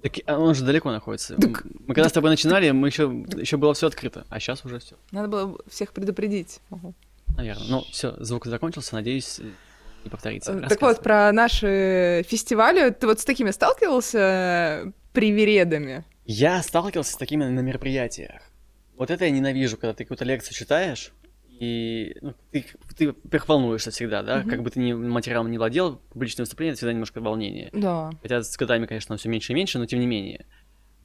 Так, 0.01 0.13
а 0.25 0.39
он 0.39 0.55
же 0.55 0.63
далеко 0.65 0.91
находится. 0.91 1.35
Так- 1.35 1.63
Мы 1.87 1.93
когда 1.93 2.09
с 2.09 2.11
тобой 2.11 2.29
начинали, 2.31 2.71
мы 2.71 2.87
еще, 2.87 3.03
еще 3.37 3.57
было 3.57 3.73
все 3.73 3.87
открыто, 3.87 4.25
а 4.29 4.39
сейчас 4.39 4.65
уже 4.65 4.79
все, 4.79 4.95
Надо 5.11 5.27
было 5.27 5.57
всех 5.67 5.93
предупредить. 5.93 6.59
Наверное. 7.37 7.67
Ну, 7.69 7.81
все, 7.91 8.15
звук 8.23 8.45
закончился, 8.45 8.95
надеюсь, 8.95 9.39
не 10.05 10.09
повторится. 10.09 10.53
Э, 10.53 10.61
Так 10.69 10.81
вот, 10.81 11.01
про 11.03 11.31
наши 11.33 12.23
фестивали. 12.27 12.89
Ты 12.91 13.07
вот 13.07 13.19
с 13.19 13.25
такими 13.25 13.51
сталкивался 13.51 14.19
э, 14.87 14.91
привередами? 15.13 16.05
Я 16.25 16.61
сталкивался 16.63 17.13
с 17.13 17.17
такими 17.17 17.43
на 17.43 17.59
мероприятиях. 17.59 18.41
Вот 18.97 19.11
это 19.11 19.25
я 19.25 19.31
ненавижу, 19.31 19.77
когда 19.77 19.93
ты 19.93 20.05
какую-то 20.05 20.23
лекцию 20.25 20.53
читаешь, 20.55 21.11
и 21.59 22.15
ну, 22.21 22.33
ты, 22.51 22.65
ты, 22.97 23.07
во-первых, 23.07 23.47
волнуешься 23.49 23.91
всегда, 23.91 24.23
да, 24.23 24.37
Мгм. 24.39 24.49
как 24.49 24.63
бы 24.63 24.69
ты 24.71 24.79
ни 24.79 24.93
материалом 24.93 25.51
не 25.51 25.57
владел, 25.57 25.97
публичное 26.11 26.43
выступление 26.43 26.71
это 26.71 26.77
всегда 26.79 26.93
немножко 26.93 27.19
волнение. 27.21 27.69
Да. 27.73 28.11
Хотя 28.21 28.41
с 28.41 28.55
годами, 28.57 28.85
конечно, 28.85 29.15
все 29.17 29.29
меньше 29.29 29.51
и 29.51 29.55
меньше, 29.55 29.79
но 29.79 29.85
тем 29.85 29.99
не 29.99 30.05
менее. 30.07 30.45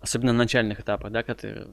Особенно 0.00 0.32
на 0.32 0.38
начальных 0.38 0.80
этапах, 0.80 1.10
да, 1.12 1.22
когда 1.22 1.40
ты 1.40 1.66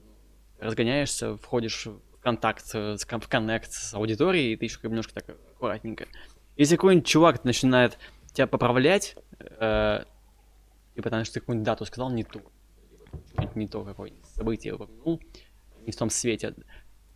разгоняешься, 0.59 1.37
входишь 1.37 1.85
в 1.85 1.99
контакт, 2.21 2.71
кон- 2.71 3.21
в 3.21 3.27
коннект 3.27 3.71
с 3.71 3.93
аудиторией, 3.93 4.53
и 4.53 4.55
ты 4.57 4.65
еще 4.65 4.75
как 4.75 4.85
бы 4.85 4.89
немножко 4.89 5.13
так 5.13 5.29
аккуратненько. 5.55 6.05
Если 6.57 6.75
какой-нибудь 6.75 7.07
чувак 7.07 7.43
начинает 7.43 7.97
тебя 8.33 8.47
поправлять, 8.47 9.15
э, 9.39 10.03
и 10.95 11.01
потому 11.01 11.23
что 11.23 11.35
ты 11.35 11.39
какую-нибудь 11.39 11.65
дату 11.65 11.85
сказал 11.85 12.09
не 12.09 12.23
ту, 12.23 12.41
не 13.55 13.67
то 13.67 13.83
какое-нибудь 13.83 14.25
событие 14.25 14.73
упомянул, 14.73 15.21
не 15.85 15.91
в 15.91 15.95
том 15.95 16.09
свете, 16.09 16.55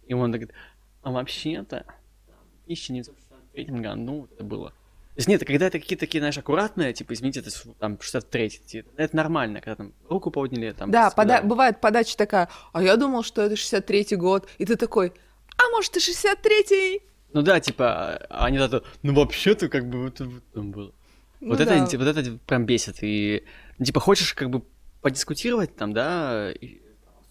и 0.06 0.14
он 0.14 0.32
так 0.32 0.42
говорит, 0.42 0.56
а 1.02 1.12
вообще-то 1.12 1.86
в 2.28 2.64
1963 2.66 3.66
году 3.66 4.28
это 4.32 4.44
было. 4.44 4.70
То 4.70 5.18
есть 5.18 5.28
нет, 5.28 5.44
когда 5.46 5.68
это 5.68 5.80
какие-то 5.80 6.06
такие, 6.06 6.22
знаешь, 6.22 6.38
аккуратные, 6.38 6.94
типа, 6.94 7.14
извините, 7.14 7.42
это 7.42 7.50
там 7.80 8.00
63 8.00 8.50
типа, 8.50 8.89
это 8.96 9.16
нормально, 9.16 9.60
когда 9.60 9.76
там 9.76 9.94
руку 10.08 10.32
подняли, 10.32 10.72
там... 10.72 10.89
Да, 10.89 11.10
пода- 11.10 11.42
бывает 11.42 11.82
подача 11.82 12.16
такая, 12.16 12.48
а 12.72 12.82
я 12.82 12.96
думал, 12.96 13.24
что 13.24 13.42
это 13.42 13.56
63-й 13.56 14.16
год, 14.16 14.48
и 14.58 14.66
ты 14.66 14.78
такой, 14.78 15.12
а 15.58 15.70
может, 15.72 15.98
и 15.98 16.00
63-й? 16.00 17.02
Ну 17.34 17.42
да, 17.42 17.60
типа, 17.60 18.26
а 18.30 18.46
они 18.46 18.58
тогда, 18.58 18.82
ну 19.04 19.14
вообще-то 19.14 19.70
как 19.70 19.90
бы 19.90 20.04
вот, 20.04 20.20
вот 20.20 20.44
там 20.54 20.72
было. 20.72 20.92
Ну 21.40 21.50
вот, 21.50 21.60
это, 21.60 21.80
да. 21.80 21.86
типа, 21.88 22.04
вот 22.04 22.18
это 22.18 22.38
прям 22.46 22.66
бесит. 22.66 22.98
И, 23.02 23.44
ну, 23.80 23.86
типа, 23.86 24.00
хочешь 24.00 24.34
как 24.34 24.50
бы 24.50 24.64
подискутировать 25.02 25.76
там, 25.76 25.94
да, 25.94 26.52
и 26.52 26.80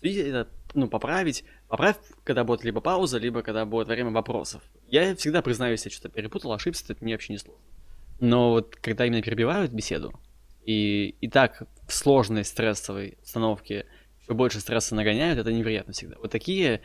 это, 0.02 0.48
ну, 0.74 0.88
поправить, 0.88 1.44
Поправь, 1.70 1.98
когда 2.24 2.42
будет 2.42 2.64
либо 2.64 2.80
пауза, 2.80 3.18
либо 3.18 3.42
когда 3.42 3.64
будет 3.64 3.86
время 3.86 4.10
вопросов. 4.10 4.60
Я 4.88 5.14
всегда 5.14 5.40
признаюсь, 5.40 5.84
я 5.84 5.90
что-то 5.92 6.08
перепутал, 6.08 6.52
ошибся, 6.52 6.84
это 6.88 7.04
мне 7.04 7.14
вообще 7.14 7.32
не 7.32 7.38
сложно. 7.38 7.62
Но 8.18 8.50
вот 8.50 8.74
когда 8.74 9.06
именно 9.06 9.22
перебивают 9.22 9.70
беседу, 9.70 10.12
и, 10.66 11.14
и 11.20 11.28
так 11.28 11.62
в 11.86 11.92
сложной 11.92 12.44
стрессовой 12.44 13.18
обстановке 13.20 13.86
еще 14.20 14.34
больше 14.34 14.58
стресса 14.58 14.96
нагоняют, 14.96 15.38
это 15.38 15.52
неприятно 15.52 15.92
всегда. 15.92 16.16
Вот 16.18 16.32
такие 16.32 16.80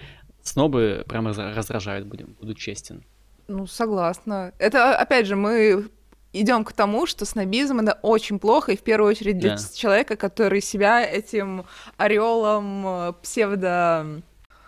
снобы 0.45 1.03
прям 1.07 1.27
раздражают, 1.27 2.07
будем, 2.07 2.35
буду 2.39 2.53
честен. 2.53 3.03
Ну, 3.47 3.67
согласна. 3.67 4.53
Это, 4.57 4.97
опять 4.97 5.27
же, 5.27 5.35
мы 5.35 5.89
идем 6.33 6.63
к 6.63 6.73
тому, 6.73 7.05
что 7.05 7.25
снобизм 7.25 7.79
это 7.79 7.99
очень 8.01 8.39
плохо, 8.39 8.71
и 8.71 8.77
в 8.77 8.81
первую 8.81 9.09
очередь 9.09 9.37
для 9.39 9.55
да. 9.55 9.63
человека, 9.73 10.15
который 10.15 10.61
себя 10.61 11.05
этим 11.05 11.65
ореолом 11.97 12.87
э, 12.87 13.13
псевдо 13.21 14.21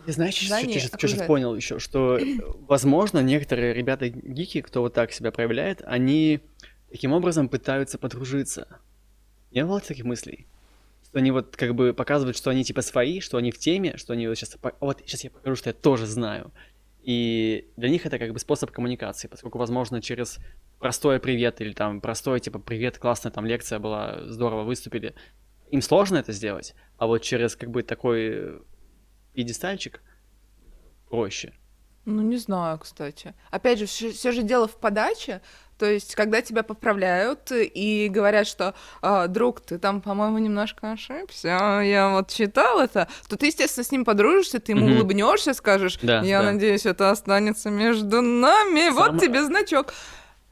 я 0.05 0.13
знаешь, 0.13 0.35
что, 0.35 0.57
что, 0.57 0.79
что 0.79 1.07
сейчас 1.09 1.27
понял 1.27 1.53
еще, 1.53 1.79
что, 1.79 2.17
возможно, 2.69 3.19
некоторые 3.19 3.73
ребята-гики, 3.73 4.61
кто 4.61 4.81
вот 4.81 4.93
так 4.93 5.11
себя 5.11 5.33
проявляет, 5.33 5.81
они 5.85 6.39
таким 6.89 7.11
образом 7.11 7.49
пытаются 7.49 7.97
подружиться. 7.97 8.79
Не 9.51 9.65
было 9.65 9.81
таких 9.81 10.05
мыслей? 10.05 10.47
Что 11.17 11.21
они 11.21 11.31
вот 11.31 11.57
как 11.57 11.73
бы 11.73 11.95
показывают, 11.95 12.37
что 12.37 12.51
они 12.51 12.63
типа 12.63 12.83
свои, 12.83 13.21
что 13.21 13.37
они 13.37 13.49
в 13.49 13.57
теме, 13.57 13.97
что 13.97 14.13
они 14.13 14.27
вот 14.27 14.37
сейчас, 14.37 14.55
вот 14.79 15.01
сейчас 15.03 15.23
я 15.23 15.31
покажу, 15.31 15.55
что 15.55 15.71
я 15.71 15.73
тоже 15.73 16.05
знаю. 16.05 16.53
И 17.01 17.71
для 17.75 17.89
них 17.89 18.05
это 18.05 18.19
как 18.19 18.33
бы 18.33 18.37
способ 18.37 18.69
коммуникации, 18.69 19.27
поскольку, 19.27 19.57
возможно, 19.57 19.99
через 19.99 20.37
простое 20.77 21.17
привет 21.17 21.59
или 21.59 21.73
там 21.73 22.01
простое 22.01 22.39
типа 22.39 22.59
привет, 22.59 22.99
классная 22.99 23.31
там 23.31 23.47
лекция 23.47 23.79
была, 23.79 24.25
здорово 24.27 24.61
выступили, 24.61 25.15
им 25.71 25.81
сложно 25.81 26.17
это 26.17 26.33
сделать, 26.33 26.75
а 26.99 27.07
вот 27.07 27.23
через 27.23 27.55
как 27.55 27.71
бы 27.71 27.81
такой 27.81 28.61
пьедестальчик 29.33 30.03
проще. 31.09 31.51
Ну, 32.07 32.21
не 32.21 32.37
знаю, 32.37 32.79
кстати. 32.79 33.33
Опять 33.51 33.79
же, 33.79 33.85
все 33.85 34.31
же 34.31 34.41
дело 34.41 34.65
в 34.69 34.77
подаче. 34.77 35.41
То 35.77 35.85
есть, 35.85 36.15
когда 36.15 36.41
тебя 36.41 36.63
поправляют 36.63 37.51
и 37.51 38.07
говорят, 38.09 38.47
что 38.47 38.75
а, 39.01 39.27
друг, 39.27 39.59
ты 39.59 39.77
там, 39.77 39.99
по-моему, 40.01 40.37
немножко 40.37 40.93
ошибся, 40.93 41.81
я 41.83 42.11
вот 42.13 42.29
читал 42.29 42.79
это, 42.79 43.09
то 43.27 43.35
ты, 43.35 43.47
естественно, 43.47 43.83
с 43.83 43.91
ним 43.91 44.05
подружишься, 44.05 44.61
ты 44.61 44.71
ему 44.71 44.87
mm-hmm. 44.87 44.95
улыбнешься, 44.95 45.53
скажешь, 45.53 45.99
да, 46.01 46.21
я 46.21 46.41
да. 46.41 46.53
надеюсь, 46.53 46.85
это 46.85 47.11
останется 47.11 47.69
между 47.69 48.21
нами, 48.21 48.87
Сам... 48.87 48.95
вот 48.95 49.21
тебе 49.21 49.43
значок. 49.43 49.93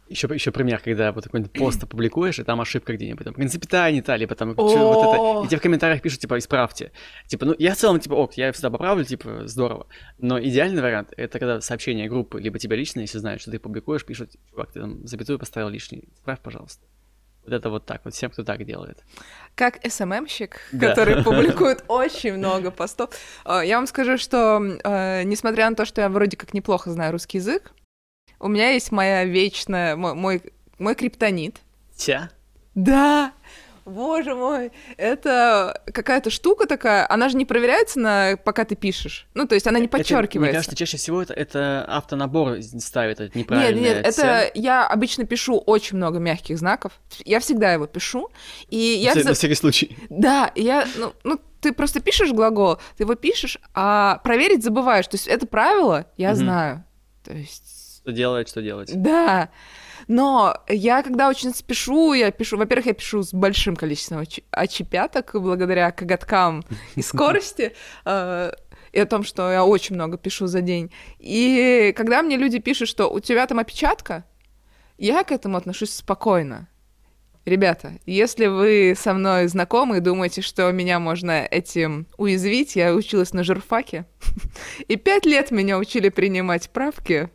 Еще, 0.07 0.27
еще 0.31 0.51
пример, 0.51 0.81
когда 0.83 1.11
вот 1.11 1.23
какой-нибудь 1.23 1.53
пост 1.59 1.83
опубликуешь, 1.83 2.39
и 2.39 2.43
там 2.43 2.61
ошибка 2.61 2.93
где-нибудь, 2.93 3.25
там, 3.25 3.33
принципиальная 3.33 3.91
не 3.91 4.01
та, 4.01 4.17
либо 4.17 4.35
там, 4.35 4.53
вот 4.53 4.71
это, 4.71 5.45
и 5.45 5.47
тебе 5.47 5.57
в 5.57 5.61
комментариях 5.61 6.01
пишут, 6.01 6.19
типа, 6.19 6.37
исправьте. 6.37 6.91
Типа, 7.27 7.45
ну, 7.45 7.55
я 7.57 7.73
в 7.73 7.77
целом, 7.77 7.99
типа, 7.99 8.13
ок, 8.13 8.33
я 8.33 8.51
всегда 8.51 8.69
поправлю, 8.69 9.03
типа, 9.03 9.47
здорово. 9.47 9.87
Но 10.17 10.39
идеальный 10.39 10.81
вариант, 10.81 11.13
это 11.17 11.39
когда 11.39 11.61
сообщение 11.61 12.07
группы, 12.07 12.39
либо 12.39 12.59
тебе 12.59 12.75
лично, 12.75 12.99
если 12.99 13.17
знают, 13.17 13.41
что 13.41 13.51
ты 13.51 13.59
публикуешь, 13.59 14.05
пишут, 14.05 14.31
чувак, 14.51 14.71
ты 14.71 14.79
там 14.79 15.05
запятую 15.07 15.39
поставил 15.39 15.69
лишний, 15.69 16.09
исправь, 16.13 16.39
пожалуйста. 16.39 16.85
Вот 17.45 17.53
это 17.53 17.69
вот 17.69 17.85
так, 17.85 18.01
вот 18.03 18.13
всем, 18.15 18.31
кто 18.31 18.43
так 18.43 18.65
делает. 18.65 19.03
Как 19.53 19.79
СММщик, 19.87 20.59
да. 20.71 20.89
который 20.89 21.23
публикует 21.23 21.83
очень 21.87 22.33
много 22.33 22.71
постов. 22.71 23.11
А, 23.43 23.63
я 23.63 23.77
вам 23.77 23.85
скажу, 23.85 24.17
что 24.17 24.59
а, 24.83 25.23
несмотря 25.23 25.69
на 25.69 25.75
то, 25.75 25.85
что 25.85 26.01
я 26.01 26.09
вроде 26.09 26.37
как 26.37 26.53
неплохо 26.55 26.89
знаю 26.91 27.11
русский 27.11 27.37
язык, 27.37 27.71
у 28.39 28.47
меня 28.47 28.71
есть 28.71 28.91
моя 28.91 29.23
вечная, 29.25 29.95
мой, 29.95 30.13
мой, 30.13 30.41
мой 30.77 30.95
криптонит. 30.95 31.57
Тя? 31.95 32.29
Да, 32.73 33.31
боже 33.85 34.33
мой, 34.33 34.71
это 34.97 35.81
какая-то 35.93 36.29
штука 36.29 36.67
такая, 36.67 37.05
она 37.09 37.29
же 37.29 37.37
не 37.37 37.45
проверяется, 37.45 37.99
на, 37.99 38.37
пока 38.43 38.65
ты 38.65 38.75
пишешь. 38.75 39.27
Ну, 39.33 39.47
то 39.47 39.55
есть 39.55 39.67
она 39.67 39.79
не 39.79 39.87
подчеркивается. 39.87 40.39
мне 40.39 40.51
кажется, 40.51 40.75
чаще 40.75 40.97
всего 40.97 41.21
это, 41.21 41.33
это 41.33 41.85
автонабор 41.87 42.61
ставит, 42.61 43.19
это 43.19 43.37
неправильно. 43.37 43.79
Нет, 43.79 43.95
нет, 43.97 44.05
это 44.05 44.51
я 44.55 44.87
обычно 44.87 45.25
пишу 45.25 45.57
очень 45.57 45.97
много 45.97 46.19
мягких 46.19 46.57
знаков. 46.57 46.93
Я 47.23 47.39
всегда 47.39 47.71
его 47.71 47.85
пишу. 47.85 48.29
И 48.69 48.77
я... 48.77 49.13
На 49.15 49.33
всякий 49.33 49.55
случай. 49.55 49.97
Да, 50.09 50.51
я, 50.55 50.87
ну, 50.97 51.13
ну, 51.23 51.39
ты 51.61 51.71
просто 51.73 51.99
пишешь 51.99 52.31
глагол, 52.31 52.77
ты 52.97 53.03
его 53.03 53.15
пишешь, 53.15 53.57
а 53.73 54.17
проверить 54.23 54.63
забываешь. 54.63 55.07
То 55.07 55.15
есть 55.15 55.27
это 55.27 55.47
правило 55.47 56.07
я 56.17 56.31
угу. 56.31 56.37
знаю. 56.37 56.83
То 57.23 57.33
есть 57.33 57.84
что 58.05 58.11
делать, 58.11 58.49
что 58.49 58.61
делать. 58.61 58.91
Да. 58.93 59.49
Но 60.07 60.55
я, 60.67 61.01
когда 61.01 61.27
очень 61.27 61.55
спешу, 61.55 62.13
я 62.13 62.29
пишу, 62.29 62.57
во-первых, 62.57 62.85
я 62.85 62.93
пишу 62.93 63.23
с 63.23 63.33
большим 63.33 63.75
количеством 63.75 64.23
очепяток 64.51 65.31
благодаря 65.33 65.91
коготкам 65.91 66.63
и 66.93 67.01
скорости, 67.01 67.75
э, 68.05 68.51
и 68.91 68.99
о 68.99 69.05
том, 69.07 69.23
что 69.23 69.51
я 69.51 69.65
очень 69.65 69.95
много 69.95 70.19
пишу 70.19 70.45
за 70.45 70.61
день. 70.61 70.91
И 71.17 71.93
когда 71.97 72.21
мне 72.21 72.37
люди 72.37 72.59
пишут, 72.59 72.89
что 72.89 73.09
у 73.09 73.19
тебя 73.19 73.47
там 73.47 73.57
опечатка, 73.57 74.23
я 74.99 75.23
к 75.23 75.31
этому 75.31 75.57
отношусь 75.57 75.95
спокойно. 75.95 76.67
Ребята, 77.45 77.93
если 78.05 78.45
вы 78.45 78.95
со 78.95 79.13
мной 79.13 79.47
знакомы 79.47 79.97
и 79.97 80.01
думаете, 80.01 80.41
что 80.41 80.71
меня 80.71 80.99
можно 80.99 81.45
этим 81.45 82.07
уязвить, 82.17 82.75
я 82.75 82.93
училась 82.93 83.33
на 83.33 83.43
журфаке, 83.43 84.05
и 84.87 84.95
пять 84.95 85.25
лет 85.25 85.49
меня 85.49 85.79
учили 85.79 86.09
принимать 86.09 86.69
правки, 86.69 87.29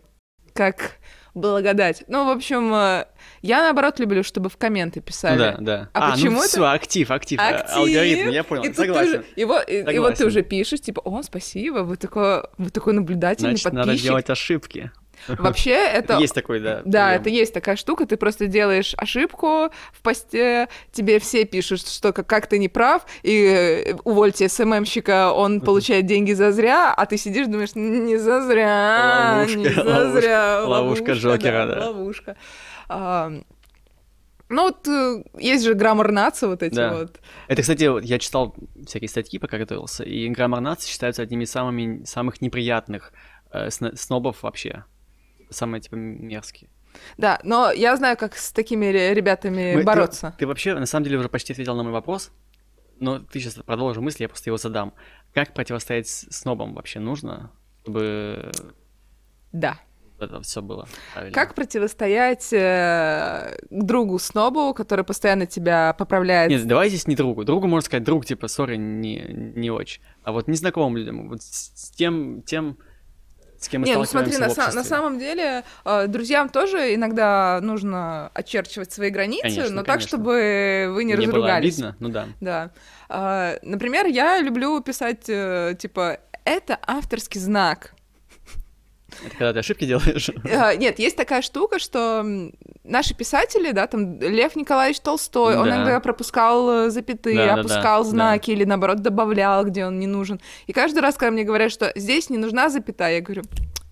как 0.52 0.98
благодать. 1.34 2.04
Ну, 2.08 2.26
в 2.26 2.30
общем, 2.30 2.74
э, 2.74 3.06
я 3.42 3.62
наоборот 3.62 3.98
люблю, 4.00 4.22
чтобы 4.22 4.48
в 4.48 4.56
комменты 4.56 5.00
писали. 5.00 5.38
Да, 5.38 5.56
да. 5.60 5.88
А, 5.92 6.08
а 6.08 6.12
почему 6.12 6.32
ну, 6.32 6.38
это? 6.40 6.48
Все, 6.48 6.64
актив, 6.64 7.10
актив, 7.10 7.38
э, 7.38 7.42
актив. 7.42 7.76
алгоритм, 7.76 8.28
я 8.30 8.44
понял, 8.44 8.64
и 8.64 8.72
согласен. 8.72 9.20
Уже, 9.20 9.24
и, 9.36 9.44
вот, 9.44 9.68
и, 9.68 9.78
и 9.80 9.98
вот 9.98 10.14
ты 10.16 10.26
уже 10.26 10.42
пишешь, 10.42 10.80
типа, 10.80 11.00
о, 11.04 11.22
спасибо, 11.22 11.78
вы 11.78 11.96
такой, 11.96 12.42
вы 12.58 12.70
такой 12.70 12.94
наблюдательный 12.94 13.50
Значит, 13.50 13.64
подписчик. 13.64 13.86
надо 13.86 14.02
делать 14.02 14.30
ошибки. 14.30 14.90
Вообще 15.28 15.72
это... 15.92 16.18
Есть 16.18 16.34
такой, 16.34 16.60
да. 16.60 16.82
Да, 16.84 17.08
прием. 17.08 17.20
это 17.20 17.30
есть 17.30 17.54
такая 17.54 17.76
штука, 17.76 18.06
ты 18.06 18.16
просто 18.16 18.46
делаешь 18.46 18.94
ошибку 18.96 19.70
в 19.92 20.02
посте, 20.02 20.68
тебе 20.92 21.18
все 21.18 21.44
пишут, 21.44 21.86
что 21.86 22.12
как, 22.12 22.26
как 22.26 22.46
ты 22.46 22.58
не 22.58 22.68
прав, 22.68 23.06
и 23.22 23.84
э, 23.86 23.94
увольте 24.04 24.48
СММщика, 24.48 25.32
он 25.32 25.60
получает 25.60 26.06
деньги 26.06 26.32
за 26.32 26.52
зря, 26.52 26.94
а 26.94 27.06
ты 27.06 27.16
сидишь 27.16 27.46
думаешь, 27.46 27.74
не 27.74 28.16
за 28.16 28.42
зря, 28.42 29.34
ловушка, 29.36 29.58
не 29.58 29.68
за 29.68 29.84
ловушка, 29.84 30.20
зря. 30.20 30.64
Ловушка, 30.64 30.70
ловушка 30.70 31.12
Джокера, 31.12 31.66
да. 31.66 31.74
да. 31.74 31.86
Ловушка. 31.86 32.36
А, 32.88 33.32
ну 34.50 34.62
вот 34.64 34.88
э, 34.88 35.22
есть 35.38 35.64
же 35.64 35.74
граммар 35.74 36.10
нации 36.10 36.46
вот 36.46 36.62
эти 36.62 36.74
да. 36.74 36.92
вот. 36.92 37.20
Это, 37.46 37.62
кстати, 37.62 38.04
я 38.04 38.18
читал 38.18 38.56
всякие 38.84 39.08
статьи, 39.08 39.38
пока 39.38 39.58
готовился, 39.58 40.02
и 40.02 40.28
граммар 40.28 40.60
нации 40.60 40.88
считаются 40.88 41.22
одними 41.22 41.44
из 41.44 41.52
самыми, 41.52 42.04
самых 42.04 42.40
неприятных 42.40 43.12
э, 43.52 43.70
снобов 43.70 44.42
вообще 44.42 44.84
самые, 45.50 45.80
типа, 45.80 45.94
мерзкие. 45.96 46.70
Да, 47.16 47.40
но 47.44 47.70
я 47.70 47.96
знаю, 47.96 48.16
как 48.16 48.36
с 48.36 48.52
такими 48.52 48.86
ребятами 48.86 49.76
Мы, 49.76 49.84
бороться. 49.84 50.32
Ты, 50.32 50.40
ты 50.40 50.46
вообще, 50.46 50.74
на 50.74 50.86
самом 50.86 51.04
деле, 51.04 51.18
уже 51.18 51.28
почти 51.28 51.52
ответил 51.52 51.76
на 51.76 51.82
мой 51.82 51.92
вопрос, 51.92 52.32
но 52.98 53.18
ты 53.18 53.40
сейчас 53.40 53.54
продолжи 53.54 54.00
мысли, 54.00 54.24
я 54.24 54.28
просто 54.28 54.50
его 54.50 54.56
задам. 54.56 54.92
Как 55.32 55.54
противостоять 55.54 56.08
снобам 56.08 56.74
вообще 56.74 57.00
нужно, 57.00 57.52
чтобы... 57.82 58.50
Да. 59.52 59.78
Это 60.18 60.42
все 60.42 60.60
было 60.60 60.86
правильно. 61.14 61.34
Как 61.34 61.54
противостоять 61.54 62.52
э, 62.52 63.56
другу 63.70 64.18
снобу, 64.18 64.74
который 64.74 65.02
постоянно 65.02 65.46
тебя 65.46 65.94
поправляет? 65.94 66.50
Нет, 66.50 66.66
давай 66.66 66.90
здесь 66.90 67.06
не 67.06 67.16
другу. 67.16 67.44
Другу 67.44 67.66
можно 67.66 67.86
сказать, 67.86 68.04
друг, 68.04 68.26
типа, 68.26 68.48
сори, 68.48 68.76
не, 68.76 69.24
не 69.56 69.70
очень. 69.70 70.02
А 70.22 70.32
вот 70.32 70.46
незнакомым 70.46 70.98
людям, 70.98 71.30
вот 71.30 71.42
с 71.42 71.90
тем, 71.92 72.42
тем 72.42 72.76
с 73.60 73.68
кем 73.68 73.82
мы 73.82 73.86
Не, 73.86 73.96
ну 73.96 74.04
смотри, 74.04 74.36
на, 74.38 74.46
са- 74.46 74.74
на 74.74 74.82
самом 74.82 75.18
деле 75.18 75.64
э, 75.84 76.06
друзьям 76.06 76.48
тоже 76.48 76.94
иногда 76.94 77.60
нужно 77.62 78.30
очерчивать 78.32 78.90
свои 78.90 79.10
границы, 79.10 79.42
конечно, 79.42 79.62
но 79.64 79.68
конечно. 79.68 79.84
так, 79.84 80.00
чтобы 80.00 80.90
вы 80.94 81.04
не, 81.04 81.12
не 81.12 81.16
разругались. 81.16 81.76
Было 81.76 81.90
обидно, 81.90 81.96
ну 82.00 82.08
да. 82.08 82.28
Да. 82.40 82.70
Э, 83.10 83.58
например, 83.62 84.06
я 84.06 84.40
люблю 84.40 84.80
писать, 84.80 85.28
э, 85.28 85.74
типа, 85.78 86.20
это 86.44 86.78
авторский 86.86 87.38
знак. 87.38 87.92
Это 89.24 89.30
когда 89.30 89.52
ты 89.52 89.58
ошибки 89.60 89.84
делаешь? 89.84 90.28
Uh, 90.28 90.76
нет, 90.76 90.98
есть 90.98 91.16
такая 91.16 91.42
штука, 91.42 91.78
что 91.78 92.24
наши 92.84 93.14
писатели, 93.14 93.72
да, 93.72 93.86
там 93.86 94.18
Лев 94.20 94.56
Николаевич 94.56 95.00
Толстой, 95.00 95.54
да. 95.54 95.60
он 95.60 95.68
иногда 95.68 96.00
пропускал 96.00 96.86
э, 96.86 96.90
запятые, 96.90 97.36
да, 97.36 97.54
опускал 97.54 98.04
да, 98.04 98.10
знаки 98.10 98.50
или 98.50 98.64
наоборот 98.64 99.00
добавлял, 99.00 99.64
где 99.64 99.86
он 99.86 99.98
не 99.98 100.06
нужен. 100.06 100.40
И 100.66 100.72
каждый 100.72 101.00
раз, 101.00 101.16
когда 101.16 101.30
мне 101.30 101.44
говорят, 101.44 101.72
что 101.72 101.92
здесь 101.94 102.30
не 102.30 102.38
нужна 102.38 102.68
запятая, 102.68 103.16
я 103.16 103.20
говорю, 103.20 103.42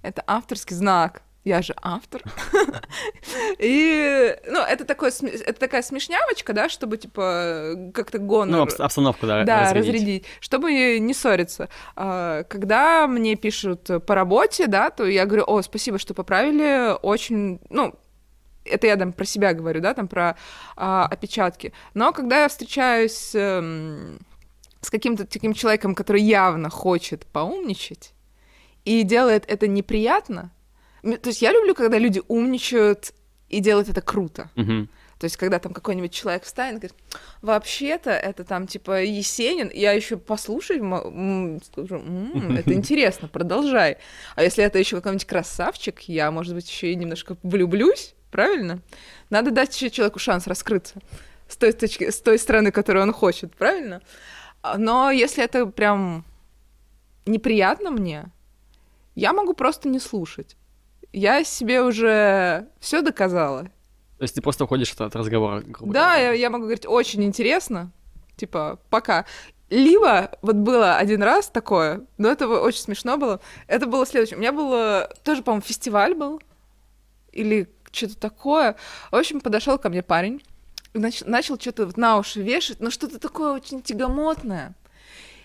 это 0.03 0.23
авторский 0.27 0.77
знак 0.77 1.23
я 1.49 1.63
же 1.63 1.75
автор. 1.83 2.23
И, 3.59 4.37
ну, 4.47 4.61
это, 4.61 4.85
такое, 4.85 5.11
это 5.11 5.59
такая 5.59 5.83
смешнявочка, 5.83 6.53
да, 6.53 6.69
чтобы, 6.69 6.99
типа, 6.99 7.91
как-то 7.95 8.19
гонор... 8.19 8.69
Ну, 8.69 8.85
обстановку, 8.85 9.27
да, 9.27 9.45
Да, 9.45 9.61
разрядить. 9.65 9.95
разрядить, 9.95 10.25
чтобы 10.41 10.99
не 10.99 11.15
ссориться. 11.15 11.69
А, 11.97 12.45
когда 12.45 13.07
мне 13.07 13.35
пишут 13.35 13.89
по 14.07 14.15
работе, 14.15 14.67
да, 14.67 14.91
то 14.91 15.07
я 15.07 15.25
говорю, 15.25 15.45
о, 15.47 15.63
спасибо, 15.63 15.99
что 15.99 16.15
поправили, 16.15 16.97
очень, 17.03 17.61
ну, 17.71 17.95
это 18.65 18.87
я 18.87 18.97
там 18.97 19.13
про 19.13 19.25
себя 19.25 19.55
говорю, 19.55 19.81
да, 19.81 19.95
там 19.95 20.07
про 20.07 20.37
а, 20.77 21.07
опечатки. 21.07 21.73
Но 21.95 22.13
когда 22.13 22.43
я 22.43 22.49
встречаюсь 22.49 23.35
э, 23.35 24.17
с 24.83 24.91
каким-то 24.91 25.27
таким 25.27 25.55
человеком, 25.55 25.95
который 25.95 26.21
явно 26.21 26.69
хочет 26.69 27.27
поумничать, 27.27 28.13
и 28.85 29.03
делает 29.03 29.45
это 29.49 29.67
неприятно. 29.67 30.51
То 31.03 31.29
есть 31.29 31.43
я 31.43 31.53
люблю, 31.53 31.75
когда 31.75 31.99
люди 31.99 32.23
умничают 32.29 33.13
и 33.49 33.61
делают 33.61 33.89
это 33.89 34.01
круто. 34.01 34.51
Мгм. 34.57 34.89
То 35.19 35.25
есть, 35.25 35.37
когда 35.37 35.59
там 35.59 35.73
какой-нибудь 35.73 36.13
человек 36.13 36.45
встанет 36.45 36.75
и 36.75 36.79
говорит, 36.87 36.97
вообще-то 37.43 38.11
это 38.11 38.45
там 38.45 38.69
типа 38.69 39.03
Есенин, 39.03 39.69
я 39.75 39.91
еще 39.93 40.17
послушаю, 40.17 41.61
скажу, 41.73 41.97
«М, 41.97 42.57
это 42.57 42.73
интересно, 42.73 43.27
продолжай. 43.27 43.99
А 44.37 44.45
если 44.45 44.63
это 44.63 44.79
еще 44.79 44.97
какой-нибудь 44.97 45.27
красавчик, 45.27 46.01
я, 46.03 46.31
может 46.31 46.55
быть, 46.55 46.69
еще 46.71 46.93
и 46.93 46.95
немножко 46.95 47.37
влюблюсь, 47.43 48.15
правильно? 48.31 48.81
Надо 49.29 49.51
дать 49.51 49.75
еще 49.75 49.91
человеку 49.91 50.21
шанс 50.21 50.47
раскрыться 50.47 51.01
с 51.49 51.57
той, 51.57 51.73
точки, 51.73 52.11
с 52.11 52.21
той 52.21 52.39
стороны, 52.39 52.71
которую 52.71 53.03
он 53.03 53.13
хочет, 53.13 53.57
правильно? 53.57 54.03
А, 54.63 54.79
Но 54.79 55.11
если 55.11 55.43
это 55.43 55.67
прям 55.67 56.25
неприятно 57.27 57.91
мне, 57.91 58.27
я 59.17 59.33
могу 59.33 59.55
просто 59.55 59.89
не 59.89 59.99
слушать. 59.99 60.57
Я 61.13 61.43
себе 61.45 61.83
уже 61.83 62.69
все 62.81 63.03
доказала. 63.03 63.65
То 64.19 64.23
есть 64.23 64.35
ты 64.35 64.43
просто 64.43 64.65
уходишь 64.65 64.93
от, 64.93 65.01
от 65.01 65.17
разговора, 65.17 65.61
грубо 65.61 65.93
Да, 65.93 66.11
говоря. 66.15 66.29
я, 66.29 66.33
я 66.33 66.51
могу 66.51 66.65
говорить, 66.65 66.87
очень 66.87 67.23
интересно, 67.25 67.91
типа, 68.37 68.79
пока. 68.91 69.25
Либо, 69.71 70.31
вот 70.43 70.57
было 70.57 70.97
один 70.97 71.23
раз 71.23 71.49
такое, 71.49 72.03
но 72.17 72.29
это 72.31 72.49
очень 72.49 72.81
смешно 72.81 73.17
было, 73.19 73.41
это 73.67 73.87
было 73.87 74.07
следующее. 74.07 74.37
У 74.37 74.41
меня 74.41 74.53
было, 74.53 75.11
тоже, 75.25 75.43
по-моему, 75.43 75.63
фестиваль 75.63 76.15
был, 76.15 76.41
или 77.33 77.69
что-то 77.93 78.17
такое. 78.19 78.77
В 79.11 79.17
общем, 79.17 79.41
подошел 79.41 79.79
ко 79.79 79.89
мне 79.91 80.03
парень, 80.03 80.43
и 80.95 80.99
нач- 80.99 81.23
начал 81.27 81.59
что-то 81.61 81.87
вот 81.87 81.97
на 81.97 82.17
уши 82.19 82.43
вешать, 82.43 82.81
но 82.81 82.91
что-то 82.91 83.19
такое 83.19 83.53
очень 83.53 83.83
тягомотное. 83.83 84.75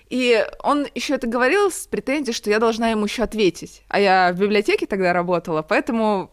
И 0.09 0.45
он 0.61 0.87
еще 0.93 1.15
это 1.15 1.27
говорил 1.27 1.71
с 1.71 1.87
претензией, 1.87 2.33
что 2.33 2.49
я 2.49 2.59
должна 2.59 2.89
ему 2.89 3.05
еще 3.05 3.23
ответить. 3.23 3.83
А 3.87 3.99
я 3.99 4.31
в 4.33 4.39
библиотеке 4.39 4.85
тогда 4.85 5.13
работала, 5.13 5.61
поэтому 5.61 6.31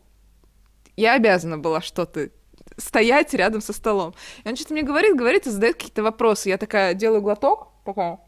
я 0.96 1.14
обязана 1.14 1.58
была 1.58 1.80
что-то 1.80 2.30
стоять 2.76 3.32
рядом 3.34 3.60
со 3.60 3.72
столом. 3.72 4.14
И 4.44 4.48
он 4.48 4.56
что-то 4.56 4.74
мне 4.74 4.82
говорит, 4.82 5.16
говорит 5.16 5.46
и 5.46 5.50
задает 5.50 5.76
какие-то 5.76 6.02
вопросы. 6.02 6.48
Я 6.48 6.58
такая 6.58 6.94
делаю 6.94 7.22
глоток, 7.22 7.68
такая. 7.84 8.20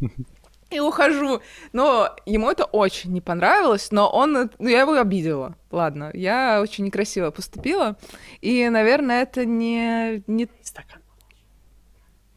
И 0.70 0.78
ухожу. 0.78 1.40
Но 1.72 2.14
ему 2.26 2.50
это 2.50 2.64
очень 2.64 3.12
не 3.12 3.20
понравилось, 3.20 3.90
но 3.90 4.08
он... 4.08 4.50
Ну, 4.58 4.68
я 4.68 4.80
его 4.80 4.94
обидела. 4.94 5.56
Ладно, 5.70 6.10
я 6.14 6.60
очень 6.62 6.84
некрасиво 6.84 7.30
поступила. 7.30 7.96
И, 8.40 8.68
наверное, 8.68 9.22
это 9.22 9.44
не... 9.44 10.22
не... 10.26 10.48
Стакан. 10.62 11.02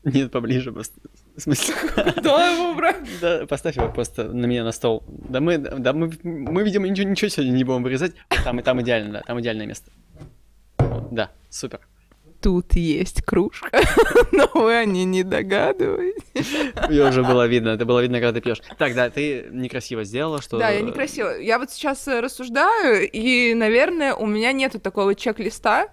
Нет, 0.03 0.31
поближе 0.31 0.71
просто. 0.71 0.99
В 1.36 1.41
смысле? 1.41 1.75
Куда 2.15 2.51
его 2.51 2.71
убрать? 2.71 2.97
Да, 3.21 3.45
поставь 3.47 3.77
его 3.77 3.89
просто 3.89 4.25
на 4.25 4.45
меня 4.45 4.63
на 4.63 4.71
стол. 4.71 5.03
Да 5.07 5.39
мы, 5.39 5.57
да 5.57 5.93
мы, 5.93 6.11
мы 6.23 6.63
видимо, 6.63 6.88
ничего, 6.88 7.09
ничего 7.09 7.29
сегодня 7.29 7.51
не 7.51 7.63
будем 7.63 7.84
вырезать. 7.84 8.13
Там, 8.43 8.59
и 8.59 8.63
там 8.63 8.81
идеально, 8.81 9.13
да, 9.13 9.21
там 9.21 9.39
идеальное 9.39 9.65
место. 9.65 9.91
Да, 11.11 11.31
супер. 11.49 11.79
Тут 12.43 12.75
есть 12.75 13.21
кружка, 13.21 13.69
но 14.33 14.49
вы 14.53 14.75
о 14.75 14.83
ней 14.83 15.05
не 15.05 15.23
догадываетесь. 15.23 16.51
Ее 16.89 17.07
уже 17.07 17.23
было 17.23 17.47
видно, 17.47 17.69
это 17.69 17.85
было 17.85 18.01
видно, 18.01 18.19
когда 18.19 18.33
ты 18.33 18.41
пьешь. 18.41 18.61
Так, 18.77 18.93
да, 18.95 19.09
ты 19.09 19.47
некрасиво 19.49 20.03
сделала, 20.03 20.41
что... 20.41 20.57
Да, 20.57 20.69
я 20.69 20.81
некрасиво. 20.81 21.39
Я 21.39 21.57
вот 21.57 21.71
сейчас 21.71 22.05
э, 22.05 22.19
рассуждаю, 22.19 23.09
и, 23.09 23.53
наверное, 23.53 24.13
у 24.13 24.25
меня 24.25 24.51
нету 24.51 24.81
такого 24.81 25.15
чек-листа 25.15 25.87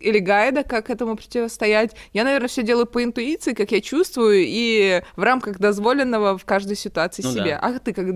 или 0.00 0.18
гайда, 0.18 0.64
как 0.64 0.90
этому 0.90 1.14
противостоять. 1.14 1.92
Я, 2.12 2.24
наверное, 2.24 2.48
все 2.48 2.64
делаю 2.64 2.86
по 2.86 3.04
интуиции, 3.04 3.52
как 3.52 3.70
я 3.70 3.80
чувствую, 3.80 4.42
и 4.44 5.00
в 5.14 5.22
рамках 5.22 5.60
дозволенного 5.60 6.36
в 6.36 6.44
каждой 6.44 6.76
ситуации 6.76 7.22
Ну 7.22 7.30
себе. 7.30 7.44
да. 7.44 7.58
А 7.60 7.78
ты 7.78 7.92
как... 7.92 8.06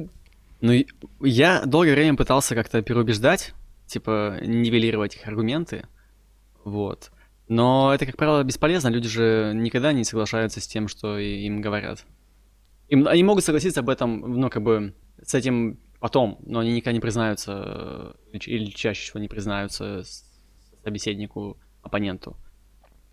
Ну, 0.61 0.85
я 1.21 1.63
долгое 1.65 1.95
время 1.95 2.17
пытался 2.17 2.57
как-то 2.57 2.83
переубеждать, 2.83 3.55
типа, 3.87 4.39
нивелировать 4.43 5.15
их 5.15 5.29
аргументы, 5.29 5.87
вот. 6.65 7.13
Но 7.49 7.95
это, 7.95 8.05
как 8.07 8.17
правило, 8.17 8.43
бесполезно, 8.45 8.89
люди 8.89 9.09
же 9.09 9.53
никогда 9.55 9.93
не 9.93 10.05
соглашаются 10.05 10.61
с 10.61 10.67
тем, 10.67 10.87
что 10.89 11.19
им 11.19 11.61
говорят. 11.61 12.05
Им, 12.89 13.07
они 13.09 13.23
могут 13.25 13.45
согласиться 13.45 13.81
об 13.81 13.89
этом, 13.89 14.21
ну, 14.41 14.51
как 14.51 14.63
бы, 14.63 14.95
с 15.25 15.35
этим 15.35 15.79
потом, 16.01 16.39
но 16.47 16.61
они 16.61 16.73
никогда 16.73 16.93
не 16.93 17.01
признаются, 17.01 18.15
э, 18.33 18.39
или 18.47 18.67
чаще 18.71 19.03
всего 19.03 19.21
не 19.21 19.29
признаются 19.29 20.03
собеседнику, 20.85 21.59
оппоненту. 21.83 22.37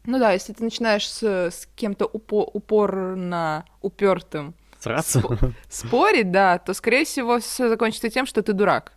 Ну 0.06 0.20
да, 0.20 0.34
если 0.34 0.54
ты 0.54 0.64
начинаешь 0.64 1.10
с, 1.10 1.24
с 1.24 1.68
кем-то 1.76 2.06
упо- 2.06 2.50
упорно 2.54 3.66
упертым 3.82 4.54
Сраться? 4.80 5.22
спорить, 5.70 6.32
да, 6.32 6.60
то, 6.60 6.74
скорее 6.74 7.06
всего, 7.06 7.40
все 7.40 7.70
закончится 7.70 8.10
тем, 8.10 8.26
что 8.26 8.44
ты 8.44 8.54
дурак. 8.54 8.94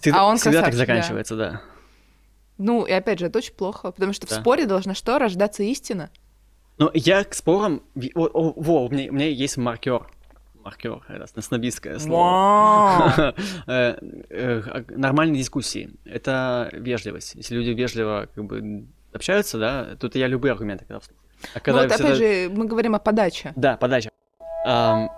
Всегда, 0.00 0.20
А 0.20 0.24
он 0.26 0.36
всегда 0.36 0.62
так 0.62 0.70
красавчик, 0.72 0.86
да. 0.86 0.94
заканчивается, 0.94 1.36
да. 1.36 1.62
Ну, 2.58 2.84
и 2.84 2.92
опять 2.92 3.18
же, 3.18 3.26
это 3.26 3.38
очень 3.38 3.54
плохо, 3.54 3.90
потому 3.92 4.12
что 4.12 4.28
Да. 4.28 4.36
в 4.36 4.40
споре 4.40 4.66
должна 4.66 4.94
что? 4.94 5.18
Рождаться 5.18 5.62
истина. 5.62 6.10
Но 6.78 6.90
я 6.94 7.24
к 7.24 7.34
спорам... 7.34 7.82
О, 8.14 8.26
о, 8.26 8.52
во, 8.56 8.84
у 8.86 8.88
меня, 8.90 9.10
у 9.10 9.14
меня 9.14 9.28
есть 9.28 9.56
маркер. 9.56 10.06
Маркер, 10.64 11.02
это 11.08 11.40
снобистское 11.42 11.98
слово. 11.98 13.34
Э, 13.66 13.96
э, 14.30 14.62
а- 14.66 14.84
Нормальные 14.88 15.38
дискуссии. 15.38 15.90
Это 16.04 16.68
вежливость. 16.72 17.34
Если 17.34 17.54
люди 17.56 17.70
вежливо 17.70 18.28
как 18.34 18.44
бы 18.44 18.86
общаются, 19.12 19.58
да, 19.58 19.96
тут 19.98 20.14
я 20.14 20.26
любые 20.28 20.52
аргументы 20.52 20.84
когда. 20.84 21.14
А 21.54 21.56
Ну, 21.56 21.60
когда 21.62 21.82
вот 21.82 21.92
всегда- 21.92 22.08
опять 22.14 22.18
же, 22.18 22.50
мы 22.54 22.66
говорим 22.66 22.94
о 22.94 22.98
подаче. 23.00 23.52
Да, 23.56 23.76
подача. 23.76 24.10
Ам, 24.64 25.10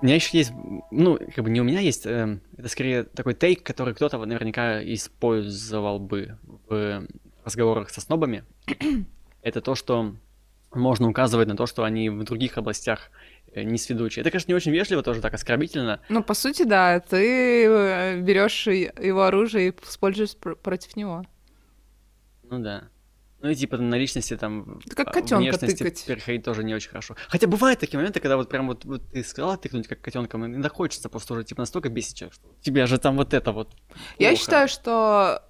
У 0.00 0.04
меня 0.06 0.14
еще 0.14 0.38
есть, 0.38 0.52
ну, 0.90 1.18
как 1.34 1.44
бы 1.44 1.50
не 1.50 1.60
у 1.60 1.64
меня 1.64 1.80
есть, 1.80 2.06
эм, 2.06 2.40
это 2.56 2.68
скорее 2.68 3.04
такой 3.04 3.34
тейк, 3.34 3.62
который 3.62 3.94
кто-то 3.94 4.18
наверняка 4.24 4.82
использовал 4.82 5.98
бы 5.98 6.38
в 6.68 7.06
разговорах 7.44 7.90
со 7.90 8.00
снобами. 8.00 8.44
Это 9.42 9.60
то, 9.60 9.74
что 9.74 10.14
можно 10.72 11.08
указывать 11.08 11.48
на 11.48 11.56
то, 11.56 11.66
что 11.66 11.84
они 11.84 12.08
в 12.08 12.22
других 12.24 12.56
областях 12.56 13.10
э, 13.52 13.62
не 13.62 13.76
сведущие. 13.76 14.22
Это, 14.22 14.30
конечно, 14.30 14.50
не 14.50 14.54
очень 14.54 14.72
вежливо, 14.72 15.02
тоже 15.02 15.20
так 15.20 15.34
оскорбительно. 15.34 16.00
Ну, 16.08 16.22
по 16.22 16.34
сути, 16.34 16.62
да, 16.62 17.00
ты 17.00 17.66
э, 17.66 18.20
берешь 18.20 18.66
его 18.68 19.24
оружие 19.24 19.68
и 19.68 19.74
используешь 19.84 20.36
пр- 20.36 20.56
против 20.56 20.96
него. 20.96 21.24
Ну 22.42 22.58
да. 22.60 22.84
Ну 23.42 23.48
и 23.48 23.54
типа 23.54 23.78
на 23.78 23.94
личности 23.94 24.36
там 24.36 24.80
Это 24.84 24.96
как 24.96 25.08
а, 25.08 25.12
котенка 25.12 25.38
внешности 25.38 25.78
тыкать. 25.78 26.04
переходить 26.04 26.44
тоже 26.44 26.62
не 26.62 26.74
очень 26.74 26.90
хорошо. 26.90 27.16
Хотя 27.28 27.46
бывают 27.46 27.80
такие 27.80 27.96
моменты, 27.98 28.20
когда 28.20 28.36
вот 28.36 28.50
прям 28.50 28.66
вот, 28.66 28.84
вот 28.84 29.10
ты 29.12 29.24
сказала 29.24 29.56
тыкнуть 29.56 29.88
как 29.88 30.00
котенком, 30.02 30.44
иногда 30.44 30.68
хочется 30.68 31.08
просто 31.08 31.32
уже 31.34 31.44
типа 31.44 31.62
настолько 31.62 31.88
бесить 31.88 32.18
человека, 32.18 32.36
что 32.36 32.62
тебя 32.62 32.86
же 32.86 32.98
там 32.98 33.16
вот 33.16 33.32
это 33.32 33.52
вот. 33.52 33.74
Я 34.18 34.28
плохо. 34.28 34.42
считаю, 34.42 34.68
что 34.68 35.42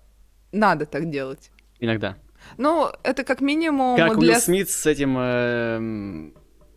надо 0.52 0.86
так 0.86 1.10
делать. 1.10 1.50
Иногда. 1.80 2.16
Ну, 2.56 2.90
это 3.02 3.24
как 3.24 3.40
минимум 3.40 3.96
Как 3.96 4.18
для... 4.18 4.32
Уилл 4.32 4.40
Смит 4.40 4.70
с 4.70 4.86
этим 4.86 5.16
эм, 5.18 6.34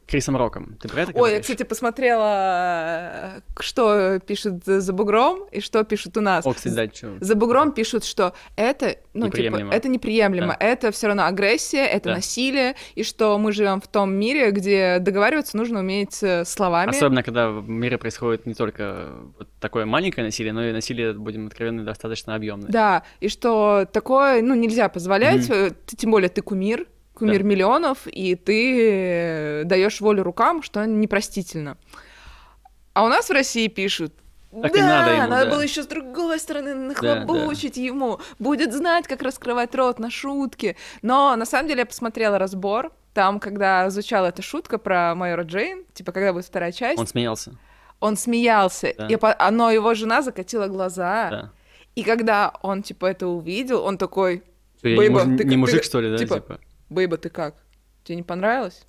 Крисом 0.07 0.35
Роком. 0.37 0.77
Ты 0.81 0.89
про 0.89 1.01
это 1.03 1.11
Ой, 1.11 1.15
я, 1.15 1.21
говоришь? 1.21 1.41
кстати, 1.41 1.63
посмотрела, 1.63 3.41
что 3.59 4.19
пишут 4.19 4.63
за 4.65 4.93
бугром 4.93 5.45
и 5.51 5.59
что 5.59 5.83
пишут 5.83 6.17
у 6.17 6.21
нас. 6.21 6.45
О, 6.45 6.53
кстати, 6.53 6.73
да, 6.73 6.87
чё. 6.87 7.17
За 7.19 7.35
бугром 7.35 7.71
пишут, 7.71 8.03
что 8.03 8.33
это, 8.55 8.97
ну, 9.13 9.27
Неприемлемо. 9.27 9.71
типа, 9.71 9.75
это 9.75 9.89
неприемлемо, 9.89 10.57
Да. 10.59 10.65
это 10.65 10.91
все 10.91 11.07
равно 11.07 11.25
агрессия, 11.25 11.85
это 11.85 12.09
Да. 12.09 12.15
насилие, 12.15 12.75
и 12.95 13.03
что 13.03 13.37
мы 13.37 13.51
живем 13.51 13.81
в 13.81 13.87
том 13.87 14.13
мире, 14.13 14.51
где 14.51 14.99
договариваться 14.99 15.57
нужно 15.57 15.79
уметь 15.79 16.21
э, 16.21 16.45
словами. 16.45 16.89
Особенно, 16.89 17.23
когда 17.23 17.49
в 17.49 17.67
мире 17.67 17.97
происходит 17.97 18.45
не 18.45 18.53
только 18.53 19.09
вот 19.37 19.47
такое 19.59 19.85
маленькое 19.85 20.25
насилие, 20.25 20.53
но 20.53 20.63
и 20.65 20.71
насилие, 20.71 21.13
будем 21.13 21.47
откровенны, 21.47 21.83
достаточно 21.83 22.35
объемное. 22.35 22.69
Да, 22.69 23.03
и 23.19 23.29
что 23.29 23.87
такое, 23.91 24.41
ну, 24.41 24.55
нельзя 24.55 24.89
позволять, 24.89 25.47
ты- 25.47 25.95
тем 25.95 26.11
более 26.11 26.29
ты 26.29 26.41
кумир, 26.41 26.87
кумир 27.13 27.41
Да. 27.43 27.47
миллионов, 27.47 27.99
и 28.07 28.35
ты 28.35 29.63
даешь 29.65 30.01
волю 30.01 30.23
рукам, 30.23 30.63
что 30.63 30.85
непростительно. 30.85 31.77
А 32.93 33.03
у 33.05 33.07
нас 33.07 33.29
в 33.29 33.31
России 33.31 33.67
пишут, 33.67 34.13
Так 34.51 34.71
да, 34.73 34.77
и 34.77 34.81
надо 34.81 35.11
ему, 35.13 35.27
надо 35.29 35.45
да. 35.45 35.51
было 35.51 35.61
еще 35.61 35.81
с 35.83 35.87
другой 35.87 36.39
стороны 36.39 36.73
да. 36.73 36.79
нахлобучить 37.25 37.77
ему, 37.77 38.19
будет 38.39 38.71
знать, 38.73 39.07
как 39.07 39.21
раскрывать 39.23 39.73
рот 39.75 39.99
на 39.99 40.11
шутки. 40.11 40.75
Но 41.01 41.35
на 41.35 41.45
самом 41.45 41.67
деле 41.67 41.81
я 41.81 41.85
посмотрела 41.85 42.37
разбор, 42.37 42.91
там, 43.13 43.39
когда 43.39 43.89
звучала 43.89 44.27
эта 44.27 44.41
шутка 44.41 44.77
про 44.77 45.15
майора 45.15 45.43
Джейн, 45.43 45.85
типа, 45.93 46.11
когда 46.11 46.33
будет 46.33 46.45
вторая 46.45 46.71
часть, 46.71 46.97
Он 46.99 47.03
он, 47.03 47.07
смеялся. 47.07 47.51
смеялся, 48.15 48.93
Да. 48.97 49.07
и 49.07 49.15
по- 49.15 49.35
но 49.51 49.71
его 49.71 49.93
жена 49.93 50.21
закатила 50.21 50.67
глаза. 50.67 51.29
Да. 51.29 51.51
И 51.95 52.03
когда 52.03 52.53
он, 52.63 52.81
типа, 52.83 53.05
это 53.07 53.27
увидел, 53.27 53.83
он 53.83 53.97
такой, 53.97 54.43
Что, 54.79 54.87
я 54.89 54.97
не, 54.97 55.09
муж- 55.09 55.23
ты 55.23 55.29
не 55.45 55.51
ты 55.51 55.57
мужик, 55.57 55.75
как- 55.77 55.83
что 55.83 56.01
ли, 56.01 56.09
да? 56.11 56.17
типа- 56.17 56.35
Типа. 56.39 56.59
Бейба, 56.93 57.17
ты 57.17 57.29
как? 57.29 57.55
Тебе 58.03 58.17
не 58.17 58.23
понравилось? 58.23 58.83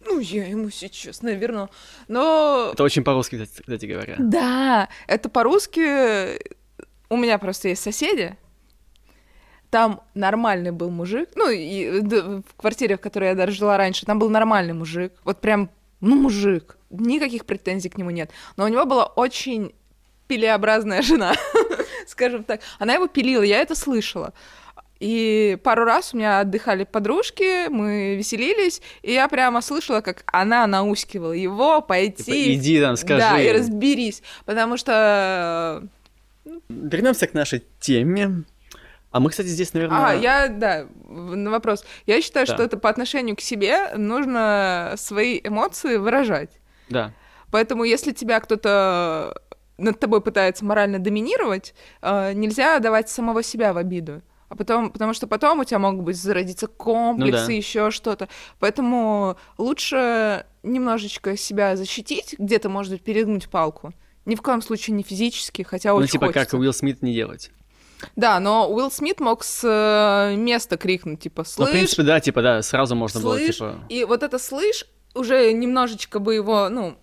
Ну, 0.00 0.20
я 0.20 0.46
ему 0.46 0.70
сейчас, 0.70 1.22
наверное. 1.22 1.68
Но 2.06 2.70
Это 2.72 2.84
очень 2.84 3.02
по-русски, 3.02 3.44
кстати, 3.44 3.84
говоря. 3.86 4.14
да, 4.18 4.88
это 5.08 5.28
по-русски. 5.28 6.38
У 7.10 7.16
меня 7.16 7.38
просто 7.38 7.68
есть 7.68 7.82
соседи. 7.82 8.36
Там 9.70 10.00
нормальный 10.14 10.70
был 10.70 10.90
мужик. 10.90 11.28
Ну, 11.34 11.50
и 11.50 12.00
д- 12.00 12.42
в 12.46 12.54
квартире, 12.56 12.96
в 12.96 13.00
которой 13.00 13.30
я 13.30 13.34
даже 13.34 13.52
жила 13.52 13.76
раньше, 13.76 14.06
там 14.06 14.18
был 14.18 14.30
нормальный 14.30 14.72
мужик. 14.72 15.12
Вот 15.24 15.40
прям 15.40 15.70
Ну, 16.00 16.14
мужик. 16.16 16.78
Никаких 16.90 17.44
претензий 17.44 17.90
к 17.90 17.98
нему 17.98 18.10
нет. 18.10 18.30
Но 18.56 18.64
у 18.64 18.68
него 18.68 18.86
была 18.86 19.04
очень 19.06 19.74
пилеобразная 20.26 21.02
жена, 21.02 21.34
скажем 22.06 22.44
так. 22.44 22.60
Она 22.78 22.94
его 22.94 23.08
пилила, 23.08 23.42
я 23.42 23.60
это 23.60 23.74
слышала. 23.74 24.32
И 25.00 25.56
пару 25.62 25.84
раз 25.84 26.12
у 26.12 26.16
меня 26.16 26.40
отдыхали 26.40 26.84
подружки, 26.84 27.68
мы 27.68 28.16
веселились, 28.16 28.82
и 29.02 29.12
я 29.12 29.28
прямо 29.28 29.60
слышала, 29.60 30.00
как 30.00 30.24
она 30.26 30.66
наускивала 30.66 31.32
его 31.32 31.80
пойти... 31.80 32.24
Типа, 32.24 32.52
иди 32.54 32.80
там, 32.80 32.96
скажи. 32.96 33.20
Да, 33.20 33.40
и 33.40 33.52
разберись, 33.52 34.22
потому 34.44 34.76
что... 34.76 35.84
Вернемся 36.68 37.26
к 37.26 37.34
нашей 37.34 37.64
теме. 37.78 38.44
А 39.10 39.20
мы, 39.20 39.30
кстати, 39.30 39.46
здесь, 39.46 39.72
наверное... 39.72 40.08
А, 40.08 40.14
я, 40.14 40.48
да, 40.48 40.86
на 41.08 41.50
вопрос. 41.50 41.84
Я 42.06 42.20
считаю, 42.20 42.46
Да. 42.46 42.54
что 42.54 42.62
это 42.62 42.76
по 42.76 42.90
отношению 42.90 43.36
к 43.36 43.40
себе 43.40 43.90
нужно 43.96 44.94
свои 44.96 45.40
эмоции 45.42 45.96
выражать. 45.96 46.50
Да. 46.88 47.12
Поэтому, 47.50 47.84
если 47.84 48.12
тебя 48.12 48.40
кто-то 48.40 49.40
над 49.78 49.98
тобой 50.00 50.20
пытается 50.20 50.64
морально 50.64 50.98
доминировать, 50.98 51.74
э, 52.02 52.32
нельзя 52.34 52.80
давать 52.80 53.08
самого 53.08 53.42
себя 53.42 53.72
в 53.72 53.78
обиду. 53.78 54.22
А 54.48 54.56
потом, 54.56 54.90
потому 54.90 55.12
что 55.12 55.26
потом 55.26 55.60
у 55.60 55.64
тебя 55.64 55.78
могут 55.78 56.04
быть 56.04 56.16
зародиться 56.16 56.66
комплексы, 56.68 57.40
Ну 57.42 57.46
да. 57.48 57.52
еще 57.52 57.90
что-то. 57.90 58.28
Поэтому 58.58 59.36
лучше 59.58 60.46
немножечко 60.62 61.36
себя 61.36 61.76
защитить, 61.76 62.34
где-то, 62.38 62.68
может 62.68 62.92
быть, 62.92 63.02
перегнуть 63.02 63.48
палку. 63.50 63.92
Ни 64.24 64.34
в 64.34 64.42
коем 64.42 64.62
случае 64.62 64.96
не 64.96 65.02
физически, 65.02 65.62
хотя 65.62 65.90
Ну, 65.90 65.96
очень 65.96 66.12
типа, 66.12 66.26
хочется. 66.26 66.44
как 66.50 66.60
Уилл 66.60 66.72
Смит 66.72 67.02
не 67.02 67.12
делать. 67.14 67.50
Да, 68.16 68.38
но 68.40 68.70
Уилл 68.72 68.90
Смит 68.90 69.20
мог 69.20 69.42
с 69.44 69.62
э, 69.64 70.36
места 70.36 70.76
крикнуть, 70.76 71.20
типа, 71.20 71.42
Ну, 71.42 71.44
слышь, 71.44 71.68
в 71.68 71.72
принципе, 71.72 72.02
да, 72.04 72.20
типа, 72.20 72.42
да, 72.42 72.62
сразу 72.62 72.94
можно 72.94 73.20
было, 73.20 73.34
слышь, 73.36 73.56
типа... 73.56 73.74
и 73.88 74.04
вот 74.04 74.22
это 74.22 74.38
слышь 74.38 74.86
уже 75.14 75.52
немножечко 75.52 76.20
бы 76.20 76.34
его, 76.34 76.68
ну, 76.68 76.96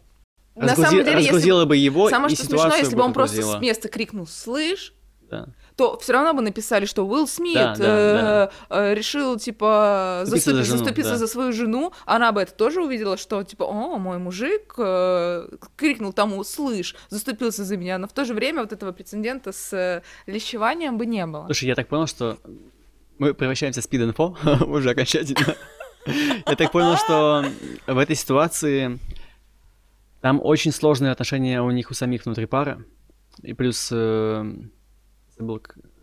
на 0.55 0.67
разгрузи- 0.67 0.75
самом 0.75 0.89
деле, 1.03 1.11
если 1.17 1.23
разгрузила 1.31 1.65
бы 1.65 1.75
его 1.75 2.09
Самое 2.09 2.31
и 2.33 2.35
что 2.37 2.45
смешно, 2.45 2.75
если 2.75 2.95
бы 2.95 3.01
он 3.03 3.11
просто 3.13 3.37
разгрузила. 3.37 3.59
с 3.59 3.61
места 3.61 3.87
крикнул 3.89 4.25
«слышь», 4.25 4.93
Да. 5.29 5.47
То 5.75 5.97
все 5.99 6.13
равно 6.13 6.33
бы 6.33 6.41
написали, 6.41 6.85
что 6.85 7.05
Уилл 7.05 7.27
Смит 7.27 7.55
Да, 7.55 7.75
да, 7.75 8.51
э, 8.69 8.91
э, 8.91 8.93
решил, 8.93 9.37
типа, 9.37 10.21
Заступиться 10.25 10.55
за 10.55 10.63
жену, 10.63 10.77
заступиться 10.77 11.11
да. 11.11 11.17
за 11.17 11.27
свою 11.27 11.51
жену. 11.51 11.93
Она 12.05 12.31
бы 12.31 12.41
это 12.41 12.53
тоже 12.53 12.81
увидела, 12.81 13.17
что, 13.17 13.43
типа, 13.43 13.63
о, 13.63 13.97
мой 13.97 14.17
мужик 14.17 14.75
э, 14.77 15.47
крикнул 15.75 16.13
тому 16.13 16.43
«слышь», 16.43 16.95
заступился 17.09 17.63
за 17.65 17.77
меня. 17.77 17.97
Но 17.97 18.07
в 18.07 18.13
то 18.13 18.23
же 18.25 18.33
время 18.33 18.61
вот 18.61 18.71
этого 18.71 18.91
прецедента 18.91 19.51
с 19.51 20.01
лещеванием 20.27 20.97
бы 20.97 21.05
не 21.05 21.25
было. 21.25 21.45
Слушай, 21.45 21.65
я 21.65 21.75
так 21.75 21.87
понял, 21.87 22.07
что 22.07 22.37
мы 23.17 23.33
превращаемся 23.33 23.81
в 23.81 23.83
спид-инфо 23.83 24.37
уже 24.67 24.91
окончательно. 24.91 25.55
Я 26.45 26.55
так 26.55 26.71
понял, 26.71 26.97
что 26.97 27.45
в 27.87 27.97
этой 27.97 28.15
ситуации 28.15 28.99
там 30.21 30.39
очень 30.43 30.71
сложные 30.71 31.11
отношения 31.11 31.61
у 31.61 31.71
них 31.71 31.89
у 31.89 31.93
самих 31.93 32.25
внутри 32.25 32.45
пары. 32.45 32.85
И 33.41 33.53
плюс 33.53 33.89
э, 33.91 34.53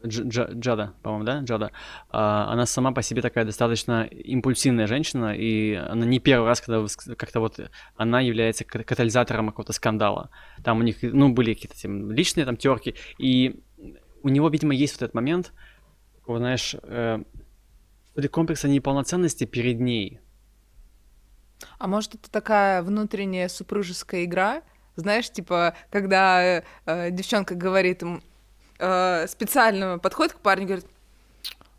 Джа- 0.04 0.52
Джада, 0.52 0.94
по-моему, 1.02 1.24
да, 1.24 1.40
Джада, 1.40 1.70
А, 2.10 2.52
она 2.52 2.66
сама 2.66 2.92
по 2.92 3.02
себе 3.02 3.22
такая 3.22 3.44
достаточно 3.44 4.04
импульсивная 4.04 4.86
женщина, 4.86 5.34
и 5.34 5.74
она 5.74 6.04
не 6.04 6.18
первый 6.18 6.46
раз, 6.48 6.60
когда 6.60 6.84
как-то 7.16 7.40
вот 7.40 7.60
она 7.96 8.20
является 8.20 8.64
кат- 8.64 8.84
катализатором 8.84 9.48
какого-то 9.48 9.72
скандала. 9.72 10.30
Там 10.64 10.80
у 10.80 10.82
них, 10.82 10.98
ну, 11.02 11.32
были 11.32 11.54
какие-то 11.54 11.80
там 11.80 12.10
личные 12.12 12.44
там 12.44 12.56
терки, 12.56 12.94
и 13.18 13.60
у 14.22 14.28
него, 14.28 14.48
видимо, 14.48 14.74
есть 14.74 14.94
вот 14.94 15.02
этот 15.02 15.14
момент, 15.14 15.52
такого, 16.16 16.38
знаешь, 16.38 16.76
э, 16.82 17.22
комплекса 18.30 18.68
неполноценности 18.68 19.44
перед 19.44 19.80
ней. 19.80 20.20
А 21.78 21.86
может, 21.86 22.14
это 22.14 22.30
такая 22.30 22.82
внутренняя 22.82 23.48
супружеская 23.48 24.24
игра? 24.24 24.62
Знаешь, 24.96 25.30
типа, 25.30 25.74
когда 25.90 26.62
э, 26.84 27.10
девчонка 27.10 27.54
говорит 27.54 28.02
э, 28.82 29.26
специально 29.28 29.98
подходит 29.98 30.32
к 30.34 30.36
парню 30.38 30.64
и 30.64 30.66
говорит, 30.66 30.86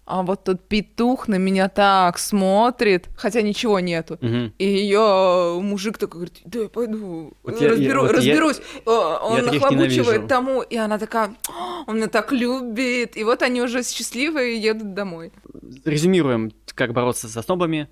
а 0.05 0.21
вот 0.21 0.43
тот 0.43 0.67
петух 0.67 1.27
на 1.29 1.35
меня 1.35 1.69
так 1.69 2.17
смотрит, 2.17 3.07
хотя 3.15 3.41
ничего 3.41 3.79
нету. 3.79 4.17
Мгм. 4.19 4.53
И 4.57 4.65
ее 4.65 5.59
мужик 5.61 5.97
такой 5.97 6.19
говорит, 6.21 6.41
да 6.43 6.59
я 6.59 6.67
пойду, 6.69 7.33
Вот 7.43 7.61
я- 7.61 7.67
я- 7.67 7.73
разберу- 7.73 8.01
вот 8.01 8.11
я- 8.11 8.17
разберусь. 8.17 8.57
Э, 8.85 8.89
Он 8.89 9.45
таких 9.45 9.61
нахлобучивает 9.61 10.27
тому, 10.27 10.61
и 10.61 10.75
она 10.75 10.97
такая, 10.97 11.33
«А, 11.49 11.83
он 11.87 11.95
меня 11.97 12.07
так 12.07 12.33
любит. 12.33 13.15
И 13.15 13.23
вот 13.23 13.41
они 13.43 13.61
уже 13.61 13.81
счастливые 13.83 14.57
едут 14.61 14.93
домой. 14.93 15.31
Резюмируем, 15.85 16.51
как 16.75 16.91
бороться 16.91 17.29
со 17.29 17.41
снобами. 17.41 17.87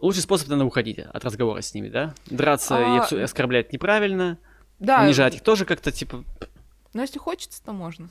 Лучший 0.00 0.22
способ 0.22 0.48
это 0.50 0.64
уходить 0.64 0.98
от 0.98 1.24
разговора 1.26 1.60
с 1.60 1.74
ними, 1.74 1.90
да? 1.90 2.14
Драться 2.30 2.74
и 2.80 2.84
А, 2.84 2.98
обсу- 3.06 3.22
оскорблять 3.22 3.70
неправильно, 3.74 4.38
Да, 4.78 5.02
унижать 5.02 5.34
их 5.34 5.42
тоже 5.42 5.66
как-то, 5.66 5.92
типа... 5.92 6.24
но 6.92 7.02
если 7.02 7.18
хочется, 7.18 7.62
то 7.64 7.72
можно. 7.72 8.08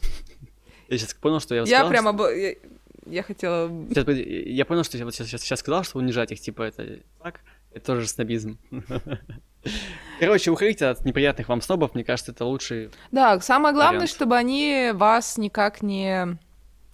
Я 0.88 0.98
сейчас 0.98 1.14
понял, 1.14 1.40
что 1.40 1.54
я 1.56 1.62
Я 1.62 1.66
сказал, 1.68 1.90
прямо... 1.90 2.14
б- 2.14 2.58
Я, 3.06 3.14
я 3.18 3.24
хотела... 3.24 3.68
Сейчас, 3.90 4.08
я 4.08 4.66
понял, 4.66 4.84
что 4.84 4.98
я 4.98 5.06
вот 5.06 5.14
сейчас, 5.16 5.42
сейчас, 5.42 5.60
сказал, 5.60 5.84
что 5.84 6.00
унижать 6.00 6.32
их, 6.32 6.40
типа, 6.40 6.64
это 6.64 7.00
так, 7.22 7.42
это 7.74 7.86
тоже 7.86 8.08
снобизм. 8.08 8.58
Короче, 10.20 10.52
уходите 10.52 10.86
от 10.88 11.06
неприятных 11.06 11.50
вам 11.50 11.62
снобов, 11.62 11.94
мне 11.94 12.04
кажется, 12.04 12.32
это 12.32 12.46
лучший... 12.46 12.90
Да, 13.12 13.40
самое 13.42 13.74
главное, 13.74 14.00
Вариант. 14.02 14.10
чтобы 14.10 14.36
они 14.38 14.92
вас 14.94 15.38
никак 15.38 15.82
не 15.82 16.38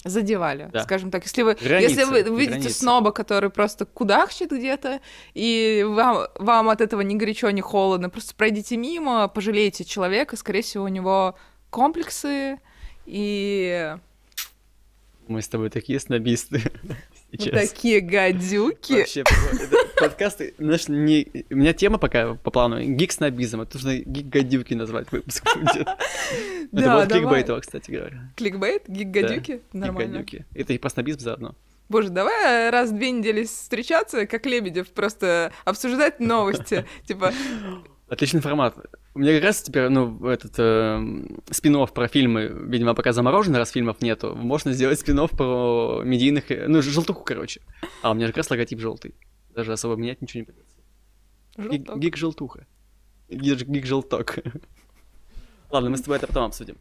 задевали, 0.03 0.69
Да. 0.73 0.83
скажем 0.83 1.09
так. 1.09 1.23
Если 1.23 1.41
вы, 1.43 1.55
Границы, 1.55 1.91
если 1.91 2.03
вы 2.05 2.21
видите 2.21 2.59
границы. 2.59 2.69
сноба, 2.79 3.11
который 3.11 3.49
просто 3.49 3.85
кудахчет 3.85 4.51
где-то, 4.51 4.99
и 5.33 5.83
вам, 5.87 6.27
вам 6.37 6.69
от 6.69 6.81
этого 6.81 7.01
ни 7.01 7.15
горячо, 7.15 7.49
ни 7.51 7.61
холодно, 7.61 8.09
просто 8.09 8.35
пройдите 8.35 8.77
мимо, 8.77 9.27
пожалейте 9.27 9.83
человека, 9.83 10.35
скорее 10.37 10.61
всего, 10.61 10.83
у 10.83 10.89
него 10.89 11.35
комплексы, 11.75 12.57
и 13.05 13.97
Мы 15.27 15.41
с 15.41 15.49
тобой 15.49 15.69
такие 15.69 15.99
снобисты. 15.99 16.61
Сейчас. 17.33 17.69
такие 17.69 17.99
гадюки. 17.99 18.93
Вообще, 18.93 19.25
подкасты, 19.99 20.53
знаешь, 20.57 20.87
не... 20.87 21.27
у 21.49 21.55
меня 21.57 21.73
тема 21.73 21.97
пока 21.97 22.35
по 22.35 22.49
плану 22.49 22.81
гик-снобизм, 22.81 23.59
это 23.59 23.75
нужно 23.75 23.97
гик-гадюки 23.97 24.73
назвать 24.73 25.11
выпуск. 25.11 25.43
Это 26.71 26.95
будет 26.95 27.11
кликбейтово, 27.11 27.59
кстати 27.59 27.91
говоря. 27.91 28.31
Кликбейт, 28.37 28.87
гик-гадюки, 28.87 29.61
нормально. 29.73 30.19
Гик-гадюки. 30.19 30.45
Это 30.55 30.71
и 30.71 30.77
про 30.77 30.89
снобизм 30.89 31.19
заодно. 31.19 31.55
Боже, 31.89 32.07
давай 32.07 32.69
раз 32.69 32.91
в 32.91 32.95
две 32.95 33.11
недели 33.11 33.43
встречаться, 33.43 34.25
как 34.27 34.45
Лебедев, 34.45 34.87
просто 34.91 35.51
обсуждать 35.65 36.21
новости. 36.21 36.85
Типа, 37.05 37.33
Отличный 38.07 38.39
формат. 38.39 38.77
У 39.15 39.19
меня 39.19 39.33
как 39.35 39.43
раз 39.45 39.61
теперь, 39.61 39.87
ну, 39.87 40.27
этот 40.27 40.51
спин 41.49 41.87
про 41.87 42.07
фильмы, 42.09 42.51
видимо, 42.67 42.93
пока 42.93 43.13
заморожены, 43.13 43.57
раз 43.57 43.71
фильмов 43.71 44.01
нету, 44.01 44.35
можно 44.35 44.73
сделать 44.73 44.99
спин 44.99 45.25
про 45.29 46.01
медийных, 46.03 46.51
э, 46.51 46.67
ну, 46.67 46.81
желтуху, 46.81 47.23
короче. 47.23 47.61
А 48.01 48.11
у 48.11 48.13
меня 48.13 48.27
же 48.27 48.33
как 48.33 48.39
раз 48.39 48.49
логотип 48.51 48.77
желтый. 48.79 49.15
Даже 49.55 49.71
особо 49.71 49.95
менять 49.95 50.21
ничего 50.21 50.41
не 50.41 50.45
придется. 50.45 50.75
Желток. 51.57 51.97
Гик-желтуха. 51.97 52.67
Гик- 53.29 53.63
Гик-желток. 53.65 54.39
Ладно, 55.71 55.89
мы 55.91 55.97
с 55.97 56.01
тобой 56.01 56.17
это 56.17 56.27
потом 56.27 56.43
обсудим. 56.43 56.77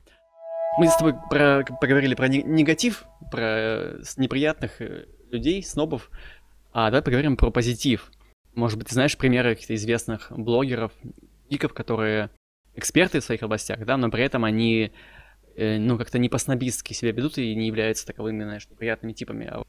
Мы 0.76 0.88
с 0.88 0.96
тобой 0.96 1.14
про- 1.30 1.64
поговорили 1.80 2.16
про 2.16 2.26
не- 2.26 2.42
негатив, 2.42 3.04
про 3.30 3.42
э, 3.42 4.02
неприятных 4.16 4.80
э, 4.82 5.06
людей, 5.30 5.62
снобов. 5.62 6.10
А 6.72 6.86
давай 6.90 7.02
поговорим 7.02 7.36
про 7.36 7.52
позитив. 7.52 8.10
Может 8.56 8.76
быть, 8.76 8.88
ты 8.88 8.94
знаешь 8.94 9.16
примеры 9.16 9.54
каких-то 9.54 9.76
известных 9.76 10.32
блогеров, 10.36 10.90
гиков, 11.50 11.72
которые 11.74 12.30
эксперты 12.74 13.20
в 13.20 13.24
своих 13.24 13.42
областях, 13.42 13.84
да, 13.84 13.96
но 13.96 14.10
при 14.10 14.22
этом 14.24 14.44
они, 14.44 14.90
э, 15.56 15.78
ну, 15.78 15.96
как-то 15.98 16.18
не 16.18 16.28
по-снобистски 16.28 16.92
себя 16.92 17.12
ведут 17.12 17.38
и 17.38 17.54
не 17.54 17.66
являются 17.68 18.06
таковыми, 18.06 18.42
знаешь, 18.44 18.66
неприятными 18.68 19.12
типами. 19.12 19.46
А 19.50 19.62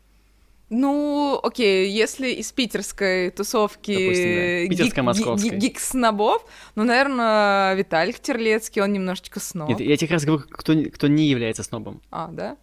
Ну, 0.71 1.39
окей, 1.43 1.87
если 1.91 2.31
из 2.31 2.51
питерской 2.51 3.29
тусовки 3.29 3.91
Допустим, 3.91 4.35
да. 4.35 4.63
гик- 4.65 4.69
Питерско-московской. 4.69 5.49
ги- 5.51 5.67
гик-снобов, 5.67 6.43
ну, 6.75 6.83
наверное, 6.83 7.75
Виталик 7.75 8.19
Терлецкий, 8.19 8.81
он 8.81 8.91
немножечко 8.93 9.39
сноб. 9.39 9.69
Нет, 9.69 9.79
я 9.79 9.95
тебе 9.95 10.07
как 10.07 10.13
раз 10.15 10.25
говорю, 10.25 10.43
кто, 10.49 10.73
кто 10.91 11.07
не 11.07 11.27
является 11.27 11.61
снобом. 11.61 12.01
А, 12.09 12.29
да? 12.31 12.57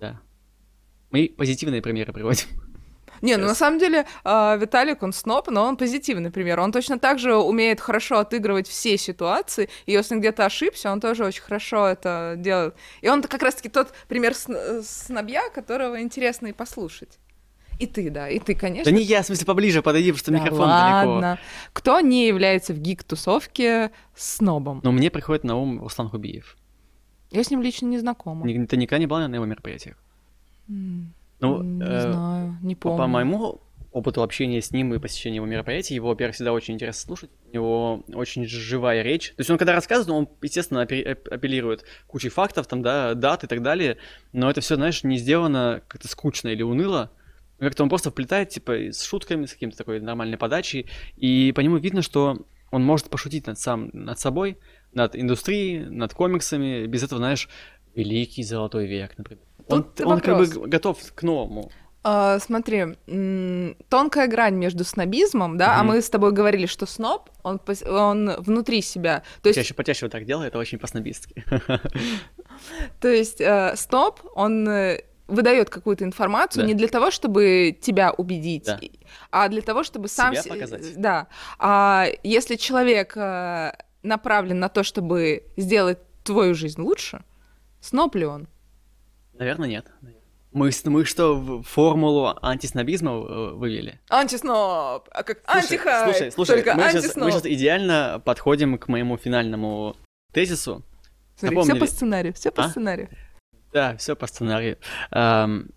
Да. 0.00 0.20
Мы 1.10 1.34
позитивные 1.36 1.82
примеры 1.82 2.12
приводим. 2.12 2.46
Не, 3.22 3.36
ну 3.36 3.46
на 3.46 3.54
самом 3.54 3.78
деле 3.78 4.06
а, 4.24 4.56
Виталик, 4.56 5.02
он 5.02 5.12
сноб, 5.12 5.48
но 5.48 5.64
он 5.64 5.76
позитивный 5.76 6.30
пример. 6.30 6.60
Он 6.60 6.72
точно 6.72 6.98
так 6.98 7.18
же 7.18 7.36
умеет 7.36 7.80
хорошо 7.80 8.18
отыгрывать 8.18 8.68
все 8.68 8.96
ситуации, 8.98 9.68
и 9.86 9.92
если 9.92 10.14
он 10.14 10.20
где-то 10.20 10.44
ошибся, 10.46 10.92
он 10.92 11.00
тоже 11.00 11.24
очень 11.24 11.42
хорошо 11.42 11.86
это 11.86 12.34
делает. 12.36 12.74
И 13.00 13.08
он 13.08 13.22
как 13.22 13.42
раз-таки 13.42 13.68
тот 13.68 13.92
пример 14.08 14.32
сно- 14.34 14.82
снобья, 14.82 15.42
которого 15.54 16.00
интересно 16.00 16.48
и 16.48 16.52
послушать. 16.52 17.18
И 17.78 17.86
ты, 17.86 18.10
да, 18.10 18.28
и 18.28 18.40
ты, 18.40 18.54
конечно. 18.56 18.90
Да 18.90 18.96
не 18.96 19.04
я, 19.04 19.22
в 19.22 19.26
смысле, 19.26 19.46
поближе 19.46 19.82
подойди, 19.82 20.10
потому 20.10 20.18
что 20.18 20.30
Да 20.32 20.38
микрофон 20.38 20.68
далеко. 20.68 21.10
ладно. 21.12 21.38
Кто 21.72 22.00
не 22.00 22.26
является 22.26 22.72
в 22.74 22.78
гик-тусовке 22.78 23.90
снобом? 24.16 24.80
Но 24.82 24.90
мне 24.90 25.10
приходит 25.10 25.44
на 25.44 25.56
ум 25.56 25.80
Руслан 25.80 26.08
Хубиев. 26.08 26.56
Я 27.30 27.44
с 27.44 27.50
ним 27.50 27.62
лично 27.62 27.86
не 27.86 27.98
знакома. 27.98 28.42
Ты 28.66 28.76
никогда 28.76 28.98
не 28.98 29.06
была 29.06 29.28
на 29.28 29.34
его 29.36 29.44
мероприятиях? 29.44 29.96
М, 30.68 31.12
Ну, 31.40 31.62
не 31.62 31.82
э, 31.84 32.00
знаю, 32.00 32.56
не 32.62 32.67
по, 32.67 32.67
помню. 32.78 32.98
по 32.98 33.06
моему 33.06 33.60
опыту 33.92 34.22
общения 34.22 34.60
с 34.60 34.70
ним 34.70 34.94
и 34.94 34.98
посещения 34.98 35.36
его 35.36 35.46
мероприятий. 35.46 35.94
Его, 35.94 36.08
во-первых, 36.08 36.34
всегда 36.34 36.52
очень 36.52 36.74
интересно 36.74 37.06
слушать. 37.06 37.30
У 37.50 37.54
него 37.54 38.04
очень 38.12 38.46
живая 38.46 39.02
речь. 39.02 39.30
То 39.30 39.40
есть 39.40 39.50
он 39.50 39.58
когда 39.58 39.72
рассказывает, 39.72 40.10
он, 40.10 40.28
естественно, 40.42 40.82
апеллирует 40.82 41.84
кучей 42.06 42.28
фактов, 42.28 42.66
там, 42.66 42.82
да, 42.82 43.14
дат 43.14 43.44
и 43.44 43.46
так 43.46 43.62
далее. 43.62 43.96
Но 44.32 44.50
это 44.50 44.60
все, 44.60 44.76
знаешь, 44.76 45.04
не 45.04 45.16
сделано 45.18 45.82
как-то 45.88 46.08
скучно 46.08 46.48
или 46.48 46.62
уныло. 46.62 47.10
Как-то 47.58 47.82
он 47.82 47.88
просто 47.88 48.10
вплетает, 48.10 48.50
типа, 48.50 48.72
с 48.92 49.02
шутками, 49.02 49.46
с 49.46 49.52
каким-то 49.52 49.76
такой 49.76 50.00
нормальной 50.00 50.36
подачей. 50.36 50.86
И 51.16 51.52
по 51.52 51.60
нему 51.60 51.78
видно, 51.78 52.02
что 52.02 52.46
он 52.70 52.84
может 52.84 53.08
пошутить 53.08 53.46
над, 53.46 53.58
сам, 53.58 53.90
над 53.92 54.18
собой, 54.20 54.58
над 54.92 55.16
индустрией, 55.16 55.86
над 55.86 56.14
комиксами. 56.14 56.86
Без 56.86 57.02
этого, 57.02 57.18
знаешь, 57.18 57.48
великий 57.94 58.42
золотой 58.42 58.86
век, 58.86 59.16
например. 59.18 59.42
Он, 59.66 59.86
он 60.04 60.20
как 60.20 60.38
бы 60.38 60.68
готов 60.68 60.98
к 61.14 61.22
новому. 61.22 61.72
Uh, 62.04 62.38
смотри, 62.38 62.96
тонкая 63.88 64.28
грань 64.28 64.54
между 64.54 64.84
снобизмом, 64.84 65.58
да, 65.58 65.66
mm-hmm. 65.66 65.80
а 65.80 65.82
мы 65.82 66.00
с 66.00 66.08
тобой 66.08 66.32
говорили, 66.32 66.66
что 66.66 66.86
сноб, 66.86 67.28
он, 67.42 67.60
он 67.86 68.36
внутри 68.38 68.82
себя. 68.82 69.24
То 69.42 69.48
есть... 69.48 69.58
Чаще 69.58 69.74
потяще 69.74 70.06
вот 70.06 70.12
так 70.12 70.24
делает, 70.24 70.50
это 70.50 70.58
очень 70.58 70.78
по-снобистски. 70.78 71.44
То 73.00 73.08
есть 73.08 73.40
uh, 73.40 73.76
сноб, 73.76 74.20
он 74.34 74.68
э, 74.68 75.02
выдает 75.26 75.70
какую-то 75.70 76.04
информацию 76.04 76.62
да. 76.62 76.68
не 76.68 76.74
для 76.74 76.88
того, 76.88 77.10
чтобы 77.10 77.76
тебя 77.80 78.12
убедить, 78.12 78.64
да. 78.64 78.80
а 79.30 79.48
для 79.48 79.62
того, 79.62 79.82
чтобы 79.82 80.08
сам... 80.08 80.34
Себя 80.34 80.54
показать. 80.54 80.96
Да. 80.96 81.26
А 81.58 82.06
если 82.22 82.56
человек 82.56 83.16
э, 83.16 83.72
направлен 84.02 84.58
на 84.58 84.68
то, 84.68 84.82
чтобы 84.82 85.44
сделать 85.56 85.98
твою 86.24 86.54
жизнь 86.54 86.80
лучше, 86.80 87.24
сноб 87.80 88.14
ли 88.16 88.24
он? 88.24 88.48
Наверное, 89.34 89.68
нет. 89.68 89.86
Мы, 90.58 90.72
мы 90.86 91.04
что, 91.04 91.62
формулу 91.62 92.36
антиснобизма 92.42 93.12
э, 93.12 93.50
вывели? 93.52 94.00
Антисноб! 94.10 95.08
А 95.12 95.22
как 95.22 95.38
слушай, 95.44 95.62
антихай! 95.62 96.04
Слушай, 96.04 96.32
слушай, 96.32 96.56
Только 96.56 96.74
мы, 96.74 96.90
сейчас, 96.90 97.14
мы 97.14 97.30
сейчас 97.30 97.46
идеально 97.46 98.20
подходим 98.24 98.76
к 98.76 98.88
моему 98.88 99.16
финальному 99.16 99.94
тезису. 100.32 100.84
Смотри, 101.36 101.60
все 101.62 101.76
по 101.76 101.86
сценарию, 101.86 102.34
все 102.34 102.50
по 102.50 102.64
а? 102.64 102.70
сценарию. 102.70 103.08
Да, 103.72 103.96
все 103.98 104.16
по 104.16 104.26
сценарию. 104.26 104.78
Эм, 105.12 105.70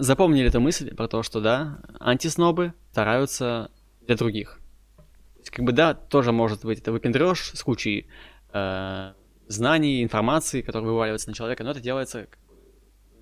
запомнили 0.00 0.48
эту 0.48 0.60
мысль 0.60 0.92
про 0.96 1.06
то, 1.06 1.22
что, 1.22 1.40
да, 1.40 1.78
антиснобы 2.00 2.74
стараются 2.90 3.70
для 4.00 4.16
других. 4.16 4.58
То 4.96 5.38
есть, 5.38 5.50
как 5.50 5.64
бы, 5.64 5.70
да, 5.70 5.94
тоже 5.94 6.32
может 6.32 6.64
быть 6.64 6.80
это 6.80 6.90
выпендрешь 6.90 7.52
с 7.54 7.62
кучей 7.62 8.08
э, 8.52 9.12
знаний, 9.46 10.02
информации, 10.02 10.60
которая 10.62 10.90
вываливается 10.90 11.28
на 11.28 11.34
человека, 11.34 11.62
но 11.62 11.70
это 11.70 11.80
делается 11.80 12.26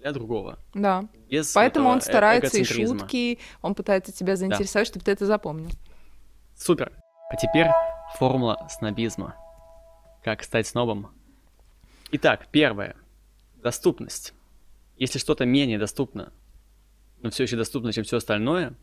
для 0.03 0.13
другого. 0.13 0.59
Да. 0.75 1.09
Без 1.31 1.53
Поэтому 1.53 1.89
он 1.89 2.01
старается 2.01 2.59
и 2.59 2.65
шутки, 2.65 3.39
он 3.63 3.75
пытается 3.75 4.13
тебя 4.13 4.37
заинтересовать, 4.37 4.89
да. 4.89 4.91
чтобы 4.91 5.05
ты 5.05 5.13
это 5.13 5.27
запомнил. 5.27 5.71
Супер. 6.57 6.93
А 7.31 7.37
теперь 7.37 7.69
формула 8.17 8.67
снобизма. 8.69 9.37
Как 10.25 10.43
стать 10.43 10.67
снобом? 10.67 11.13
Итак, 12.11 12.49
первое. 12.51 12.97
Доступность. 13.63 14.35
Если 14.99 15.19
что-то 15.19 15.47
менее 15.47 15.79
доступно, 15.79 16.33
но 17.21 17.31
все 17.31 17.45
еще 17.45 17.57
доступно, 17.57 17.93
чем 17.93 18.05
все 18.05 18.17
остальное, 18.17 18.75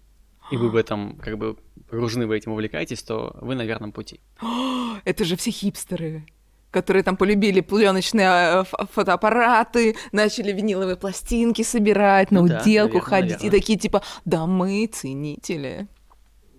и 0.51 0.57
вы 0.57 0.69
в 0.69 0.75
этом 0.77 1.17
как 1.17 1.37
бы 1.37 1.57
погружены, 1.89 2.27
вы 2.27 2.37
этим 2.37 2.53
увлекаетесь, 2.53 3.03
то 3.03 3.37
вы 3.41 3.55
на 3.55 3.65
верном 3.65 3.91
пути. 3.91 4.21
Это 5.03 5.25
же 5.25 5.35
все 5.35 5.51
хипстеры 5.51 6.25
которые 6.71 7.03
там 7.03 7.17
полюбили 7.17 7.61
пленочные 7.61 8.27
э, 8.27 8.63
фотоаппараты, 8.93 9.95
начали 10.11 10.51
виниловые 10.51 10.97
пластинки 10.97 11.61
собирать, 11.61 12.31
на 12.31 12.41
ну, 12.41 12.45
уделку 12.45 12.99
да, 12.99 13.03
ходить, 13.03 13.31
наверное. 13.31 13.57
и 13.57 13.59
такие 13.61 13.79
типа, 13.79 14.03
да 14.25 14.45
мы 14.45 14.85
ценители. 14.87 15.87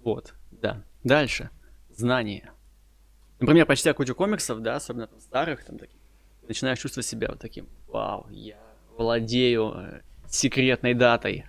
Вот, 0.03 0.35
да. 0.51 0.83
Дальше. 1.05 1.51
Знания. 1.97 2.51
Например, 3.39 3.67
почти 3.67 3.93
кучу 3.93 4.15
комиксов, 4.15 4.61
да, 4.61 4.77
особенно 4.77 5.07
там 5.07 5.21
старых, 5.21 5.65
там 5.65 5.79
таких, 5.79 5.97
начинаешь 6.47 6.79
чувствовать 6.79 7.07
себя 7.07 7.29
вот 7.29 7.41
таким, 7.41 7.69
вау, 7.89 8.27
я 8.31 8.59
владею 8.97 9.75
э, 9.77 10.01
секретной 10.29 10.95
датой, 10.95 11.47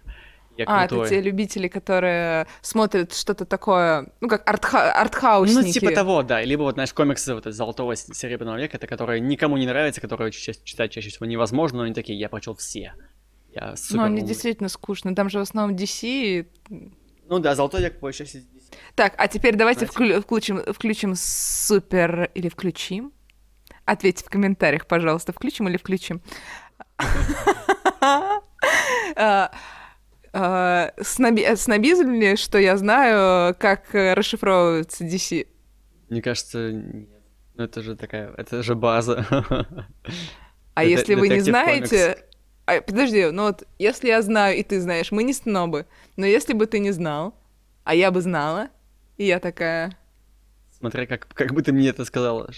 я 0.58 0.66
а, 0.68 0.86
это 0.86 1.08
те 1.08 1.22
любители, 1.22 1.68
которые 1.68 2.46
смотрят 2.62 3.14
что-то 3.14 3.46
такое, 3.46 4.12
ну, 4.20 4.28
как 4.28 4.48
артха 4.50 4.92
артхаусники. 4.92 5.66
Ну, 5.66 5.72
типа 5.72 5.92
того, 5.92 6.24
да. 6.24 6.42
Либо 6.42 6.64
вот, 6.64 6.74
знаешь, 6.74 6.94
комиксы 6.94 7.34
вот 7.34 7.46
золотого 7.46 7.96
серебряного 7.96 8.58
века, 8.58 8.78
это 8.78 8.88
которые 8.88 9.22
никому 9.22 9.58
не 9.58 9.66
нравятся, 9.66 10.02
которые 10.02 10.32
читать 10.32 10.92
чаще 10.92 11.10
всего 11.10 11.26
невозможно, 11.26 11.80
но 11.80 11.84
они 11.86 11.94
такие, 11.94 12.20
я 12.20 12.30
прочел 12.30 12.56
все. 12.56 12.94
Я 13.54 13.76
супер 13.76 13.98
Ну, 13.98 14.04
они 14.06 14.22
действительно 14.22 14.70
скучны. 14.70 15.16
Там 15.16 15.30
же 15.30 15.40
в 15.40 15.42
основном 15.42 15.76
DC. 15.76 16.46
Ну 17.28 17.40
да, 17.40 17.56
золотой 17.56 17.82
век 17.82 18.00
по 18.00 18.12
части 18.12 18.38
DC. 18.38 18.44
Так, 18.96 19.14
а 19.18 19.28
теперь 19.28 19.56
давайте 19.56 19.86
вклю 19.86 20.22
включим, 20.22 20.62
включим 20.74 21.14
супер... 21.16 22.30
Или 22.34 22.50
включим? 22.50 23.14
Ответьте 23.86 24.26
в 24.26 24.30
комментариях, 24.30 24.86
пожалуйста, 24.86 25.32
включим 25.34 25.68
или 25.70 25.78
включим. 25.78 26.22
Э, 30.34 30.92
сноби... 31.02 31.56
снобизм 31.56 32.12
ли, 32.12 32.36
что 32.36 32.58
я 32.58 32.78
знаю, 32.78 33.56
как 33.60 33.94
расшифровывается 33.94 35.06
DC? 35.06 35.48
Мне 36.10 36.22
кажется, 36.22 36.72
нет. 36.72 37.10
Ну, 37.56 37.64
это 37.66 37.82
же 37.82 37.96
такая, 37.96 38.34
это 38.38 38.64
же 38.64 38.76
база. 38.76 39.26
А 40.74 40.84
если 40.84 41.16
вы 41.16 41.28
не 41.30 41.42
знаете... 41.42 42.26
А, 42.66 42.80
подожди, 42.80 43.26
ну 43.32 43.44
вот, 43.44 43.68
если 43.80 44.08
я 44.08 44.22
знаю, 44.22 44.58
и 44.58 44.64
ты 44.64 44.80
знаешь, 44.80 45.12
мы 45.12 45.24
не 45.24 45.34
снобы, 45.34 45.86
но 46.16 46.26
если 46.26 46.54
бы 46.54 46.68
ты 46.68 46.80
не 46.80 46.92
знал, 46.92 47.36
а 47.84 47.94
я 47.96 48.12
бы 48.12 48.22
знала, 48.22 48.70
и 49.18 49.26
я 49.26 49.40
такая... 49.40 49.98
Смотря 50.78 51.06
как, 51.06 51.28
как 51.28 51.54
бы 51.54 51.62
ты 51.62 51.74
мне 51.74 51.90
это 51.90 52.06
сказала. 52.06 52.50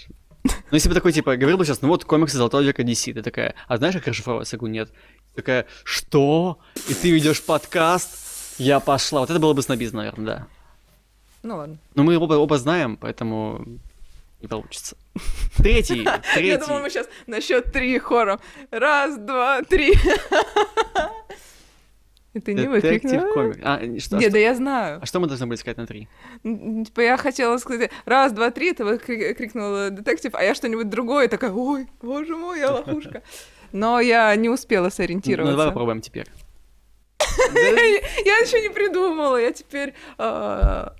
Ну, 0.44 0.50
если 0.70 0.88
бы 0.88 0.94
такой, 0.94 1.12
типа, 1.12 1.36
говорил 1.36 1.58
бы 1.58 1.64
сейчас, 1.64 1.82
ну 1.82 1.88
вот 1.88 2.04
комиксы 2.04 2.36
Золотого 2.36 2.60
века 2.60 2.82
DC, 2.82 3.14
ты 3.14 3.22
такая, 3.22 3.54
а 3.66 3.76
знаешь, 3.78 3.94
как 3.94 4.06
расшифровывается? 4.06 4.56
Я 4.56 4.58
говорю, 4.58 4.74
нет. 4.74 4.92
Такая, 5.34 5.66
что? 5.82 6.58
И 6.88 6.94
ты 6.94 7.10
ведешь 7.10 7.42
подкаст? 7.42 8.58
Я 8.58 8.78
пошла. 8.80 9.20
Вот 9.20 9.30
это 9.30 9.40
было 9.40 9.52
бы 9.52 9.62
снобизм, 9.62 9.96
наверное, 9.96 10.26
да. 10.26 10.46
Ну 11.42 11.56
ладно. 11.56 11.78
Но 11.94 12.04
мы 12.04 12.16
оба, 12.16 12.34
оба 12.34 12.56
знаем, 12.56 12.96
поэтому 12.96 13.64
не 14.40 14.48
получится. 14.48 14.96
Третий, 15.56 16.04
третий. 16.34 16.48
Я 16.48 16.58
думал, 16.58 16.80
мы 16.80 16.90
сейчас 16.90 17.08
на 17.26 17.40
счет 17.40 17.72
три 17.72 17.98
хором. 17.98 18.38
Раз, 18.70 19.16
два, 19.18 19.62
три. 19.62 19.94
И 22.34 22.40
ты 22.40 22.52
не 22.54 22.66
выкрикнул. 22.66 23.32
комик. 23.32 23.60
А, 23.62 23.80
что, 24.00 24.16
Нет, 24.16 24.32
да 24.32 24.38
я 24.38 24.54
знаю. 24.56 24.98
А 25.00 25.06
что 25.06 25.20
мы 25.20 25.28
должны 25.28 25.46
были 25.46 25.56
сказать 25.56 25.76
на 25.76 25.86
три? 25.86 26.08
Типа 26.42 27.00
я 27.00 27.16
хотела 27.16 27.56
сказать 27.58 27.92
раз, 28.06 28.32
два, 28.32 28.50
три, 28.50 28.72
ты 28.72 28.84
выкрикнул 28.84 29.90
детектив, 29.90 30.34
а 30.34 30.42
я 30.42 30.54
что-нибудь 30.54 30.88
другое, 30.88 31.28
такая, 31.28 31.52
ой, 31.52 31.86
боже 32.02 32.36
мой, 32.36 32.58
я 32.58 32.72
лохушка 32.72 33.22
но 33.74 34.00
я 34.00 34.34
не 34.36 34.48
успела 34.48 34.88
сориентироваться. 34.88 35.50
Ну, 35.50 35.58
давай 35.58 35.72
попробуем 35.72 36.00
теперь. 36.00 36.28
Я 37.18 38.38
еще 38.38 38.62
не 38.62 38.72
придумала, 38.72 39.36
я 39.36 39.52
теперь... 39.52 39.94
А, 40.18 40.94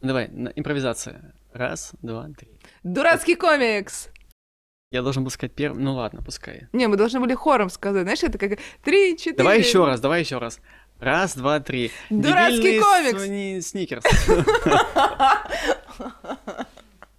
давай, 0.00 0.26
импровизация. 0.54 1.34
Раз, 1.52 1.92
два, 2.00 2.28
три. 2.28 2.48
Дурацкий 2.84 3.34
комикс! 3.34 4.08
Я 4.92 5.02
должен 5.02 5.24
был 5.24 5.30
сказать 5.30 5.54
первым. 5.54 5.82
Ну 5.82 5.94
ладно, 5.94 6.22
пускай. 6.22 6.68
Не, 6.72 6.86
мы 6.86 6.96
должны 6.96 7.20
были 7.20 7.34
хором 7.34 7.70
сказать. 7.70 8.02
Знаешь, 8.02 8.22
это 8.22 8.38
как 8.38 8.58
три, 8.84 9.16
четыре. 9.16 9.36
Давай 9.36 9.58
еще 9.58 9.84
раз, 9.84 10.00
давай 10.00 10.20
еще 10.20 10.38
раз. 10.38 10.60
Раз, 11.00 11.36
два, 11.36 11.60
три. 11.60 11.90
Дурацкий 12.10 12.80
комикс! 12.80 13.66
Сникерс. 13.66 14.04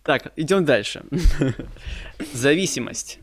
Так, 0.04 0.34
идем 0.36 0.66
дальше. 0.66 1.04
Зависимость. 2.34 3.20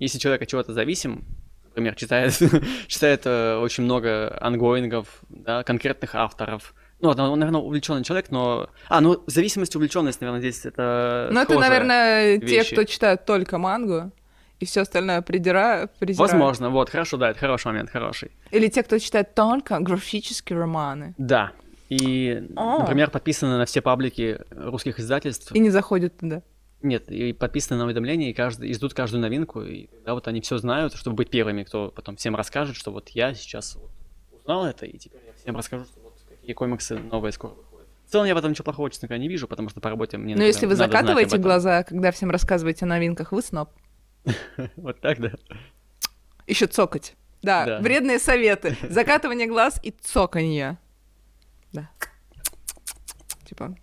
Если 0.00 0.18
человек 0.18 0.42
от 0.42 0.48
чего-то 0.48 0.72
зависим, 0.72 1.24
например, 1.64 1.94
читает, 1.94 2.36
читает 2.88 3.22
э, 3.26 3.56
очень 3.56 3.84
много 3.84 4.36
онгоингов, 4.40 5.06
да, 5.28 5.62
конкретных 5.62 6.16
авторов, 6.16 6.74
ну, 7.00 7.10
он, 7.10 7.38
наверное, 7.38 7.60
увлеченный 7.60 8.04
человек, 8.04 8.30
но... 8.30 8.68
А, 8.88 9.00
ну, 9.00 9.22
зависимость, 9.26 9.74
увлеченность, 9.74 10.20
наверное, 10.20 10.40
здесь 10.40 10.66
это 10.66 11.28
Ну, 11.32 11.40
это, 11.40 11.58
наверное, 11.58 12.36
вещи. 12.36 12.68
те, 12.68 12.74
кто 12.74 12.84
читает 12.84 13.24
только 13.24 13.56
мангу, 13.56 14.10
и 14.58 14.66
все 14.66 14.82
остальное 14.82 15.22
придира... 15.22 15.88
презирают. 15.98 16.32
Возможно, 16.32 16.68
вот, 16.68 16.90
хорошо, 16.90 17.16
да, 17.16 17.30
это 17.30 17.38
хороший 17.38 17.68
момент, 17.68 17.88
хороший. 17.90 18.32
Или 18.50 18.68
те, 18.68 18.82
кто 18.82 18.98
читает 18.98 19.34
только 19.34 19.78
графические 19.80 20.58
романы. 20.58 21.14
Да, 21.16 21.52
и, 21.90 22.48
О. 22.56 22.78
например, 22.80 23.10
подписаны 23.10 23.56
на 23.56 23.64
все 23.64 23.80
паблики 23.80 24.38
русских 24.50 25.00
издательств. 25.00 25.52
И 25.52 25.58
не 25.58 25.70
заходят 25.70 26.18
туда. 26.18 26.42
Нет, 26.82 27.10
и 27.10 27.32
подписаны 27.32 27.78
на 27.78 27.84
уведомления, 27.84 28.30
и, 28.30 28.32
каждый, 28.32 28.70
и 28.70 28.74
ждут 28.74 28.94
каждую 28.94 29.20
новинку, 29.20 29.62
и 29.62 29.86
когда 29.86 30.14
вот 30.14 30.28
они 30.28 30.40
все 30.40 30.56
знают, 30.56 30.94
чтобы 30.94 31.16
быть 31.16 31.30
первыми, 31.30 31.62
кто 31.62 31.90
потом 31.90 32.16
всем 32.16 32.34
расскажет, 32.34 32.76
что 32.76 32.90
вот 32.90 33.10
я 33.10 33.34
сейчас 33.34 33.76
вот 33.76 33.90
узнал 34.32 34.64
это, 34.64 34.86
и 34.86 34.96
теперь 34.96 35.20
я 35.26 35.34
всем 35.34 35.56
расскажу, 35.56 35.84
что 35.84 36.00
вот 36.00 36.14
какие 36.28 36.54
комиксы 36.54 36.98
новые 36.98 37.32
скоро 37.32 37.52
выходят. 37.52 37.88
В 38.06 38.10
целом 38.10 38.26
я 38.26 38.34
в 38.34 38.38
этом 38.38 38.52
ничего 38.52 38.64
плохого, 38.64 38.90
честно 38.90 39.08
говоря, 39.08 39.22
не 39.22 39.28
вижу, 39.28 39.46
потому 39.46 39.68
что 39.68 39.80
по 39.80 39.90
работе 39.90 40.16
мне... 40.16 40.34
Но 40.36 40.42
если 40.42 40.64
вы 40.64 40.74
закатываете 40.74 41.36
глаза, 41.36 41.82
когда 41.82 42.10
всем 42.12 42.30
рассказываете 42.30 42.86
о 42.86 42.88
новинках, 42.88 43.32
вы 43.32 43.42
сноб. 43.42 43.70
Вот 44.76 45.00
так, 45.00 45.20
да. 45.20 45.32
Еще 46.46 46.66
цокать. 46.66 47.14
Да, 47.42 47.78
вредные 47.80 48.18
советы. 48.18 48.76
Закатывание 48.88 49.46
глаз 49.46 49.78
и 49.82 49.90
цоканье. 49.90 50.78
Да. 51.72 51.90
типа... 53.46 53.76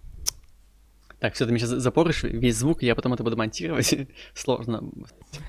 Так, 1.19 1.33
все, 1.33 1.45
ты 1.45 1.51
мне 1.51 1.59
сейчас 1.59 1.69
запоришь 1.69 2.23
весь 2.23 2.57
звук, 2.57 2.83
я 2.83 2.93
потом 2.95 3.13
это 3.13 3.23
буду 3.23 3.35
монтировать. 3.37 3.95
Сложно. 4.35 4.83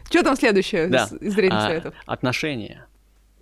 Что 0.08 0.22
там 0.22 0.36
следующее 0.36 0.86
Да. 0.88 1.08
из, 1.20 1.34
зрения 1.34 1.56
А, 1.56 1.60
советов? 1.60 1.94
отношения. 2.06 2.86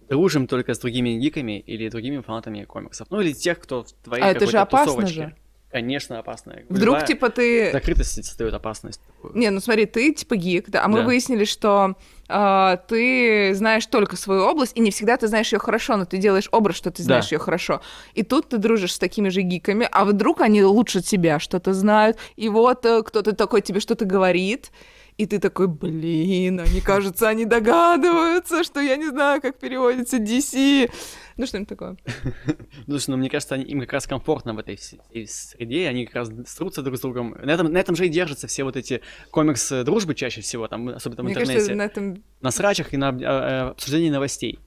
Дружим 0.09 0.47
только 0.47 0.75
с 0.75 0.79
другими 0.79 1.11
гиками 1.19 1.59
или 1.61 1.89
другими 1.89 2.21
фанатами 2.21 2.65
комиксов. 2.65 3.09
Ну 3.11 3.21
или 3.21 3.33
тех, 3.33 3.59
кто 3.61 3.85
в 3.85 3.93
твоей 3.93 4.23
А 4.25 4.29
это 4.29 4.47
же 4.47 4.59
опасно 4.59 4.87
тусовочке. 4.93 5.15
же. 5.15 5.37
Конечно, 5.71 6.19
опасно. 6.19 6.61
Вдруг, 6.69 6.95
Любая 6.95 7.07
типа, 7.07 7.29
ты... 7.29 7.73
Закрытость 7.73 8.25
создает 8.25 8.55
опасность. 8.55 9.01
Не, 9.35 9.51
ну 9.51 9.61
смотри, 9.61 9.87
ты 9.87 10.13
типа 10.13 10.37
гик, 10.37 10.71
да, 10.71 10.85
а 10.85 10.89
мы 10.89 11.01
Да. 11.01 11.05
выяснили, 11.05 11.45
что 11.45 11.97
а, 12.29 12.77
ты 12.77 13.53
знаешь 13.55 13.85
только 13.87 14.17
свою 14.17 14.43
область, 14.45 14.77
и 14.77 14.81
не 14.81 14.91
всегда 14.91 15.17
ты 15.17 15.27
знаешь 15.27 15.53
ее 15.53 15.59
хорошо, 15.59 15.97
но 15.97 16.05
ты 16.05 16.19
делаешь 16.19 16.49
образ, 16.53 16.77
что 16.77 16.91
ты 16.91 17.03
Да. 17.03 17.05
знаешь 17.07 17.33
ее 17.33 17.39
хорошо. 17.39 17.81
И 18.15 18.23
тут 18.23 18.49
ты 18.49 18.59
дружишь 18.59 18.95
с 18.95 18.99
такими 18.99 19.29
же 19.29 19.43
гиками, 19.43 19.89
а 19.91 20.05
вдруг 20.05 20.41
они 20.41 20.63
лучше 20.63 21.03
тебя 21.03 21.41
что-то 21.41 21.75
знают, 21.75 22.17
и 22.37 22.49
вот 22.49 22.87
э, 22.87 23.03
кто-то 23.03 23.35
такой 23.35 23.61
тебе 23.61 23.81
что-то 23.81 24.05
говорит, 24.05 24.71
и 25.19 25.27
ты 25.27 25.39
такой, 25.39 25.67
блин, 25.69 26.61
они, 26.61 26.81
кажется, 26.81 27.29
они 27.29 27.45
догадываются, 27.47 28.63
что 28.65 28.81
я 28.81 28.97
не 28.97 29.07
знаю, 29.09 29.41
как 29.41 29.59
переводится 29.59 30.19
DC. 30.19 30.91
Ну, 31.39 31.47
что-нибудь 31.47 31.69
такое. 31.69 31.97
Слушай, 32.87 33.11
ну 33.11 33.17
мне 33.17 33.31
кажется, 33.31 33.55
они- 33.55 33.65
им 33.65 33.81
как 33.81 33.93
раз 33.95 34.07
комфортно 34.07 34.53
в 34.55 34.59
этой 34.59 34.79
среде, 34.79 35.89
они 35.89 36.07
как 36.07 36.15
раз 36.17 36.31
срутся 36.47 36.83
друг 36.83 36.97
с 36.99 37.01
другом. 37.01 37.37
На 37.43 37.51
этом, 37.51 37.73
на 37.73 37.79
этом 37.79 37.97
же 37.97 38.07
и 38.07 38.09
держатся 38.09 38.47
все 38.47 38.65
вот 38.65 38.77
эти 38.77 39.01
комиксы 39.31 39.85
дружбы 39.85 40.15
чаще 40.15 40.41
всего, 40.43 40.69
там, 40.69 40.89
особенно 40.89 41.23
в 41.25 41.29
интернете. 41.29 41.53
кажется, 41.55 41.75
на 41.75 41.83
этом, 41.83 42.23
На 42.41 42.51
срачах 42.51 42.93
и 42.93 42.97
на 42.97 43.11
э, 43.11 43.71
обсуждении 43.71 44.11
новостей. 44.11 44.59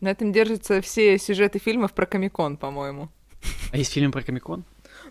на 0.00 0.10
этом 0.10 0.32
держатся 0.32 0.80
все 0.82 1.18
сюжеты 1.18 1.58
фильмов 1.58 1.92
про 1.94 2.06
Комикон, 2.06 2.56
по-моему. 2.56 3.08
А 3.72 3.76
есть 3.76 3.92
фильм 3.92 4.12
про 4.12 4.22
Комикон? 4.22 4.64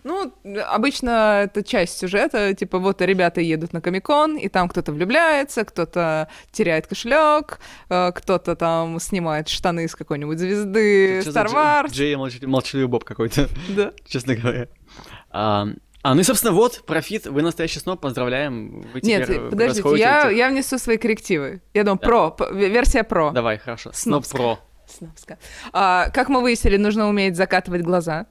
Ну, 0.04 0.32
обычно 0.66 1.42
это 1.44 1.62
часть 1.62 1.98
сюжета, 1.98 2.54
типа 2.54 2.78
вот 2.78 3.00
ребята 3.02 3.40
едут 3.40 3.72
на 3.72 3.80
Комикон, 3.80 4.36
и 4.36 4.48
там 4.48 4.68
кто-то 4.68 4.92
влюбляется, 4.92 5.64
кто-то 5.64 6.28
теряет 6.52 6.86
кошелек, 6.86 7.60
э, 7.88 8.12
кто-то 8.12 8.56
там 8.56 9.00
снимает 9.00 9.48
штаны 9.48 9.88
с 9.88 9.94
какой-нибудь 9.94 10.38
звезды 10.38 11.22
Что 11.22 11.30
Star 11.30 11.46
Wars. 11.52 11.90
Джей 11.90 12.16
молчаливый, 12.16 12.48
молчаливый 12.48 12.88
Боб 12.88 13.04
какой-то, 13.04 13.48
Да. 13.68 13.92
честно 14.06 14.34
говоря. 14.34 14.68
А, 15.30 15.68
а, 16.02 16.14
ну 16.14 16.20
и, 16.20 16.24
собственно, 16.24 16.52
вот, 16.52 16.84
профит, 16.86 17.26
вы 17.26 17.42
настоящий 17.42 17.80
сноб, 17.80 18.00
поздравляем. 18.00 18.82
Вы 18.92 19.00
Нет, 19.02 19.28
э, 19.28 19.50
подождите, 19.50 19.96
я, 19.96 20.30
я 20.30 20.48
внесу 20.48 20.78
свои 20.78 20.96
коррективы. 20.96 21.60
Я 21.74 21.84
думаю, 21.84 21.98
Да. 22.00 22.30
про, 22.30 22.50
версия 22.52 23.02
про. 23.02 23.32
Давай, 23.32 23.58
хорошо. 23.58 23.90
Сноб 23.92 24.26
про. 24.26 24.58
Снобская. 24.86 25.38
А, 25.72 26.08
как 26.10 26.28
мы 26.28 26.40
выяснили, 26.40 26.76
нужно 26.76 27.08
уметь 27.08 27.36
закатывать 27.36 27.82
глаза, 27.82 28.26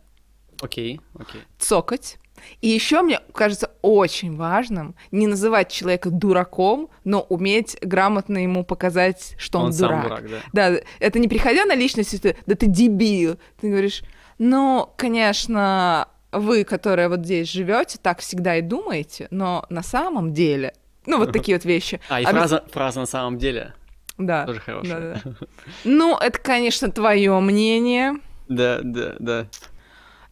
Окей, 0.62 1.00
окей. 1.20 1.42
цокать. 1.60 2.18
И 2.62 2.68
еще 2.70 3.02
мне 3.02 3.20
кажется 3.34 3.72
очень 3.82 4.36
важным 4.36 4.96
не 5.12 5.26
называть 5.28 5.72
человека 5.72 6.10
дураком, 6.12 6.90
но 7.04 7.22
уметь 7.22 7.78
грамотно 7.82 8.38
ему 8.38 8.64
показать, 8.64 9.34
что 9.40 9.60
он, 9.60 9.74
сам 9.74 9.90
дурак. 9.90 10.04
дурак, 10.04 10.30
да. 10.54 10.70
Да, 10.72 10.82
это 11.00 11.18
не 11.20 11.28
приходя 11.28 11.66
на 11.66 11.74
личность, 11.76 12.22
ты, 12.22 12.38
да 12.46 12.56
ты 12.56 12.68
дебил. 12.68 13.38
Ты 13.60 13.70
говоришь, 13.70 14.04
ну, 14.38 14.88
конечно, 14.98 16.10
вы, 16.32 16.64
которые 16.64 17.10
вот 17.10 17.26
здесь 17.26 17.50
живете, 17.52 17.98
так 18.02 18.20
всегда 18.20 18.56
и 18.58 18.62
думаете, 18.62 19.28
но 19.32 19.66
на 19.70 19.82
самом 19.82 20.32
деле, 20.34 20.74
ну, 21.08 21.18
вот 21.18 21.34
такие 21.34 21.58
вот 21.58 21.66
вещи. 21.66 22.00
А, 22.10 22.22
и 22.22 22.24
Обяз- 22.24 22.32
фраза, 22.32 22.64
фраза 22.72 23.00
на 23.00 23.06
самом 23.08 23.40
деле 23.40 23.74
Да. 24.20 24.46
тоже 24.46 24.60
хорошая. 24.60 25.00
Да-да-да. 25.16 25.48
Ну, 25.86 26.16
это, 26.18 26.38
конечно, 26.38 26.92
твое 26.92 27.38
мнение. 27.40 28.14
Да, 28.48 28.80
да, 28.82 29.16
да. 29.20 29.48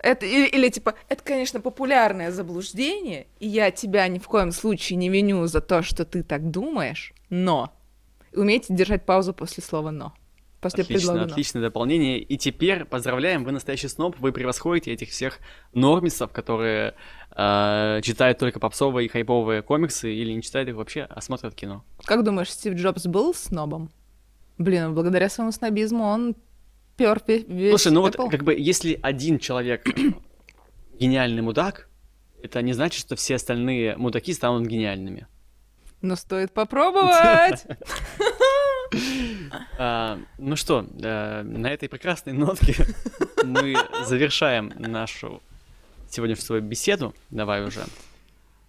Это, 0.06 0.28
или, 0.28 0.46
или 0.46 0.70
типа, 0.70 0.94
это, 1.10 1.24
конечно, 1.24 1.60
популярное 1.60 2.30
заблуждение, 2.30 3.26
и 3.40 3.48
я 3.48 3.72
тебя 3.72 4.08
ни 4.08 4.20
в 4.20 4.28
коем 4.28 4.52
случае 4.52 4.98
не 4.98 5.10
виню 5.10 5.48
за 5.48 5.62
то, 5.62 5.82
что 5.82 6.06
ты 6.06 6.22
так 6.22 6.52
думаешь, 6.52 7.12
но 7.32 7.74
умейте 8.32 8.72
держать 8.76 9.04
паузу 9.04 9.34
после 9.34 9.64
слова 9.64 9.90
«но». 9.90 10.14
После 10.62 10.84
Отлично, 10.84 11.00
предлога 11.00 11.26
«но». 11.26 11.34
отличное 11.34 11.64
дополнение. 11.64 12.20
И 12.20 12.38
теперь 12.38 12.86
поздравляем, 12.86 13.44
вы 13.44 13.52
настоящий 13.52 13.88
сноб, 13.88 14.16
вы 14.20 14.32
превосходите 14.32 14.92
этих 14.92 15.10
всех 15.10 15.40
нормисов, 15.74 16.32
которые 16.32 16.94
э, 17.36 18.02
читают 18.04 18.38
только 18.38 18.60
попсовые 18.60 19.08
и 19.08 19.10
хайповые 19.10 19.64
комиксы 19.64 20.14
или 20.14 20.34
не 20.34 20.44
читают 20.44 20.70
их 20.70 20.76
вообще, 20.76 21.08
а 21.10 21.20
смотрят 21.20 21.56
кино. 21.56 21.84
Как 22.04 22.24
думаешь, 22.24 22.52
Стив 22.52 22.76
Джобс 22.76 23.08
был 23.08 23.34
снобом? 23.34 23.90
Блин, 24.60 24.94
благодаря 24.94 25.30
своему 25.30 25.52
снобизму 25.52 26.04
он 26.04 26.36
пер 26.98 27.22
весь 27.28 27.70
Слушай, 27.70 27.94
ну 27.94 28.02
вот 28.02 28.16
как 28.16 28.44
бы 28.44 28.54
если 28.54 29.00
один 29.02 29.40
человек 29.40 29.88
гениальный 31.00 31.42
мудак, 31.42 31.90
это 32.42 32.62
не 32.62 32.74
значит, 32.74 33.00
что 33.02 33.16
все 33.16 33.36
остальные 33.36 33.98
мудаки 33.98 34.34
станут 34.34 34.68
гениальными. 34.68 35.28
Но 36.02 36.16
стоит 36.16 36.54
попробовать. 36.54 37.66
А, 39.78 40.20
ну 40.38 40.56
что, 40.56 40.86
э, 41.02 41.42
на 41.42 41.68
этой 41.68 41.90
прекрасной 41.90 42.34
нотке 42.34 42.76
мы 43.44 43.76
завершаем 44.06 44.72
нашу 44.78 45.42
сегодняшнюю 46.10 46.62
беседу. 46.62 47.14
Давай 47.30 47.66
уже. 47.66 47.84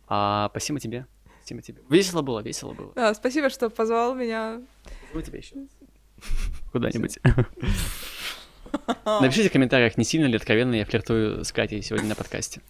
А, 0.08 0.48
спасибо 0.50 0.80
тебе. 0.80 1.06
Спасибо 1.40 1.62
тебе. 1.62 1.82
Весело 1.88 2.22
было, 2.22 2.40
весело 2.40 2.72
было. 2.72 2.92
Да, 2.94 3.14
спасибо, 3.14 3.50
что 3.50 3.70
позвал 3.70 4.14
меня. 4.14 4.62
Спасибо 5.10 5.22
тебе 5.22 5.38
еще. 5.38 5.54
Куда-нибудь. 6.72 7.18
Напишите 9.04 9.48
в 9.48 9.52
комментариях, 9.52 9.96
не 9.96 10.04
сильно 10.04 10.26
ли 10.26 10.36
откровенно 10.36 10.74
я 10.74 10.84
флиртую 10.84 11.44
с 11.44 11.52
Катей 11.52 11.82
сегодня 11.82 12.08
на 12.08 12.14
подкасте. 12.14 12.60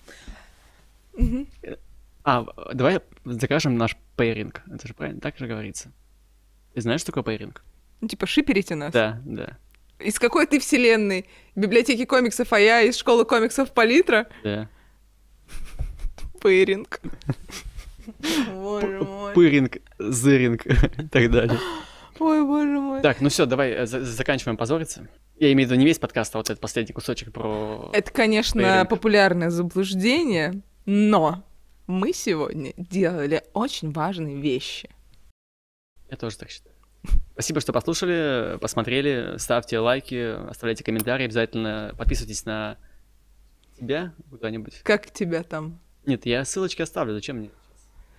А, 2.24 2.44
давай 2.74 3.00
закажем 3.24 3.76
наш 3.78 3.96
пейринг. 4.16 4.62
Это 4.70 4.88
же 4.88 4.94
правильно, 4.94 5.20
так 5.20 5.38
же 5.38 5.46
говорится. 5.46 5.92
Ты 6.74 6.80
знаешь, 6.80 7.00
что 7.00 7.12
такое 7.12 7.22
пейринг? 7.24 7.62
Ну, 8.00 8.08
типа, 8.08 8.26
шиперите 8.26 8.74
нас. 8.74 8.92
Да, 8.92 9.22
да, 9.24 9.56
Из 10.00 10.18
какой 10.18 10.46
ты 10.46 10.58
вселенной? 10.58 11.26
Библиотеки 11.54 12.04
комиксов, 12.04 12.52
а 12.52 12.58
я 12.60 12.82
из 12.82 12.96
школы 12.96 13.24
комиксов 13.24 13.72
Палитра? 13.72 14.26
да. 14.42 14.68
Пейринг. 16.42 17.00
Боже 18.52 19.02
мой. 19.02 19.34
Пыринг, 19.34 19.78
зыринг 19.98 20.66
и 20.66 21.08
так 21.08 21.30
далее. 21.30 21.58
Ой, 22.18 22.44
боже 22.44 22.80
мой. 22.80 23.02
Так, 23.02 23.20
ну 23.20 23.28
все, 23.28 23.46
давай 23.46 23.70
э, 23.72 23.86
за- 23.86 24.04
заканчиваем 24.04 24.56
позориться. 24.56 25.08
Я 25.38 25.52
имею 25.52 25.68
в 25.68 25.70
виду 25.70 25.78
не 25.80 25.86
весь 25.86 25.98
подкаст, 25.98 26.34
а 26.34 26.38
вот 26.38 26.50
этот 26.50 26.60
последний 26.60 26.92
кусочек 26.94 27.32
про... 27.32 27.90
Это, 27.92 28.10
конечно, 28.10 28.62
Пейринг. 28.62 28.88
популярное 28.88 29.50
заблуждение, 29.50 30.62
но 30.86 31.44
мы 31.86 32.12
сегодня 32.12 32.72
делали 32.76 33.42
очень 33.52 33.92
важные 33.92 34.40
вещи. 34.40 34.88
Я 36.10 36.16
тоже 36.16 36.38
так 36.38 36.50
считаю. 36.50 36.74
Спасибо, 37.32 37.60
что 37.60 37.72
послушали, 37.72 38.58
посмотрели. 38.58 39.36
Ставьте 39.38 39.78
лайки, 39.78 40.48
оставляйте 40.48 40.82
комментарии. 40.82 41.24
Обязательно 41.26 41.94
подписывайтесь 41.98 42.44
на 42.46 42.78
тебя 43.78 44.14
куда-нибудь. 44.30 44.80
Как 44.82 45.10
тебя 45.10 45.42
там? 45.42 45.78
Нет, 46.06 46.24
я 46.26 46.44
ссылочки 46.44 46.82
оставлю. 46.82 47.12
Зачем 47.14 47.36
мне? 47.36 47.50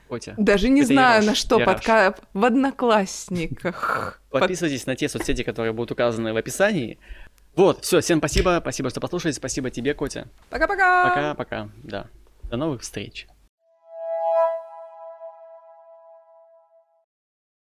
Котя. 0.08 0.34
Даже 0.38 0.70
не 0.70 0.82
Это 0.82 0.94
знаю, 0.94 1.26
на 1.26 1.36
что 1.36 1.60
подка... 1.60 2.16
В 2.34 2.46
одноклассниках. 2.46 4.22
Под- 4.30 4.42
Подписывайтесь 4.42 4.86
на 4.86 4.96
те 4.96 5.10
соцсети, 5.10 5.44
которые 5.44 5.74
будут 5.74 5.92
указаны 5.92 6.34
в 6.34 6.38
описании. 6.38 6.98
Вот, 7.56 7.84
все, 7.84 8.02
всем 8.02 8.20
спасибо. 8.20 8.60
Спасибо, 8.62 8.90
что 8.90 9.00
послушали. 9.02 9.32
Спасибо 9.32 9.70
тебе, 9.72 9.94
Котя. 9.94 10.28
Пока-пока. 10.50 11.10
Пока-пока. 11.10 11.70
Да. 11.84 12.08
До 12.44 12.58
новых 12.58 12.82
встреч. 12.82 13.28